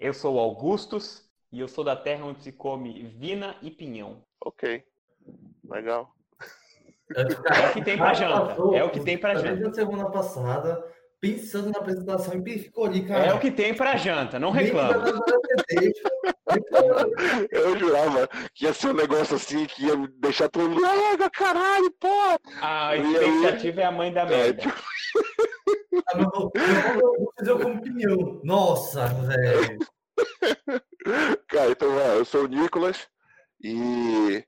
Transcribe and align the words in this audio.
Eu 0.00 0.14
sou 0.14 0.36
o 0.36 0.40
Augustus 0.40 1.22
e 1.52 1.60
eu 1.60 1.68
sou 1.68 1.84
da 1.84 1.94
terra 1.94 2.24
onde 2.24 2.42
se 2.42 2.50
come 2.50 3.02
vina 3.18 3.54
e 3.60 3.70
pinhão. 3.70 4.22
Ok. 4.42 4.82
Legal. 5.68 6.10
É 7.14 7.68
o 7.68 7.72
que 7.74 7.82
tem 7.82 7.98
pra 7.98 8.14
janta. 8.14 8.56
É 8.74 8.82
o 8.82 8.90
que 8.90 9.00
tem 9.00 9.18
pra 9.18 9.34
Desde 9.34 9.62
janta. 9.62 9.68
a 9.68 9.74
semana 9.74 10.10
passada, 10.10 10.82
pensando 11.20 11.70
na 11.70 11.78
apresentação 11.80 12.42
e 12.46 12.58
ficou 12.58 12.86
ali, 12.86 13.06
cara. 13.06 13.26
É 13.26 13.34
o 13.34 13.38
que 13.38 13.50
tem 13.50 13.74
pra 13.74 13.98
janta, 13.98 14.38
não 14.38 14.50
reclama. 14.50 15.04
Eu 17.50 17.78
jurava 17.78 18.26
que 18.54 18.64
ia 18.64 18.72
ser 18.72 18.88
um 18.88 18.94
negócio 18.94 19.36
assim 19.36 19.66
que 19.66 19.84
ia 19.84 19.96
deixar 20.18 20.48
todo 20.48 20.70
mundo. 20.70 20.80
Caralho, 21.32 21.90
porra! 21.92 22.40
A 22.62 22.96
expectativa 22.96 23.82
é 23.82 23.84
a 23.84 23.92
mãe 23.92 24.10
da 24.12 24.24
merda. 24.24 24.62
Ah, 26.06 26.16
vou, 26.16 26.50
eu 26.54 27.00
vou- 27.00 27.18
vou 27.18 27.32
fazer 27.38 27.62
com 27.62 27.72
opinião. 27.76 28.40
Nossa, 28.44 29.06
velho. 29.08 29.78
Cara, 31.48 31.70
então 31.70 31.88
eu 31.98 32.24
sou 32.24 32.44
o 32.44 32.48
Nicolas 32.48 33.08
e 33.62 34.44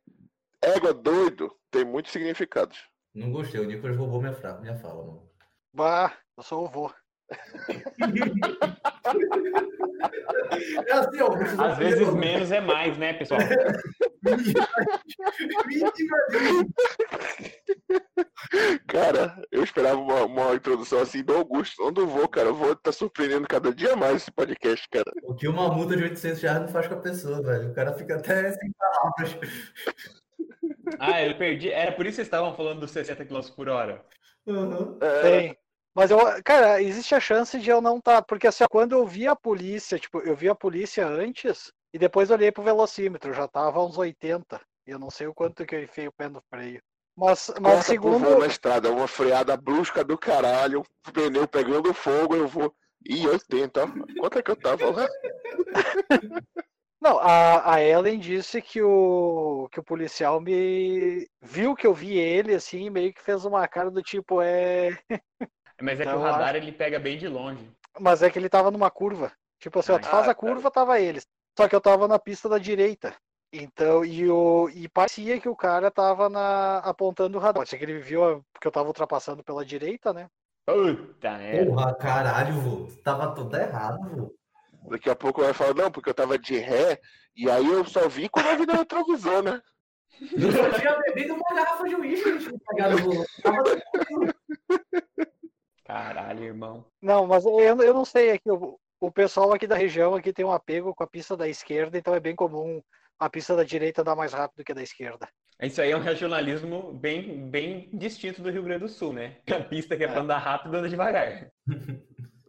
égua 0.63 0.93
doido 0.95 1.55
tem 1.71 1.85
muitos 1.85 2.13
significados. 2.13 2.79
Não 3.15 3.31
gostei, 3.33 3.61
o 3.61 3.65
Nicolas 3.65 3.97
roubou 3.97 4.21
minha, 4.21 4.35
fra... 4.35 4.59
minha 4.59 4.77
fala, 4.77 5.03
mano. 5.05 5.29
Bah, 5.75 6.15
eu 6.37 6.43
sou 6.43 6.65
o 6.65 6.69
vô. 6.69 6.93
É 10.87 10.93
assim, 10.93 11.21
ó. 11.21 11.31
vou 11.31 11.65
Às 11.65 11.79
vezes 11.79 12.01
opinião. 12.01 12.17
menos 12.17 12.53
é 12.53 12.61
mais, 12.61 12.97
né, 12.99 13.13
pessoal? 13.15 13.41
Cara, 18.87 19.43
eu 19.51 19.63
esperava 19.65 19.99
uma, 19.99 20.25
uma 20.25 20.55
introdução 20.55 21.01
assim 21.01 21.23
do 21.23 21.35
Augusto, 21.35 21.83
não 21.83 21.93
do 21.93 22.07
vô, 22.07 22.29
cara. 22.29 22.51
O 22.51 22.55
vô 22.55 22.75
tá 22.77 22.93
surpreendendo 22.93 23.49
cada 23.49 23.75
dia 23.75 23.97
mais 23.97 24.17
esse 24.17 24.31
podcast, 24.31 24.89
cara. 24.89 25.11
O 25.23 25.35
que 25.35 25.49
uma 25.49 25.73
multa 25.73 25.97
de 25.97 26.05
800 26.05 26.43
reais 26.43 26.61
não 26.61 26.69
faz 26.69 26.87
com 26.87 26.95
a 26.95 27.01
pessoa, 27.01 27.43
velho. 27.43 27.71
O 27.71 27.75
cara 27.75 27.93
fica 27.95 28.17
até 28.17 28.53
sem 28.53 28.73
palavras. 28.73 29.39
Ah, 30.99 31.23
eu 31.23 31.37
perdi. 31.37 31.71
Era 31.71 31.93
por 31.93 32.07
isso 32.07 32.13
que 32.13 32.17
vocês 32.17 32.27
estavam 32.27 32.55
falando 32.55 32.81
dos 32.81 32.91
60 32.91 33.25
km 33.25 33.41
por 33.57 33.69
hora. 33.69 34.05
Uhum. 34.47 34.99
É, 35.01 35.21
Tem. 35.23 35.57
Mas 35.95 36.11
eu, 36.11 36.19
cara, 36.43 36.83
existe 36.83 37.15
a 37.15 37.21
chance 37.21 37.59
de 37.59 37.69
eu 37.69 37.81
não 37.81 37.99
estar, 37.99 38.23
porque 38.23 38.47
assim, 38.47 38.65
quando 38.71 38.93
eu 38.93 39.07
vi 39.07 39.27
a 39.27 39.37
polícia, 39.37 39.99
tipo, 39.99 40.21
eu 40.21 40.35
vi 40.35 40.49
a 40.49 40.55
polícia 40.55 41.07
antes 41.07 41.71
e 41.93 41.99
depois 41.99 42.31
olhei 42.31 42.51
pro 42.51 42.63
velocímetro, 42.63 43.35
já 43.35 43.47
tava 43.47 43.85
uns 43.85 43.99
80. 43.99 44.61
E 44.87 44.91
eu 44.91 44.99
não 44.99 45.11
sei 45.11 45.27
o 45.27 45.35
quanto 45.35 45.67
que 45.67 45.75
eu 45.75 45.83
enfiei 45.83 46.09
o 46.09 46.13
pé 46.13 46.29
no 46.29 46.43
freio. 46.51 46.83
Mas, 47.15 47.53
mas 47.61 47.75
corta 47.75 47.83
segundo, 47.83 48.39
na 48.39 48.47
estrada, 48.47 48.91
uma 48.91 49.07
freada 49.07 49.55
brusca 49.57 50.03
do 50.03 50.17
caralho, 50.17 50.83
o 51.07 51.13
pneu 51.13 51.47
pegando 51.47 51.93
fogo, 51.93 52.35
eu 52.35 52.49
vou. 52.49 52.75
Ih, 53.07 53.27
80, 53.27 53.85
ó. 53.85 53.89
Quanto 54.19 54.39
é 54.39 54.43
que 54.43 54.51
eu 54.51 54.57
tava? 54.57 55.09
não, 57.01 57.19
a, 57.19 57.75
a 57.75 57.83
Ellen 57.83 58.19
disse 58.19 58.63
que 58.63 58.81
o 58.81 59.69
que 59.71 59.81
o 59.81 59.85
policial 59.85 60.41
me 60.41 61.29
viu 61.43 61.75
que 61.75 61.87
eu 61.87 61.93
vi 61.93 62.17
ele 62.17 62.55
assim, 62.55 62.89
meio 62.89 63.13
que 63.13 63.23
fez 63.23 63.45
uma 63.45 63.67
cara 63.69 63.91
do 63.91 64.03
tipo 64.03 64.41
é, 64.41 64.97
Mas 65.83 65.99
é 65.99 66.05
que 66.05 66.13
Não, 66.13 66.21
o 66.21 66.23
radar 66.23 66.55
ele 66.55 66.71
pega 66.71 66.99
bem 67.01 67.19
de 67.19 67.27
longe. 67.27 67.69
mas 67.99 68.23
é 68.23 68.31
que 68.31 68.39
ele 68.39 68.49
tava 68.49 68.71
numa 68.71 68.89
curva. 68.89 69.33
Tipo 69.59 69.81
assim, 69.81 69.91
ó, 69.93 69.99
tu 69.99 70.07
faz 70.07 70.29
Ah, 70.29 70.31
a 70.31 70.35
curva, 70.35 70.71
tava 70.71 71.01
ele. 71.01 71.21
Só 71.59 71.69
que 71.69 71.75
eu 71.75 71.81
tava 71.81 72.07
na 72.07 72.19
pista 72.21 72.49
da 72.49 72.57
direita. 72.59 73.15
Então, 73.53 74.05
e, 74.05 74.31
o, 74.31 74.71
e 74.71 74.89
parecia 74.89 75.41
que 75.41 75.49
o 75.49 75.57
cara 75.57 75.91
tava 75.91 76.29
na, 76.29 76.79
apontando 76.79 77.37
o 77.37 77.41
radar. 77.41 77.55
Pode 77.61 77.69
ser 77.71 77.79
que 77.79 77.85
ele 77.85 77.99
viu 77.99 78.25
a- 78.25 78.41
porque 78.53 78.67
eu 78.67 78.73
tava 78.73 78.87
ultrapassando 78.87 79.43
pela 79.43 79.65
direita, 79.65 80.13
né? 80.13 80.29
Puta 80.65 81.37
merda. 81.37 81.67
Porra, 81.71 81.95
caralho, 81.97 82.55
vô. 82.61 82.87
Tava 83.03 83.35
tudo 83.35 83.57
errado, 83.57 83.99
vô. 84.17 84.35
Daqui 84.89 85.11
a 85.11 85.17
pouco 85.17 85.43
vai 85.43 85.53
falar, 85.53 85.75
não, 85.75 85.91
porque 85.91 86.11
eu 86.11 86.15
tava 86.15 86.39
de 86.39 86.57
ré, 86.59 86.99
e 87.37 87.51
aí 87.51 87.67
eu 87.67 87.85
só 87.85 88.09
vi 88.09 88.29
quando 88.29 88.47
eu 88.47 88.59
vi 88.59 88.67
no 88.67 88.75
retrovisor, 88.75 89.43
né? 89.45 89.61
Eu 90.21 90.73
tinha 90.79 90.97
bebido 91.01 91.35
uma 91.35 91.55
garrafa 91.55 91.89
de 91.89 91.95
uísque, 91.97 92.29
a 92.29 92.39
gente 92.39 92.59
pegado 92.69 92.99
no... 93.01 93.25
Tava 93.43 93.63
tranquilo. 93.65 94.33
Caralho, 95.93 96.43
irmão. 96.43 96.87
Não, 97.03 97.27
mas 97.27 97.45
eu, 97.45 97.61
eu 97.61 97.93
não 97.93 98.07
sei, 98.07 98.31
é 98.31 98.39
que 98.39 98.51
o, 98.51 98.81
o 98.99 99.13
pessoal 99.13 99.53
aqui 99.53 99.67
da 99.67 99.77
região 99.77 100.15
aqui 100.15 100.33
tem 100.33 100.43
um 100.43 100.51
apego 100.51 100.95
com 100.95 101.05
a 101.05 101.07
pista 101.07 101.37
da 101.37 101.47
esquerda, 101.47 101.99
então 101.99 102.15
é 102.15 102.21
bem 102.21 102.35
comum 102.35 102.81
a 103.19 103.29
pista 103.29 103.55
da 103.55 103.63
direita 103.63 104.01
andar 104.01 104.17
mais 104.17 104.33
rápido 104.33 104.65
que 104.65 104.73
a 104.73 104.75
da 104.75 104.83
esquerda. 104.83 105.29
Isso 105.61 105.83
aí 105.83 105.91
é 105.91 105.97
um 105.97 106.01
regionalismo 106.01 106.95
bem, 106.95 107.47
bem 107.47 107.91
distinto 107.93 108.41
do 108.41 108.51
Rio 108.51 108.63
Grande 108.63 108.85
do 108.85 108.89
Sul, 108.89 109.13
né? 109.13 109.37
A 109.55 109.61
pista 109.61 109.95
que 109.95 110.05
é 110.05 110.09
pra 110.09 110.23
andar 110.23 110.39
rápido 110.39 110.75
anda 110.75 110.89
devagar. 110.89 111.51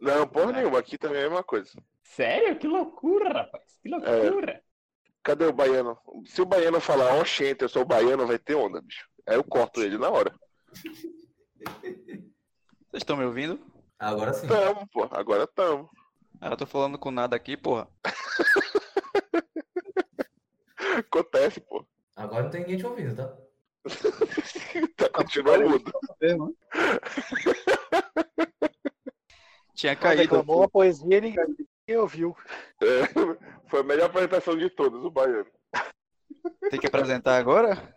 Não, 0.00 0.26
porra 0.26 0.52
nenhuma, 0.52 0.78
aqui 0.78 0.96
também 0.96 1.18
é 1.18 1.26
a 1.26 1.28
mesma 1.28 1.44
coisa. 1.44 1.70
Sério? 2.02 2.56
Que 2.56 2.66
loucura, 2.66 3.28
rapaz. 3.28 3.78
Que 3.82 3.90
loucura. 3.90 4.62
Cadê 5.22 5.44
o 5.44 5.52
baiano? 5.52 5.98
Se 6.24 6.40
o 6.40 6.46
baiano 6.46 6.80
falar, 6.80 7.14
ó, 7.14 7.24
gente, 7.24 7.60
eu 7.60 7.68
sou 7.68 7.84
baiano, 7.84 8.26
vai 8.26 8.38
ter 8.38 8.54
onda, 8.54 8.80
bicho. 8.80 9.06
Aí 9.26 9.36
eu 9.36 9.44
corto 9.44 9.82
ele 9.82 9.98
na 9.98 10.08
hora. 10.08 10.34
Vocês 12.94 13.02
estão 13.02 13.16
me 13.16 13.24
ouvindo? 13.24 13.58
Agora 13.98 14.32
sim. 14.32 14.46
Tamo, 14.46 14.86
pô, 14.86 15.08
agora 15.10 15.48
tamo. 15.48 15.90
Ah, 16.40 16.50
eu 16.50 16.56
tô 16.56 16.64
falando 16.64 16.96
com 16.96 17.10
nada 17.10 17.34
aqui, 17.34 17.56
porra. 17.56 17.88
Acontece, 20.98 21.60
pô. 21.60 21.84
Agora 22.14 22.44
não 22.44 22.50
tem 22.50 22.60
ninguém 22.60 22.78
te 22.78 22.86
ouvindo, 22.86 23.16
tá? 23.16 23.36
tá 24.96 25.08
continuando 25.08 25.70
mudo. 25.70 25.90
Tinha 29.74 29.96
Quando 29.96 30.02
caído. 30.02 30.22
declamou 30.22 30.62
a 30.62 30.68
poesia, 30.68 31.20
ninguém 31.20 31.66
ouviu. 31.98 32.36
É, 32.80 33.08
foi 33.66 33.80
a 33.80 33.82
melhor 33.82 34.06
apresentação 34.06 34.56
de 34.56 34.70
todas, 34.70 35.02
o 35.02 35.10
baiano. 35.10 35.50
Tem 36.70 36.78
que 36.78 36.86
apresentar 36.86 37.38
agora? 37.38 37.92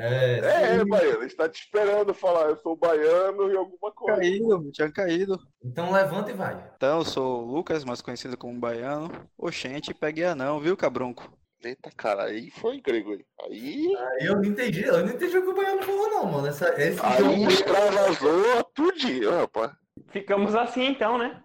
É, 0.00 0.76
É, 0.76 0.84
baiano, 0.84 1.24
está 1.24 1.48
te 1.48 1.60
esperando 1.60 2.14
falar, 2.14 2.50
eu 2.50 2.56
sou 2.58 2.76
baiano 2.76 3.50
e 3.50 3.56
alguma 3.56 3.90
coisa. 3.90 4.20
Caído, 4.20 4.70
tinha 4.70 4.92
caído. 4.92 5.38
Então 5.64 5.90
levanta 5.90 6.30
e 6.30 6.34
vai. 6.34 6.70
Então, 6.76 6.98
eu 6.98 7.04
sou 7.04 7.42
o 7.42 7.44
Lucas, 7.56 7.84
mais 7.84 8.00
conhecido 8.00 8.36
como 8.36 8.60
Baiano. 8.60 9.10
Oxente, 9.36 9.92
peguei 9.92 10.24
anão, 10.24 10.60
viu, 10.60 10.76
cabrunco? 10.76 11.36
Eita, 11.64 11.90
cara, 11.96 12.26
aí 12.26 12.48
foi 12.52 12.80
grego 12.80 13.10
aí. 13.10 13.24
Aí, 13.42 13.96
Aí 13.96 14.26
eu 14.28 14.36
não 14.36 14.44
entendi, 14.44 14.84
eu 14.84 15.04
não 15.04 15.12
entendi 15.12 15.36
o 15.36 15.42
que 15.42 15.48
o 15.50 15.54
Baiano 15.54 15.82
falou, 15.82 16.08
não, 16.10 16.26
mano. 16.26 16.46
Essa, 16.46 16.68
esse 16.80 17.04
aí 17.04 17.18
jogo. 17.18 17.50
extravasou 17.50 18.64
tudinho, 18.72 19.32
rapaz. 19.32 19.72
Ficamos 20.12 20.54
assim 20.54 20.86
então, 20.86 21.18
né? 21.18 21.42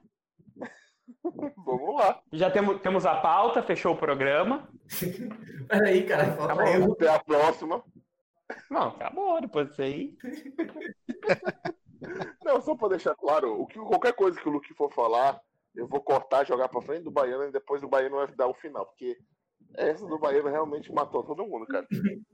Vamos 1.66 1.96
lá. 1.96 2.22
Já 2.32 2.52
temos, 2.52 2.80
temos 2.82 3.06
a 3.06 3.16
pauta, 3.16 3.64
fechou 3.64 3.94
o 3.94 3.98
programa. 3.98 4.70
Peraí, 5.68 6.04
cara, 6.04 6.26
falta 6.36 6.54
Acabou. 6.54 6.68
eu. 6.74 6.92
Até 6.94 7.10
a 7.10 7.20
próxima. 7.20 7.84
Não, 8.70 8.90
acabou 8.90 9.42
depois 9.42 9.70
disso 9.70 9.82
aí. 9.82 10.16
Não, 12.44 12.62
só 12.62 12.76
pra 12.76 12.90
deixar 12.90 13.16
claro, 13.16 13.62
o 13.62 13.66
que, 13.66 13.80
qualquer 13.80 14.14
coisa 14.14 14.40
que 14.40 14.48
o 14.48 14.52
Luke 14.52 14.74
for 14.74 14.92
falar, 14.94 15.40
eu 15.76 15.88
vou 15.88 16.02
cortar, 16.02 16.46
jogar 16.46 16.68
pra 16.68 16.82
frente 16.82 17.04
do 17.04 17.12
Baiano 17.12 17.46
e 17.46 17.52
depois 17.52 17.82
o 17.82 17.88
Baiano 17.88 18.18
vai 18.18 18.28
dar 18.36 18.48
o 18.48 18.54
final, 18.54 18.86
porque 18.86 19.18
essa 19.76 20.06
do 20.06 20.20
Baiano 20.20 20.50
realmente 20.50 20.92
matou 20.92 21.24
todo 21.24 21.46
mundo, 21.46 21.66
cara. 21.66 21.88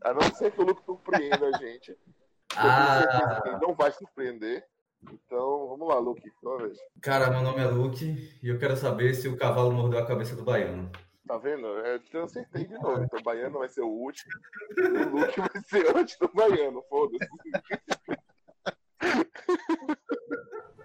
A 0.03 0.13
não 0.13 0.21
ser 0.33 0.51
que 0.51 0.61
o 0.61 0.65
Luke 0.65 0.83
surpreenda 0.83 1.47
a 1.47 1.57
gente. 1.57 1.91
Ele 2.51 2.67
Ah, 2.67 3.59
não 3.61 3.75
vai 3.75 3.91
surpreender. 3.91 4.65
Então, 5.03 5.67
vamos 5.69 5.87
lá, 5.87 5.97
Luke, 5.99 6.29
sua 6.41 6.57
vez. 6.57 6.77
cara, 7.01 7.29
meu 7.29 7.41
nome 7.41 7.61
é 7.61 7.67
Luke 7.67 8.39
e 8.43 8.49
eu 8.49 8.59
quero 8.59 8.75
saber 8.75 9.13
se 9.13 9.29
o 9.29 9.37
cavalo 9.37 9.71
mordeu 9.71 9.99
a 9.99 10.05
cabeça 10.05 10.35
do 10.35 10.43
Baiano. 10.43 10.91
Tá 11.29 11.37
vendo? 11.37 11.67
Eu 11.67 11.99
te 11.99 12.17
acertei 12.17 12.65
de 12.65 12.73
novo. 12.73 13.03
Então, 13.03 13.19
o 13.19 13.23
Baiano 13.23 13.59
vai 13.59 13.69
ser 13.69 13.81
o 13.81 13.87
último. 13.87 14.31
O 14.79 15.19
Luke 15.19 15.39
vai 15.39 15.61
ser 15.63 15.95
antes 15.95 16.17
do 16.17 16.27
Baiano, 16.33 16.83
foda-se. 16.89 17.29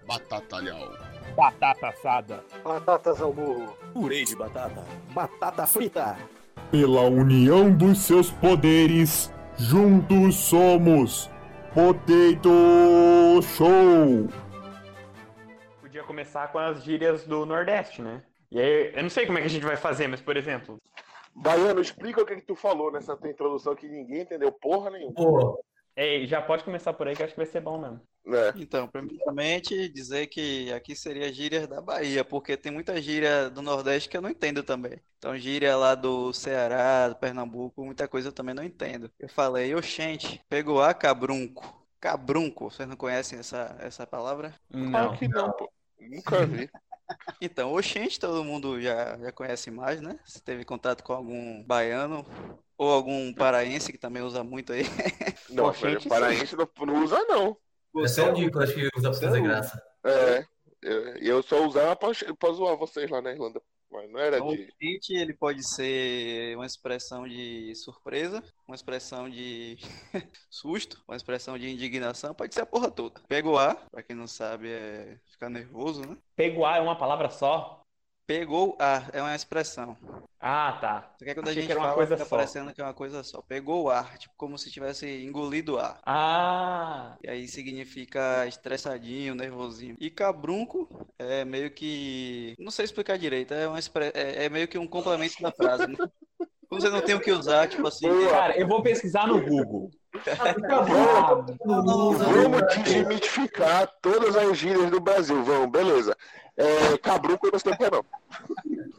Batatalhau. 0.05 0.93
Batata 1.35 1.87
assada. 1.87 2.43
Batatas 2.63 3.19
ao 3.23 3.33
burro. 3.33 3.75
Purê 3.91 4.23
de 4.23 4.35
batata. 4.35 4.85
Batata 5.15 5.65
frita. 5.65 6.15
Pela 6.69 7.01
união 7.01 7.75
dos 7.75 7.97
seus 8.03 8.29
poderes, 8.29 9.33
juntos 9.57 10.35
somos 10.35 11.27
Potato 11.73 13.41
Show! 13.41 14.29
Podia 15.81 16.03
começar 16.03 16.51
com 16.51 16.59
as 16.59 16.83
gírias 16.83 17.25
do 17.25 17.47
Nordeste, 17.47 18.03
né? 18.03 18.21
E 18.55 18.61
aí, 18.61 18.93
eu 18.95 19.03
não 19.03 19.09
sei 19.09 19.25
como 19.25 19.37
é 19.37 19.41
que 19.41 19.47
a 19.47 19.49
gente 19.49 19.65
vai 19.65 19.75
fazer, 19.75 20.07
mas 20.07 20.21
por 20.21 20.37
exemplo, 20.37 20.81
Baiano, 21.35 21.81
explica 21.81 22.21
o 22.21 22.25
que, 22.25 22.37
que 22.37 22.47
tu 22.47 22.55
falou 22.55 22.89
nessa 22.89 23.17
tua 23.17 23.29
introdução 23.29 23.75
que 23.75 23.85
ninguém 23.85 24.21
entendeu 24.21 24.49
porra 24.49 24.91
nenhuma. 24.91 25.13
Pô, 25.13 25.61
ei, 25.93 26.25
já 26.25 26.41
pode 26.41 26.63
começar 26.63 26.93
por 26.93 27.05
aí 27.05 27.13
que 27.17 27.21
eu 27.21 27.25
acho 27.25 27.33
que 27.33 27.41
vai 27.41 27.45
ser 27.45 27.59
bom 27.59 27.77
mesmo. 27.77 27.99
Né? 28.25 28.53
Então, 28.55 28.87
primeiramente, 28.87 29.89
dizer 29.89 30.27
que 30.27 30.71
aqui 30.71 30.95
seria 30.95 31.33
gírias 31.33 31.67
da 31.67 31.81
Bahia, 31.81 32.23
porque 32.23 32.55
tem 32.55 32.71
muita 32.71 33.01
gíria 33.01 33.49
do 33.49 33.61
Nordeste 33.61 34.07
que 34.07 34.15
eu 34.15 34.21
não 34.21 34.29
entendo 34.29 34.63
também. 34.63 35.01
Então, 35.17 35.37
gíria 35.37 35.75
lá 35.75 35.93
do 35.93 36.31
Ceará, 36.31 37.09
do 37.09 37.17
Pernambuco, 37.17 37.83
muita 37.83 38.07
coisa 38.07 38.29
eu 38.29 38.33
também 38.33 38.55
não 38.55 38.63
entendo. 38.63 39.11
Eu 39.19 39.27
falei, 39.27 39.75
oxente, 39.75 40.41
pegou 40.47 40.81
a 40.81 40.93
cabrunco. 40.93 41.85
Cabrunco, 41.99 42.71
vocês 42.71 42.87
não 42.87 42.95
conhecem 42.95 43.37
essa, 43.37 43.75
essa 43.81 44.07
palavra? 44.07 44.55
Não. 44.69 44.91
Claro 44.91 45.17
que 45.17 45.27
não, 45.27 45.51
pô. 45.51 45.69
Nunca 45.99 46.45
vi. 46.45 46.69
Então, 47.41 47.73
oxente, 47.73 48.19
todo 48.19 48.43
mundo 48.43 48.81
já, 48.81 49.17
já 49.17 49.31
conhece 49.31 49.69
mais, 49.69 50.01
né? 50.01 50.19
Se 50.25 50.41
teve 50.41 50.65
contato 50.65 51.03
com 51.03 51.13
algum 51.13 51.63
baiano 51.63 52.25
ou 52.77 52.91
algum 52.91 53.33
paraense 53.33 53.91
que 53.91 53.97
também 53.97 54.23
usa 54.23 54.43
muito 54.43 54.73
aí. 54.73 54.83
Não, 55.49 55.65
Oxente, 55.65 56.09
paraense 56.09 56.55
não, 56.55 56.67
não 56.85 57.03
usa, 57.03 57.23
não. 57.25 57.55
É 58.03 58.07
só 58.07 58.29
o 58.29 58.31
Nico, 58.33 58.59
acho 58.59 58.73
que 58.73 58.89
usa 58.97 59.11
pra 59.11 59.19
fazer 59.19 59.41
graça. 59.41 59.81
É. 60.03 60.45
Eu, 60.81 61.15
eu 61.17 61.43
só 61.43 61.65
usava 61.65 61.95
pra, 61.95 62.09
pra 62.37 62.51
zoar 62.51 62.75
vocês 62.75 63.09
lá 63.09 63.21
na 63.21 63.31
Irlanda. 63.31 63.61
Mas 63.91 64.09
não 64.11 64.19
era 64.19 64.37
Então, 64.37 64.49
de. 64.55 64.63
oxente, 64.63 65.13
ele 65.13 65.33
pode 65.33 65.63
ser 65.67 66.55
uma 66.55 66.65
expressão 66.65 67.27
de 67.27 67.73
surpresa, 67.75 68.43
uma 68.67 68.75
expressão 68.75 69.29
de 69.29 69.77
susto, 70.49 71.01
uma 71.07 71.15
expressão 71.15 71.57
de 71.57 71.69
indignação, 71.69 72.33
pode 72.33 72.53
ser 72.53 72.61
a 72.61 72.65
porra 72.65 72.91
toda. 72.91 73.21
Pega 73.27 73.47
o 73.47 73.57
ar, 73.57 73.75
pra 73.89 74.03
quem 74.03 74.15
não 74.15 74.27
sabe, 74.27 74.69
é 74.69 75.17
ficar 75.31 75.49
nervoso, 75.49 76.01
né? 76.01 76.17
Peguar 76.35 76.77
é 76.77 76.81
uma 76.81 76.97
palavra 76.97 77.29
só? 77.29 77.84
Pegou 78.27 78.75
ar, 78.79 79.09
é 79.13 79.21
uma 79.21 79.35
expressão. 79.35 79.95
Ah, 80.39 80.77
tá. 80.81 81.13
Só 81.17 81.25
que 81.25 81.33
quando 81.35 81.47
a 81.47 81.51
Achei 81.51 81.61
gente 81.61 81.65
que 81.67 81.71
era 81.71 81.79
uma 81.79 81.85
fala, 81.89 81.95
coisa 81.97 82.17
fica 82.17 82.27
só. 82.27 82.35
parecendo 82.35 82.73
que 82.73 82.81
é 82.81 82.83
uma 82.83 82.93
coisa 82.93 83.23
só. 83.23 83.41
Pegou 83.41 83.83
o 83.83 83.89
ar, 83.89 84.17
tipo 84.17 84.33
como 84.35 84.57
se 84.57 84.71
tivesse 84.71 85.07
engolido 85.23 85.75
o 85.75 85.79
ar. 85.79 85.99
Ah, 86.05 87.15
E 87.23 87.29
aí 87.29 87.47
significa 87.47 88.45
estressadinho, 88.47 89.35
nervosinho. 89.35 89.95
E 89.99 90.09
cabrunco 90.09 90.89
é 91.19 91.45
meio 91.45 91.69
que. 91.71 92.55
Não 92.59 92.71
sei 92.71 92.85
explicar 92.85 93.17
direito, 93.17 93.53
é, 93.53 93.67
uma 93.67 93.77
expre... 93.79 94.11
é, 94.15 94.45
é 94.45 94.49
meio 94.49 94.67
que 94.67 94.77
um 94.77 94.87
complemento 94.87 95.41
da 95.41 95.51
frase. 95.51 95.87
Né? 95.87 95.95
Quando 96.67 96.81
você 96.81 96.89
não 96.89 97.01
tem 97.01 97.13
o 97.15 97.21
que 97.21 97.31
usar, 97.31 97.67
tipo 97.67 97.87
assim. 97.87 98.07
Cara, 98.29 98.57
eu 98.59 98.67
vou 98.67 98.81
pesquisar 98.81 99.27
no 99.27 99.39
Google. 99.39 99.91
Acabou, 100.15 101.45
não 101.65 102.09
usa. 102.09 102.23
Vamos 102.25 102.61
desmitificar 102.83 103.87
todas 104.01 104.35
as 104.35 104.57
gírias 104.57 104.89
do 104.89 104.99
Brasil. 104.99 105.43
Vamos, 105.43 105.69
beleza. 105.69 106.15
É, 106.57 106.97
cabruco 106.97 107.47
eu 107.47 107.51
não 107.51 107.59
sei 107.59 107.73
o 107.73 107.77
que 107.77 107.83
é, 107.83 107.91
não. 107.91 108.05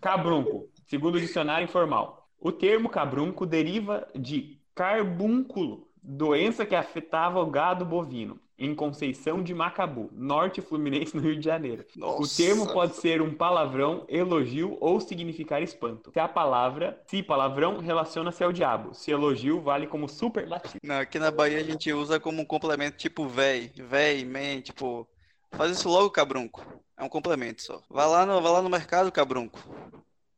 Cabrunco, 0.01 0.69
segundo 0.87 1.17
o 1.17 1.21
dicionário 1.21 1.65
informal. 1.65 2.29
O 2.41 2.53
termo 2.53 2.89
cabrunco 2.89 3.47
deriva 3.47 4.07
de 4.15 4.59
carbúnculo, 4.75 5.89
doença 6.03 6.67
que 6.67 6.75
afetava 6.75 7.41
o 7.41 7.51
gado 7.51 7.85
bovino, 7.85 8.39
em 8.59 8.75
Conceição 8.75 9.43
de 9.43 9.55
Macabu, 9.55 10.09
norte 10.13 10.63
fluminense, 10.63 11.15
no 11.17 11.23
Rio 11.23 11.37
de 11.37 11.45
Janeiro. 11.45 11.85
O 11.97 12.01
Nossa. 12.01 12.43
termo 12.43 12.73
pode 12.73 12.97
ser 12.97 13.21
um 13.21 13.35
palavrão, 13.35 14.05
elogio 14.09 14.79
ou 14.81 15.01
significar 15.01 15.63
espanto. 15.63 16.11
Se 16.13 16.19
a 16.19 16.29
palavra, 16.29 17.01
se 17.07 17.23
palavrão, 17.23 17.79
relaciona-se 17.79 18.43
ao 18.43 18.53
diabo. 18.53 18.95
Se 18.95 19.11
elogio, 19.11 19.61
vale 19.61 19.87
como 19.87 20.09
superlativo. 20.09 20.79
Não, 20.83 20.99
aqui 20.99 21.19
na 21.19 21.31
Bahia 21.31 21.59
a 21.59 21.65
gente 21.65 21.93
usa 21.93 22.19
como 22.19 22.41
um 22.41 22.45
complemento 22.45 22.97
tipo 22.97 23.27
véi, 23.27 23.71
véi, 23.77 24.25
man, 24.25 24.61
tipo. 24.63 25.07
Faz 25.53 25.73
isso 25.73 25.89
logo, 25.89 26.11
cabrunco. 26.11 26.65
É 26.97 27.05
um 27.05 27.09
complemento 27.09 27.63
só. 27.63 27.83
Vai 27.89 28.07
lá 28.07 28.25
no, 28.27 28.41
vai 28.41 28.53
lá 28.53 28.63
no 28.63 28.71
mercado, 28.71 29.13
cabrunco. 29.13 29.59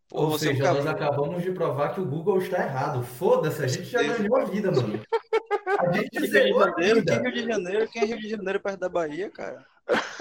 Pô, 0.09 0.23
Ou 0.23 0.31
você 0.31 0.51
é 0.51 0.55
seja, 0.55 0.73
nós 0.73 0.85
cabrunco. 0.85 0.89
acabamos 0.89 1.43
de 1.43 1.53
provar 1.53 1.95
que 1.95 2.01
o 2.01 2.07
Google 2.07 2.39
está 2.39 2.59
errado. 2.65 3.03
Foda-se, 3.05 3.63
a 3.65 3.69
gente 3.69 3.85
já 3.85 4.03
ganhou 4.03 4.37
a 4.37 4.45
vida, 4.45 4.71
mano. 4.73 5.03
A 5.79 5.93
gente 5.93 6.19
Rio 6.19 6.23
de 6.23 6.27
zerou 6.27 6.63
a 6.63 6.71
Janeiro, 6.71 7.05
quem 7.05 7.17
é 7.17 7.21
vida. 7.21 7.23
Rio 7.23 7.33
de 7.33 7.47
Janeiro? 7.47 7.89
Quem 7.89 8.03
é 8.03 8.05
Rio 8.07 8.19
de 8.21 8.29
Janeiro 8.31 8.61
perto 8.61 8.81
da 8.81 8.89
Bahia, 8.89 9.31
cara? 9.31 9.67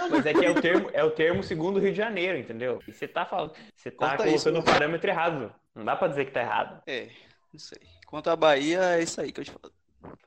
Mas 0.10 0.26
é 0.26 0.34
que 0.34 0.46
é 0.46 0.52
o 0.52 0.62
termo, 0.62 0.90
é 0.94 1.04
o 1.04 1.12
termo 1.12 1.44
segundo 1.44 1.78
o 1.78 1.80
Rio 1.80 1.92
de 1.92 1.98
Janeiro, 1.98 2.38
entendeu? 2.38 2.80
E 2.88 2.94
você 2.94 3.08
tá 3.08 3.26
falando, 3.26 3.54
você 3.76 3.92
tá 3.92 4.12
Conta 4.12 4.24
colocando 4.24 4.60
o 4.60 4.64
parâmetro 4.64 5.10
errado. 5.10 5.54
Não 5.76 5.84
dá 5.86 5.96
pra 5.96 6.08
dizer 6.08 6.26
que 6.26 6.32
tá 6.32 6.42
errado. 6.42 6.82
É, 6.88 7.10
não 7.52 7.60
sei. 7.60 7.80
Quanto 8.06 8.30
à 8.30 8.36
Bahia, 8.36 8.82
é 8.98 9.04
isso 9.04 9.20
aí 9.20 9.32
que 9.32 9.42
eu 9.42 9.46
te 9.46 9.52
falo. 9.52 9.74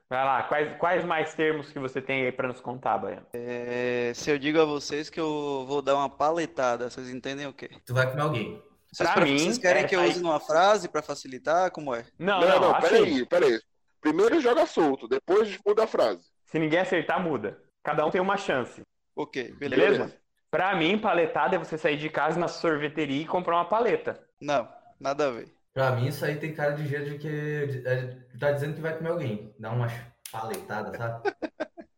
Vai 0.08 0.24
lá, 0.24 0.42
quais, 0.44 0.76
quais 0.78 1.04
mais 1.04 1.34
termos 1.34 1.70
que 1.70 1.78
você 1.78 2.00
tem 2.02 2.24
aí 2.26 2.32
pra 2.32 2.48
nos 2.48 2.60
contar, 2.60 2.98
Baiano? 2.98 3.26
É, 3.32 4.12
se 4.14 4.30
eu 4.30 4.38
digo 4.38 4.60
a 4.60 4.64
vocês 4.64 5.08
que 5.08 5.20
eu 5.20 5.64
vou 5.68 5.80
dar 5.80 5.94
uma 5.94 6.08
paletada, 6.08 6.90
vocês 6.90 7.08
entendem 7.10 7.46
o 7.46 7.52
quê? 7.52 7.70
Tu 7.86 7.94
vai 7.94 8.08
comer 8.10 8.22
alguém. 8.22 8.62
Vocês, 8.92 9.08
Pra 9.08 9.20
pre- 9.22 9.30
mim, 9.30 9.38
vocês 9.38 9.58
querem 9.58 9.84
é 9.84 9.86
que 9.86 9.94
eu 9.94 10.02
use 10.02 10.20
numa 10.20 10.40
frase 10.40 10.88
pra 10.88 11.00
facilitar? 11.00 11.70
Como 11.70 11.94
é? 11.94 12.04
Não, 12.18 12.40
Não, 12.40 12.48
não, 12.48 12.60
não, 12.60 12.74
assim, 12.76 12.88
peraí, 12.88 13.26
peraí. 13.26 13.60
Primeiro 14.00 14.40
joga 14.40 14.66
solto, 14.66 15.06
depois 15.06 15.56
muda 15.64 15.84
a 15.84 15.86
frase. 15.86 16.24
se 16.46 16.58
ninguém 16.58 16.80
acertar, 16.80 17.22
muda. 17.22 17.60
Cada 17.84 18.04
um 18.04 18.10
tem 18.10 18.20
uma 18.20 18.36
chance, 18.36 18.82
Ok, 19.14 19.52
beleza. 19.58 19.80
beleza? 19.98 20.16
Pra 20.50 20.74
mim, 20.74 20.98
paletada 20.98 21.54
é 21.54 21.58
você 21.58 21.78
sair 21.78 21.96
de 21.96 22.10
casa 22.10 22.38
na 22.40 22.48
sorveteria 22.48 23.22
e 23.22 23.26
comprar 23.26 23.54
uma 23.56 23.64
paleta. 23.68 24.20
Não, 24.40 24.68
nada 24.98 25.28
a 25.28 25.30
ver. 25.30 25.54
Pra 25.72 25.92
mim, 25.92 26.06
isso 26.08 26.24
aí 26.24 26.36
tem 26.36 26.52
cara 26.54 26.72
de 26.72 26.86
jeito 26.86 27.10
de 27.10 27.18
que 27.18 27.66
de- 27.66 27.86
é, 27.86 28.16
tá 28.38 28.50
dizendo 28.52 28.74
que 28.74 28.80
vai 28.80 28.96
comer 28.96 29.10
alguém. 29.10 29.54
Dá 29.58 29.70
uma 29.70 29.86
paletada, 30.30 30.96
sabe? 30.96 31.22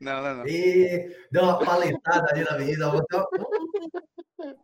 Não, 0.00 0.20
não, 0.20 0.34
não. 0.38 0.46
E 0.48 1.14
deu 1.30 1.42
uma 1.44 1.58
paletada 1.64 2.28
ali 2.32 2.42
na 2.42 2.58
menina. 2.58 2.90
vou 2.90 3.04
dar 3.08 3.18
uma- 3.18 4.56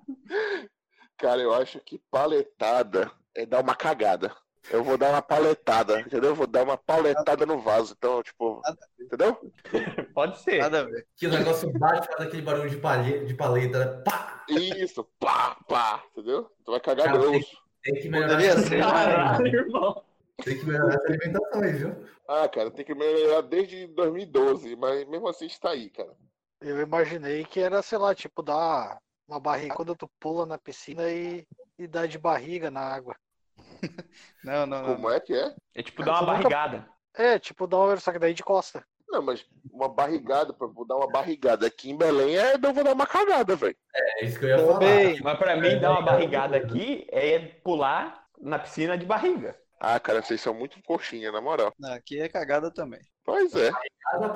Cara, 1.17 1.41
eu 1.41 1.55
acho 1.55 1.79
que 1.81 2.01
paletada 2.11 3.11
é 3.35 3.47
dar 3.47 3.61
uma 3.63 3.75
cagada. 3.75 4.35
Eu 4.69 4.83
vou 4.83 4.99
dar 4.99 5.11
uma 5.11 5.23
paletada, 5.23 6.01
entendeu? 6.01 6.31
Eu 6.31 6.35
vou 6.35 6.47
dar 6.47 6.65
uma 6.65 6.77
paletada 6.77 7.47
no 7.47 7.61
vaso. 7.61 7.95
Então, 7.97 8.21
tipo, 8.23 8.61
entendeu? 9.01 9.39
Pode 10.13 10.41
ser. 10.41 10.59
Nada 10.59 10.81
a 10.81 10.85
ver. 10.85 11.07
Que 11.17 11.29
o 11.29 11.31
negócio 11.31 11.71
bate 11.79 12.07
faz 12.09 12.21
aquele 12.27 12.43
barulho 12.43 12.71
de, 12.71 12.77
palhe, 12.79 13.25
de 13.27 13.35
paleta, 13.35 13.79
né? 13.79 14.03
Pá! 14.05 14.45
Isso, 14.49 15.05
pá, 15.21 15.57
pá, 15.69 16.03
entendeu? 16.13 16.51
Tu 16.65 16.71
vai 16.73 16.81
cagar 16.81 17.07
Cara, 17.07 17.19
grosso. 17.19 17.57
Tem 17.87 17.95
que 18.03 18.09
melhorar, 18.09 18.33
Poderia 18.35 18.59
ser, 18.59 18.83
alimentação, 18.83 18.91
Caralho, 18.93 19.47
hein? 19.47 19.55
irmão. 19.55 20.05
Tem 20.45 20.59
que 20.59 20.67
melhorar 20.67 20.95
essa 20.95 21.07
alimentação 21.07 21.63
aí, 21.63 21.73
viu? 21.73 22.07
Ah, 22.29 22.49
cara, 22.49 22.71
tem 22.73 22.85
que 22.85 22.95
melhorar 22.95 23.41
desde 23.43 23.87
2012, 23.87 24.75
mas 24.75 25.09
mesmo 25.09 25.29
assim 25.29 25.47
está 25.47 25.71
aí, 25.71 25.89
cara. 25.91 26.13
Eu 26.61 26.81
imaginei 26.81 27.45
que 27.45 27.61
era, 27.61 27.81
sei 27.83 27.99
lá, 27.99 28.13
tipo, 28.13 28.43
dar 28.43 28.99
uma 29.29 29.39
barriga 29.39 29.75
quando 29.75 29.95
tu 29.95 30.09
pula 30.19 30.45
na 30.45 30.59
piscina 30.59 31.09
e, 31.09 31.47
e 31.79 31.87
dá 31.87 32.07
de 32.07 32.19
barriga 32.19 32.71
na 32.71 32.81
água. 32.81 33.17
Não, 34.43 34.67
não, 34.67 34.83
não. 34.83 34.95
Como 34.97 35.11
é 35.11 35.19
que 35.19 35.35
é? 35.35 35.55
É 35.75 35.83
tipo 35.83 36.05
dar 36.05 36.21
uma 36.23 36.27
barrigada. 36.27 36.89
É, 37.15 37.39
tipo, 37.39 37.67
dá 37.67 37.79
uma, 37.79 37.97
só 37.97 38.13
que 38.13 38.19
daí 38.19 38.33
de 38.33 38.45
costa. 38.45 38.85
Não, 39.09 39.23
mas 39.23 39.47
uma 39.71 39.89
barrigada, 39.89 40.53
pra 40.53 40.67
vou 40.67 40.87
dar 40.87 40.97
uma 40.97 41.11
barrigada 41.11 41.67
aqui 41.67 41.91
em 41.91 41.97
Belém, 41.97 42.37
é 42.37 42.55
eu 42.55 42.73
vou 42.73 42.85
dar 42.85 42.93
uma 42.95 43.07
cagada, 43.07 43.55
velho. 43.57 43.77
É 43.95 44.25
isso 44.25 44.39
que 44.39 44.45
eu 44.47 44.51
ia 44.51 44.59
falar. 44.59 44.79
Também. 44.79 45.21
Mas 45.23 45.39
pra 45.39 45.57
mim, 45.57 45.79
dar 45.79 45.93
uma 45.93 46.03
barrigada 46.03 46.57
aqui 46.57 47.07
é 47.11 47.39
pular 47.39 48.27
na 48.41 48.59
piscina 48.59 48.99
de 48.99 49.07
barriga. 49.07 49.57
Ah, 49.81 50.01
cara, 50.01 50.23
vocês 50.23 50.41
são 50.41 50.55
muito 50.55 50.83
coxinha, 50.83 51.31
na 51.31 51.41
moral. 51.41 51.73
Não, 51.79 51.93
Aqui 51.93 52.21
é 52.21 52.29
cagada 52.29 52.71
também. 52.71 53.01
Pois 53.25 53.55
é. 53.55 53.71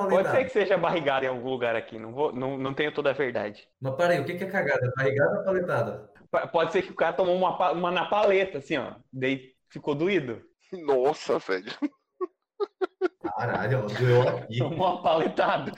Pode 0.09 0.29
ser 0.31 0.45
que 0.45 0.51
seja 0.51 0.77
barrigada 0.77 1.25
em 1.25 1.29
algum 1.29 1.49
lugar 1.49 1.75
aqui. 1.77 1.99
Não, 1.99 2.13
vou, 2.13 2.33
não, 2.33 2.59
não 2.59 2.75
tenho 2.75 2.93
toda 2.93 3.11
a 3.11 3.15
verdade. 3.15 3.67
Mas 3.81 3.95
peraí, 3.95 4.21
o 4.21 4.25
que 4.25 4.33
é 4.33 4.47
cagada? 4.47 4.93
Barrigada 4.97 5.39
ou 5.39 5.45
paletada? 5.45 6.11
Pa- 6.31 6.47
Pode 6.47 6.73
ser 6.73 6.83
que 6.83 6.93
o 6.93 6.97
cara 6.97 7.13
tomou 7.13 7.37
uma, 7.37 7.71
uma 7.73 7.91
na 7.91 8.07
paleta, 8.07 8.59
assim, 8.59 8.77
ó. 8.77 8.97
Daí 9.13 9.55
ficou 9.69 9.95
doído. 9.95 10.43
Nossa, 10.73 11.39
velho. 11.39 11.73
Caralho, 13.37 13.87
doeu 13.87 14.23
aqui. 14.29 14.59
Tomou 14.59 14.93
uma 14.95 15.03
paletada. 15.03 15.73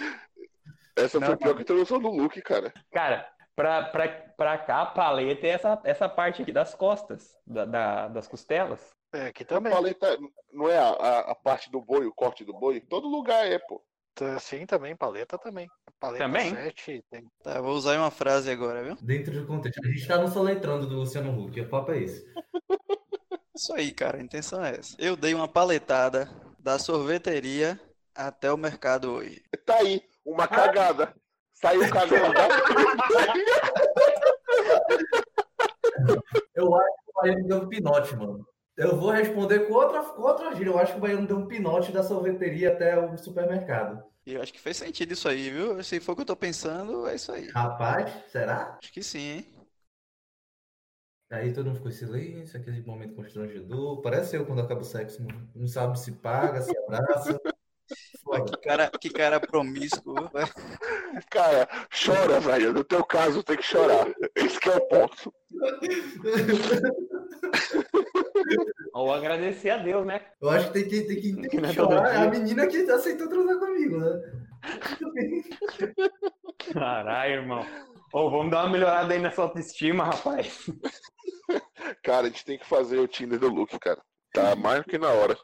Essa 0.97 1.19
Não, 1.21 1.27
foi 1.29 1.37
pior 1.37 1.53
que 1.55 1.59
a 1.61 1.63
introdução 1.63 1.99
do 2.01 2.09
Luke, 2.11 2.41
cara. 2.43 2.73
Cara, 2.93 3.27
pra, 3.57 3.85
pra, 3.85 4.09
pra 4.37 4.59
cá, 4.59 4.83
a 4.83 4.87
paleta 4.87 5.47
é 5.47 5.51
essa, 5.51 5.81
essa 5.85 6.09
parte 6.09 6.43
aqui 6.43 6.53
das 6.53 6.75
costas, 6.75 7.37
da, 7.47 7.65
da- 7.65 8.09
das 8.09 8.29
costelas. 8.29 8.91
É, 9.15 9.27
aqui 9.27 9.43
A 9.43 9.47
também. 9.47 9.73
paleta 9.73 10.19
não 10.53 10.69
é 10.69 10.79
a, 10.79 10.89
a, 10.89 11.19
a 11.33 11.35
parte 11.35 11.71
do 11.71 11.81
boi, 11.81 12.07
o 12.07 12.13
corte 12.15 12.45
do 12.45 12.53
boi? 12.53 12.81
Todo 12.81 13.09
lugar 13.09 13.47
é, 13.47 13.59
pô. 13.59 13.83
Sim, 14.41 14.67
também, 14.67 14.95
paleta 14.95 15.39
também. 15.39 15.67
Paleta 15.99 16.25
Também? 16.25 16.55
7 16.55 17.03
tem. 17.11 17.25
Tá, 17.43 17.53
eu 17.57 17.63
vou 17.63 17.73
usar 17.73 17.97
uma 17.97 18.11
frase 18.11 18.51
agora, 18.51 18.83
viu? 18.85 18.97
Dentro 19.01 19.33
do 19.33 19.47
contexto. 19.47 19.81
A 19.83 19.89
gente 19.89 20.07
tá 20.07 20.19
no 20.19 20.29
soletrando 20.29 20.87
do 20.87 20.97
Luciano 20.97 21.31
Huck. 21.39 21.59
O 21.61 21.69
papo 21.69 21.93
é 21.93 21.99
esse. 22.01 22.27
Isso 23.57 23.73
aí, 23.75 23.91
cara, 23.93 24.19
a 24.19 24.23
intenção 24.23 24.63
é 24.65 24.77
essa. 24.79 24.95
Eu 24.99 25.17
dei 25.17 25.33
uma 25.33 25.49
paletada 25.49 26.29
da 26.63 26.79
sorveteria 26.79 27.79
até 28.15 28.53
o 28.53 28.57
mercado 28.57 29.11
hoje. 29.11 29.43
Tá 29.67 29.79
aí, 29.79 30.01
uma 30.25 30.47
cagada. 30.47 31.13
Saiu 31.53 31.91
cagando. 31.91 32.33
Eu 36.55 36.75
acho 36.75 36.95
que 37.05 37.11
o 37.11 37.21
Baiano 37.21 37.49
deu 37.49 37.59
um 37.59 37.69
pinote, 37.69 38.17
mano. 38.17 38.47
Eu 38.77 38.97
vou 38.97 39.11
responder 39.11 39.67
com 39.67 39.75
outra, 39.75 40.03
com 40.03 40.23
outra 40.23 40.55
gíria. 40.55 40.71
Eu 40.71 40.79
acho 40.79 40.93
que 40.93 40.99
o 40.99 41.01
Baiano 41.01 41.27
deu 41.27 41.37
um 41.37 41.47
pinote 41.47 41.93
da 41.93 42.03
sorveteria 42.03 42.73
até 42.73 42.99
o 42.99 43.19
supermercado. 43.19 44.03
E 44.25 44.35
eu 44.35 44.43
acho 44.43 44.53
que 44.53 44.61
fez 44.61 44.77
sentido 44.77 45.13
isso 45.13 45.29
aí, 45.29 45.51
viu? 45.51 45.83
Se 45.83 45.99
for 46.01 46.13
o 46.13 46.17
que 46.17 46.23
eu 46.23 46.27
tô 46.27 46.37
pensando, 46.37 47.09
é 47.09 47.17
isso 47.17 47.33
aí. 47.33 47.51
Rapaz, 47.51 48.11
será? 48.31 48.79
Acho 48.81 48.93
que 48.93 49.03
sim, 49.03 49.19
hein? 49.19 49.47
Aí 51.33 51.51
todo 51.51 51.65
mundo 51.65 51.77
ficou 51.77 51.91
em 51.91 51.95
silêncio, 51.95 52.61
aquele 52.61 52.83
momento 52.83 53.15
constrangedor. 53.15 54.03
Parece 54.03 54.37
eu 54.37 54.45
quando 54.45 54.61
acaba 54.61 54.83
o 54.83 54.85
sexo. 54.85 55.27
Não 55.55 55.67
sabe 55.67 55.99
se 55.99 56.13
paga, 56.13 56.61
se 56.61 56.77
abraça. 56.77 57.41
Foi. 58.23 58.45
Que 58.45 58.57
cara, 58.59 58.91
que 59.01 59.09
cara 59.09 59.41
promíscuo. 59.41 60.15
Cara, 61.31 61.67
chora, 61.91 62.39
velho. 62.39 62.75
No 62.75 62.85
teu 62.85 63.03
caso, 63.03 63.43
tem 63.43 63.57
que 63.57 63.63
chorar. 63.63 64.09
Esse 64.35 64.61
que 64.61 64.69
é 64.69 64.77
o 64.77 64.81
ponto. 64.83 65.35
Ou 68.93 69.13
agradecer 69.13 69.71
a 69.71 69.79
Deus, 69.79 70.07
né? 70.07 70.21
Eu 70.41 70.51
acho 70.51 70.67
que 70.71 70.73
tem 70.75 70.89
que, 70.89 71.03
tem 71.03 71.21
que, 71.21 71.35
tem 71.35 71.51
que 71.51 71.57
é 71.57 71.73
chorar. 71.73 72.15
É 72.15 72.19
a 72.19 72.31
menina 72.31 72.67
que 72.67 72.79
aceitou 72.91 73.29
transar 73.29 73.59
comigo, 73.59 73.99
né? 73.99 74.23
Caralho, 76.73 77.33
irmão. 77.33 77.67
Ô, 78.13 78.31
vamos 78.31 78.51
dar 78.51 78.65
uma 78.65 78.71
melhorada 78.71 79.15
aí 79.15 79.19
nessa 79.21 79.43
autoestima, 79.43 80.05
rapaz. 80.05 80.67
Cara, 82.03 82.27
a 82.27 82.31
gente 82.31 82.45
tem 82.45 82.59
que 82.59 82.67
fazer 82.67 82.99
o 82.99 83.09
Tinder 83.09 83.39
do 83.39 83.49
Luke, 83.49 83.79
cara. 83.79 84.01
Tá 84.33 84.55
mais 84.55 84.83
do 84.83 84.89
que 84.89 84.99
na 84.99 85.09
hora. 85.09 85.37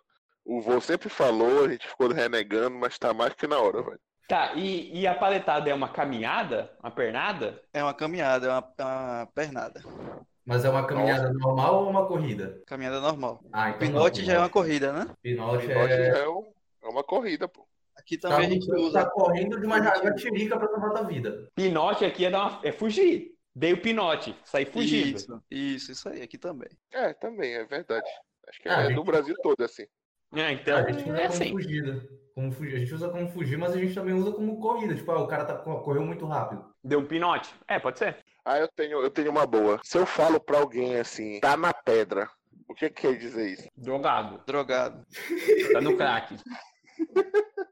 O 0.44 0.60
vô 0.60 0.80
sempre 0.80 1.08
falou, 1.08 1.64
a 1.64 1.68
gente 1.68 1.86
ficou 1.86 2.08
renegando, 2.08 2.76
mas 2.78 2.98
tá 2.98 3.12
mais 3.12 3.30
do 3.30 3.36
que 3.36 3.46
na 3.46 3.58
hora, 3.58 3.82
velho. 3.82 4.00
Tá, 4.28 4.52
e, 4.54 5.00
e 5.00 5.06
a 5.06 5.14
paletada 5.14 5.70
é 5.70 5.74
uma 5.74 5.88
caminhada? 5.88 6.70
Uma 6.82 6.90
pernada? 6.90 7.62
É 7.72 7.82
uma 7.82 7.94
caminhada, 7.94 8.46
é 8.46 8.50
uma, 8.50 8.74
é 8.78 8.84
uma 8.84 9.26
pernada. 9.34 9.82
Mas 10.44 10.64
é 10.64 10.70
uma 10.70 10.86
caminhada 10.86 11.32
normal 11.32 11.84
ou 11.84 11.90
uma 11.90 12.06
corrida? 12.06 12.60
Caminhada 12.66 13.00
normal. 13.00 13.40
Ah, 13.52 13.70
então 13.70 13.88
Pinote 13.88 14.20
não, 14.20 14.26
já 14.26 14.32
é 14.34 14.38
uma 14.38 14.48
corrida, 14.50 14.92
né? 14.92 15.06
Pinote 15.22 15.66
Pinote 15.66 15.92
é... 15.92 16.12
já 16.12 16.18
é, 16.18 16.28
um- 16.28 16.52
é 16.82 16.88
uma 16.88 17.04
corrida, 17.04 17.46
pô. 17.48 17.67
Aqui 18.08 18.16
Tá, 18.16 18.30
também 18.30 18.46
a 18.46 18.50
gente 18.50 18.72
usa. 18.72 19.04
tá 19.04 19.10
correndo 19.10 19.60
de 19.60 19.66
uma 19.66 19.82
jagatirica 19.82 20.58
pra 20.58 20.66
salvar 20.68 20.92
tua 20.92 21.02
vida. 21.02 21.46
Pinote 21.54 22.06
aqui 22.06 22.24
é, 22.24 22.30
dar 22.30 22.48
uma, 22.48 22.60
é 22.64 22.72
fugir. 22.72 23.34
Dei 23.54 23.74
o 23.74 23.82
pinote, 23.82 24.34
sair 24.44 24.64
fugido. 24.64 25.18
Isso, 25.18 25.42
isso, 25.50 25.92
isso 25.92 26.08
aí, 26.08 26.22
aqui 26.22 26.38
também. 26.38 26.70
É, 26.90 27.12
também, 27.12 27.52
é 27.54 27.64
verdade. 27.66 28.08
Acho 28.48 28.62
que 28.62 28.68
é 28.68 28.72
Ah, 28.72 28.82
do 28.84 28.88
gente- 28.94 29.04
Brasil 29.04 29.34
todo, 29.42 29.62
assim. 29.62 29.84
É, 30.34 30.52
então, 30.52 30.78
a 30.78 30.90
gente 30.90 31.02
usa 31.02 31.16
é 31.18 31.26
como 31.28 31.34
assim. 31.34 31.50
fugida. 31.50 32.08
Como 32.34 32.52
fugir. 32.52 32.76
A 32.76 32.78
gente 32.78 32.94
usa 32.94 33.08
como 33.10 33.28
fugir, 33.28 33.58
mas 33.58 33.72
a 33.72 33.78
gente 33.78 33.94
também 33.94 34.14
usa 34.14 34.32
como 34.32 34.58
corrida. 34.58 34.94
Tipo, 34.94 35.10
ah, 35.12 35.22
o 35.22 35.26
cara 35.26 35.44
tá, 35.44 35.54
correu 35.58 36.02
muito 36.02 36.24
rápido. 36.24 36.64
Deu 36.82 37.00
um 37.00 37.04
pinote? 37.06 37.52
É, 37.66 37.78
pode 37.78 37.98
ser. 37.98 38.16
Ah, 38.42 38.58
eu 38.58 38.68
tenho, 38.68 39.02
eu 39.02 39.10
tenho 39.10 39.30
uma 39.30 39.46
boa. 39.46 39.78
Se 39.82 39.98
eu 39.98 40.06
falo 40.06 40.40
pra 40.40 40.58
alguém 40.60 40.96
assim, 40.96 41.40
tá 41.40 41.56
na 41.58 41.74
pedra, 41.74 42.30
o 42.66 42.74
que 42.74 42.88
que 42.88 43.02
quer 43.02 43.18
dizer 43.18 43.50
isso? 43.50 43.68
Drogado. 43.76 44.40
Drogado. 44.46 45.04
Tá 45.72 45.80
no 45.82 45.94
crack. 45.96 46.36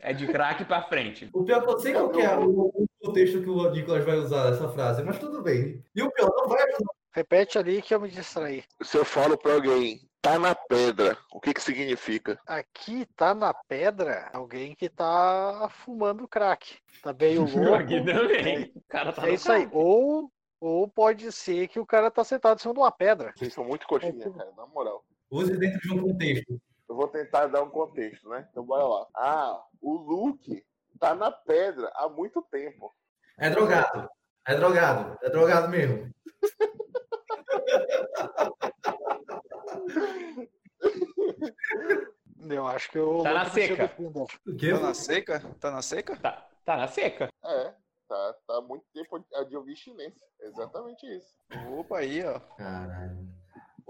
É 0.00 0.12
de 0.12 0.26
crack 0.26 0.64
pra 0.64 0.82
frente. 0.82 1.28
O 1.32 1.44
pior 1.44 1.58
é 1.58 1.64
que 1.64 1.70
eu 1.70 1.78
sei 1.78 1.92
qual 1.92 2.10
que 2.10 2.20
é 2.20 2.36
o, 2.36 2.72
contexto 3.00 3.42
que 3.42 3.48
o 3.48 3.70
Nicolas 3.70 4.04
vai 4.04 4.16
usar 4.16 4.52
essa 4.52 4.68
frase, 4.68 5.02
mas 5.02 5.18
tudo 5.18 5.42
bem. 5.42 5.82
E 5.94 6.02
o 6.02 6.10
pior, 6.10 6.30
não 6.36 6.48
vai 6.48 6.62
ajudar. 6.62 6.92
Repete 7.12 7.58
ali 7.58 7.82
que 7.82 7.94
eu 7.94 8.00
me 8.00 8.08
distraí. 8.08 8.62
Se 8.82 8.96
eu 8.96 9.04
falo 9.04 9.36
pra 9.36 9.54
alguém, 9.54 10.00
tá 10.22 10.38
na 10.38 10.54
pedra, 10.54 11.18
o 11.32 11.40
que 11.40 11.52
que 11.52 11.62
significa? 11.62 12.38
Aqui 12.46 13.06
tá 13.16 13.34
na 13.34 13.52
pedra 13.52 14.30
alguém 14.32 14.74
que 14.74 14.88
tá 14.88 15.68
fumando 15.84 16.28
crack. 16.28 16.78
Tá 17.02 17.12
meio 17.12 17.42
louco. 17.50 17.74
Aqui 17.74 18.04
também. 18.04 18.72
O 18.74 18.82
cara 18.88 19.12
tá 19.12 19.28
É 19.28 19.34
isso 19.34 19.50
aí. 19.50 19.68
Ou, 19.72 20.30
ou 20.60 20.88
pode 20.88 21.32
ser 21.32 21.68
que 21.68 21.80
o 21.80 21.86
cara 21.86 22.10
tá 22.10 22.22
sentado 22.22 22.58
em 22.58 22.60
cima 22.60 22.74
de 22.74 22.80
uma 22.80 22.92
pedra. 22.92 23.32
Vocês 23.36 23.52
são 23.52 23.64
muito 23.64 23.86
coxinha, 23.86 24.30
cara, 24.30 24.52
na 24.56 24.66
moral. 24.66 25.04
Use 25.30 25.56
dentro 25.56 25.80
de 25.80 25.92
um 25.92 26.02
contexto. 26.02 26.60
Eu 26.90 26.96
vou 26.96 27.06
tentar 27.06 27.46
dar 27.46 27.62
um 27.62 27.70
contexto, 27.70 28.28
né? 28.28 28.48
Então 28.50 28.64
bora 28.64 28.84
lá. 28.84 29.06
Ah, 29.14 29.64
o 29.80 29.92
Luke 29.92 30.66
tá 30.98 31.14
na 31.14 31.30
pedra 31.30 31.88
há 31.94 32.08
muito 32.08 32.42
tempo. 32.42 32.92
É 33.38 33.48
drogado. 33.48 34.10
É 34.44 34.56
drogado. 34.56 35.16
É 35.22 35.30
drogado 35.30 35.68
mesmo. 35.68 36.12
Eu 42.50 42.66
acho 42.66 42.90
que 42.90 42.98
o 42.98 43.22
Tá 43.22 43.34
na 43.34 43.44
seca. 43.44 43.88
Tá 43.88 44.80
na 44.80 44.92
seca? 44.92 45.40
Tá 45.60 45.70
na 45.70 45.82
seca? 45.82 46.16
Tá, 46.16 46.48
tá 46.64 46.76
na 46.76 46.88
seca. 46.88 47.28
É, 47.44 47.74
tá, 48.08 48.34
tá 48.48 48.56
há 48.56 48.60
muito 48.60 48.84
tempo 48.92 49.24
a 49.36 49.44
de 49.44 49.56
ouvir 49.56 49.76
chinês. 49.76 50.14
Exatamente 50.40 51.06
isso. 51.06 51.38
Opa, 51.78 51.98
aí, 51.98 52.24
ó. 52.24 52.40
Caralho. 52.56 53.39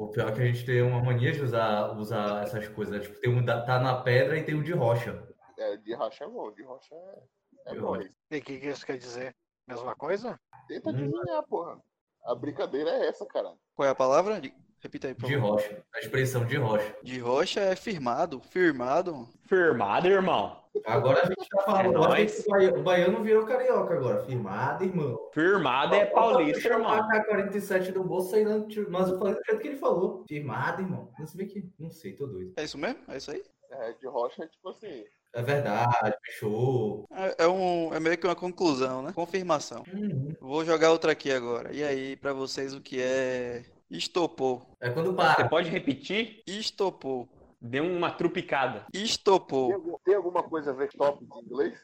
O 0.01 0.09
pior 0.09 0.31
é 0.31 0.33
que 0.33 0.41
a 0.41 0.47
gente 0.47 0.65
tem 0.65 0.81
uma 0.81 1.03
mania 1.03 1.31
de 1.31 1.43
usar, 1.43 1.95
usar 1.95 2.43
essas 2.45 2.67
coisas. 2.69 2.95
né? 2.95 3.01
Tipo, 3.01 3.21
tem 3.21 3.31
um 3.31 3.45
da- 3.45 3.61
tá 3.61 3.79
na 3.79 4.01
pedra 4.01 4.39
e 4.39 4.43
tem 4.43 4.55
um 4.55 4.63
de 4.63 4.73
rocha. 4.73 5.23
É, 5.59 5.77
de 5.77 5.95
rocha 5.95 6.25
é 6.25 6.27
bom, 6.27 6.51
de 6.53 6.63
rocha 6.63 6.95
é, 6.95 7.19
é 7.67 7.75
De 7.75 7.81
bom. 7.81 7.89
rocha. 7.89 8.11
E 8.31 8.39
o 8.39 8.43
que, 8.43 8.59
que 8.61 8.67
isso 8.69 8.87
quer 8.87 8.97
dizer? 8.97 9.37
Mesma 9.69 9.95
coisa? 9.95 10.41
Tenta 10.67 10.89
Hum. 10.89 10.93
adivinhar, 10.95 11.43
porra. 11.47 11.79
A 12.25 12.35
brincadeira 12.35 12.89
é 12.91 13.09
essa, 13.09 13.27
cara. 13.27 13.53
Qual 13.75 13.87
é 13.87 13.91
a 13.91 13.95
palavra? 13.95 14.41
Repita 14.83 15.09
aí, 15.09 15.15
por 15.15 15.27
De 15.29 15.35
favor. 15.35 15.51
rocha. 15.57 15.85
A 15.95 15.99
expressão 16.01 16.47
de 16.47 16.57
rocha. 16.57 16.97
De 17.03 17.19
rocha 17.19 17.61
é 17.61 17.77
firmado. 17.77 18.41
Firmado. 18.41 19.29
Firmado, 19.47 20.09
irmão. 20.09 20.60
Agora 20.87 21.23
a 21.23 21.27
gente 21.27 21.49
tá 21.49 21.63
falando. 21.63 21.87
É 21.87 21.93
nóis. 22.09 22.35
que 22.43 22.49
o 22.49 22.51
baia- 22.53 22.75
o 22.79 22.83
baiano 22.83 23.23
virou 23.23 23.45
carioca 23.45 23.95
agora. 23.95 24.25
Firmado, 24.25 24.85
irmão. 24.85 25.19
Firmado 25.33 25.95
é 25.95 26.07
paulista, 26.07 26.69
irmão. 26.69 26.91
A 26.93 27.07
K-47 27.09 27.93
do 27.93 28.05
bolso 28.05 28.35
aí, 28.37 28.45
não, 28.45 28.67
mas 28.89 29.09
eu 29.09 29.19
falei 29.19 29.35
do 29.35 29.41
jeito 29.45 29.61
que 29.61 29.69
ele 29.69 29.77
falou. 29.79 30.25
Firmado, 30.29 30.83
irmão. 30.83 31.11
Não 31.19 31.27
se 31.27 31.37
vê 31.37 31.45
que. 31.47 31.69
Não 31.79 31.91
sei, 31.91 32.13
tô 32.13 32.27
doido. 32.27 32.53
É 32.57 32.65
isso 32.65 32.79
mesmo? 32.79 32.99
É 33.09 33.17
isso 33.17 33.31
aí? 33.31 33.43
É, 33.73 33.93
de 33.93 34.07
rocha 34.07 34.45
é 34.45 34.47
tipo 34.47 34.69
assim. 34.69 35.05
É 35.33 35.43
verdade, 35.43 36.13
fechou. 36.27 37.05
É, 37.13 37.45
é 37.45 37.49
um, 37.49 37.95
é 37.95 38.01
meio 38.01 38.19
que 38.19 38.27
uma 38.27 38.35
conclusão, 38.35 39.01
né? 39.03 39.13
Confirmação. 39.13 39.85
Uhum. 39.93 40.35
Vou 40.41 40.65
jogar 40.65 40.91
outra 40.91 41.13
aqui 41.13 41.31
agora. 41.31 41.73
E 41.73 41.85
aí, 41.85 42.17
pra 42.17 42.33
vocês, 42.33 42.75
o 42.75 42.81
que 42.81 43.01
é 43.01 43.63
estopou? 43.89 44.63
É 44.81 44.91
quando 44.91 45.11
Você 45.11 45.17
para. 45.17 45.49
pode 45.49 45.71
repetir? 45.71 46.43
Estopou. 46.49 47.29
Deu 47.61 47.85
uma 47.85 48.11
trupicada. 48.11 48.87
Tem, 48.93 49.03
Estopou. 49.05 49.73
algum- 49.75 49.97
tem 50.05 50.15
alguma 50.15 50.43
coisa 50.43 50.71
a 50.71 50.75
ver 50.75 50.89
top 50.93 51.25
de 51.25 51.39
inglês? 51.45 51.79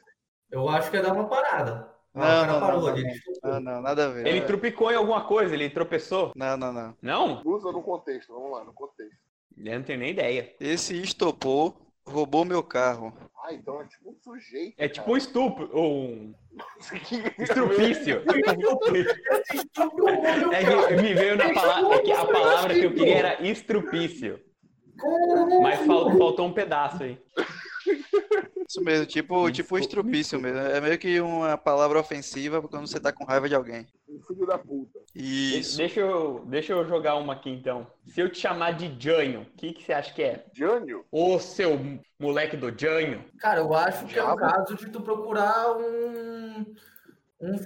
Eu 0.49 0.67
acho 0.69 0.89
que 0.89 0.97
é 0.97 1.01
dar 1.01 1.13
uma 1.13 1.27
parada. 1.27 1.93
Ah, 2.15 2.19
Não, 2.19 2.25
o 2.25 2.29
cara 2.47 2.51
não, 2.53 2.59
parou 2.61 2.81
não, 2.81 2.87
ali. 2.87 3.03
não. 3.03 3.09
ele 3.11 3.21
Ah, 3.43 3.59
não, 3.59 3.81
nada 3.81 4.05
a 4.05 4.09
ver. 4.09 4.25
Ele 4.25 4.39
É. 4.39 4.45
trupicou 4.45 4.91
em 4.91 4.95
alguma 4.95 5.25
coisa, 5.27 5.53
ele 5.53 5.69
tropeçou. 5.69 6.31
Não, 6.35 6.57
não, 6.57 6.73
não. 6.73 6.97
Não? 7.01 7.41
Usa 7.45 7.71
no 7.71 7.83
contexto, 7.83 8.33
vamos 8.33 8.51
lá, 8.51 8.63
no 8.63 8.73
contexto. 8.73 9.15
Eu 9.55 9.75
não 9.77 9.83
tenho 9.83 9.99
nem 9.99 10.11
ideia. 10.11 10.55
Esse 10.59 10.99
estopou 10.99 11.75
roubou 12.07 12.43
meu 12.45 12.63
carro. 12.63 13.13
Ah, 13.43 13.53
então 13.53 13.81
é 13.81 13.85
tipo 13.85 14.09
um 14.09 14.15
sujeito. 14.23 14.73
É 14.77 14.87
tipo 14.89 15.11
um 15.11 15.17
estupro, 15.17 15.69
ou 15.73 15.93
um 16.07 16.33
estrupício. 17.37 18.23
É 20.53 21.01
me 21.01 21.13
veio 21.13 21.35
na 21.37 21.53
palavra, 21.53 21.95
é 21.95 21.99
que 22.01 22.11
a 22.11 22.25
palavra 22.25 22.73
que 22.73 22.83
eu 22.85 22.93
queria 22.93 23.17
era 23.17 23.43
estrupício. 23.43 24.39
Mas 25.61 25.79
fal- 25.85 26.17
faltou 26.17 26.47
um 26.47 26.53
pedaço 26.53 27.03
aí. 27.03 27.17
Isso 28.67 28.83
mesmo, 28.83 29.05
tipo, 29.05 29.49
tipo 29.51 29.77
estrupício 29.77 30.39
mesmo. 30.39 30.59
É 30.59 30.81
meio 30.81 30.97
que 30.99 31.21
uma 31.21 31.57
palavra 31.57 31.99
ofensiva 31.99 32.61
quando 32.61 32.85
você 32.87 32.99
tá 32.99 33.13
com 33.13 33.23
raiva 33.23 33.47
de 33.47 33.55
alguém. 33.55 33.87
Um 34.09 34.21
filho 34.21 34.45
da 34.45 34.57
puta. 34.57 34.99
Isso. 35.15 35.77
Deixa 35.77 36.01
eu, 36.01 36.43
deixa 36.47 36.73
eu 36.73 36.85
jogar 36.85 37.15
uma 37.15 37.33
aqui 37.33 37.49
então. 37.49 37.87
Se 38.07 38.19
eu 38.19 38.29
te 38.29 38.39
chamar 38.39 38.71
de 38.71 38.93
Janho, 38.99 39.41
o 39.43 39.45
que, 39.57 39.71
que 39.71 39.83
você 39.83 39.93
acha 39.93 40.13
que 40.13 40.21
é? 40.21 40.45
Jânio? 40.53 41.05
Ô 41.11 41.39
seu 41.39 41.79
moleque 42.19 42.57
do 42.57 42.69
Janho? 42.77 43.23
Cara, 43.39 43.61
eu 43.61 43.73
acho 43.73 44.05
que 44.05 44.19
é 44.19 44.23
o 44.23 44.35
caso 44.35 44.75
de 44.75 44.89
tu 44.89 44.99
procurar 45.01 45.77
um, 45.77 46.65
um 47.39 47.57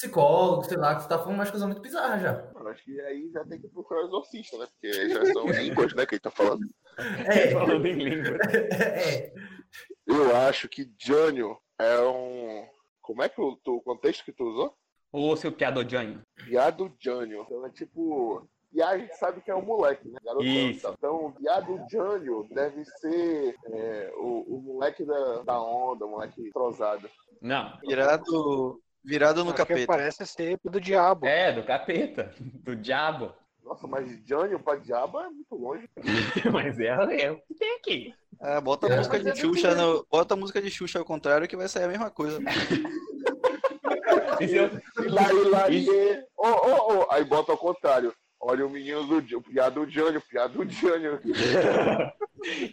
psicólogo, 0.00 0.64
sei 0.64 0.76
lá, 0.78 0.94
que 0.96 1.02
tu 1.02 1.08
tá 1.08 1.18
falando 1.18 1.34
umas 1.34 1.50
coisas 1.50 1.66
muito 1.68 1.82
bizarras 1.82 2.22
já. 2.22 2.32
Mano, 2.54 2.68
acho 2.70 2.82
que 2.84 2.98
aí 3.02 3.30
já 3.32 3.44
tem 3.44 3.60
que 3.60 3.68
procurar 3.68 4.02
exorcista, 4.04 4.56
né? 4.58 4.66
Porque 4.72 5.08
já 5.10 5.24
são 5.26 5.46
línguas, 5.46 5.94
né, 5.94 6.06
que 6.06 6.14
ele 6.14 6.20
tá 6.20 6.30
falando. 6.30 6.66
É, 6.98 7.50
Falando 7.52 7.86
em 7.86 7.92
língua. 7.94 8.36
é. 8.52 9.32
Eu 10.06 10.36
acho 10.36 10.68
que 10.68 10.90
Jânio 10.98 11.56
é 11.78 12.00
um. 12.00 12.66
Como 13.00 13.22
é 13.22 13.28
que 13.28 13.40
o, 13.40 13.56
tu- 13.56 13.76
o 13.76 13.82
contexto 13.82 14.24
que 14.24 14.32
tu 14.32 14.44
usou? 14.44 14.74
Ô 15.12 15.34
seu 15.36 15.52
piado 15.52 15.88
Janho. 15.88 16.22
Viado 16.44 16.92
Jânio. 17.00 17.42
Então 17.46 17.66
é 17.66 17.70
tipo. 17.70 18.48
E 18.72 18.80
a 18.80 18.96
gente 18.96 19.16
sabe 19.16 19.40
que 19.40 19.50
é 19.50 19.54
um 19.54 19.64
moleque, 19.64 20.08
né? 20.08 20.18
Garotão, 20.24 20.46
Isso. 20.46 20.94
Então, 20.96 21.34
viado 21.40 21.84
Jânio 21.90 22.46
deve 22.52 22.84
ser 22.84 23.56
é, 23.66 24.12
o, 24.16 24.56
o 24.58 24.62
moleque 24.62 25.04
da, 25.04 25.42
da 25.42 25.60
onda, 25.60 26.06
o 26.06 26.10
moleque 26.10 26.40
entrosado. 26.40 27.08
Não. 27.42 27.76
Virado, 27.80 28.80
virado 29.04 29.44
no 29.44 29.50
Acho 29.50 29.58
capeta. 29.58 29.86
parece 29.86 30.26
ser 30.26 30.58
do 30.64 30.80
diabo. 30.80 31.26
É, 31.26 31.52
do 31.52 31.62
capeta. 31.64 32.34
Do 32.64 32.76
diabo. 32.76 33.32
Nossa, 33.64 33.86
mas 33.86 34.08
Jânio 34.26 34.58
pra 34.58 34.76
diabo 34.76 35.20
é 35.20 35.28
muito 35.30 35.54
longe. 35.54 35.88
Mas 36.52 36.80
é, 36.80 36.86
é 37.22 37.30
o 37.30 37.36
que 37.36 37.54
tem 37.54 37.76
aqui. 37.76 38.14
Ah, 38.40 38.60
bota 38.60 38.88
a 38.88 38.90
É, 38.90 38.96
música 38.96 39.20
de 39.20 39.28
é 39.28 39.34
Xuxa 39.36 39.74
no, 39.76 40.04
bota 40.10 40.34
a 40.34 40.36
música 40.36 40.60
de 40.60 40.70
Xuxa 40.70 40.98
ao 40.98 41.04
contrário 41.04 41.46
que 41.46 41.56
vai 41.56 41.68
sair 41.68 41.84
a 41.84 41.88
mesma 41.88 42.10
coisa. 42.10 42.40
E 44.40 45.06
Lá, 45.08 45.22
lá. 45.50 45.66
Oh, 46.36 46.48
oh, 46.48 46.94
oh. 46.94 47.12
Aí 47.12 47.24
bota 47.24 47.52
ao 47.52 47.58
contrário. 47.58 48.12
Olha 48.40 48.66
o 48.66 48.70
menino 48.70 49.04
do 49.04 49.18
o 49.36 49.42
piado 49.42 49.88
Jânio, 49.88 50.22
piado 50.22 50.64
Jânio. 50.70 51.20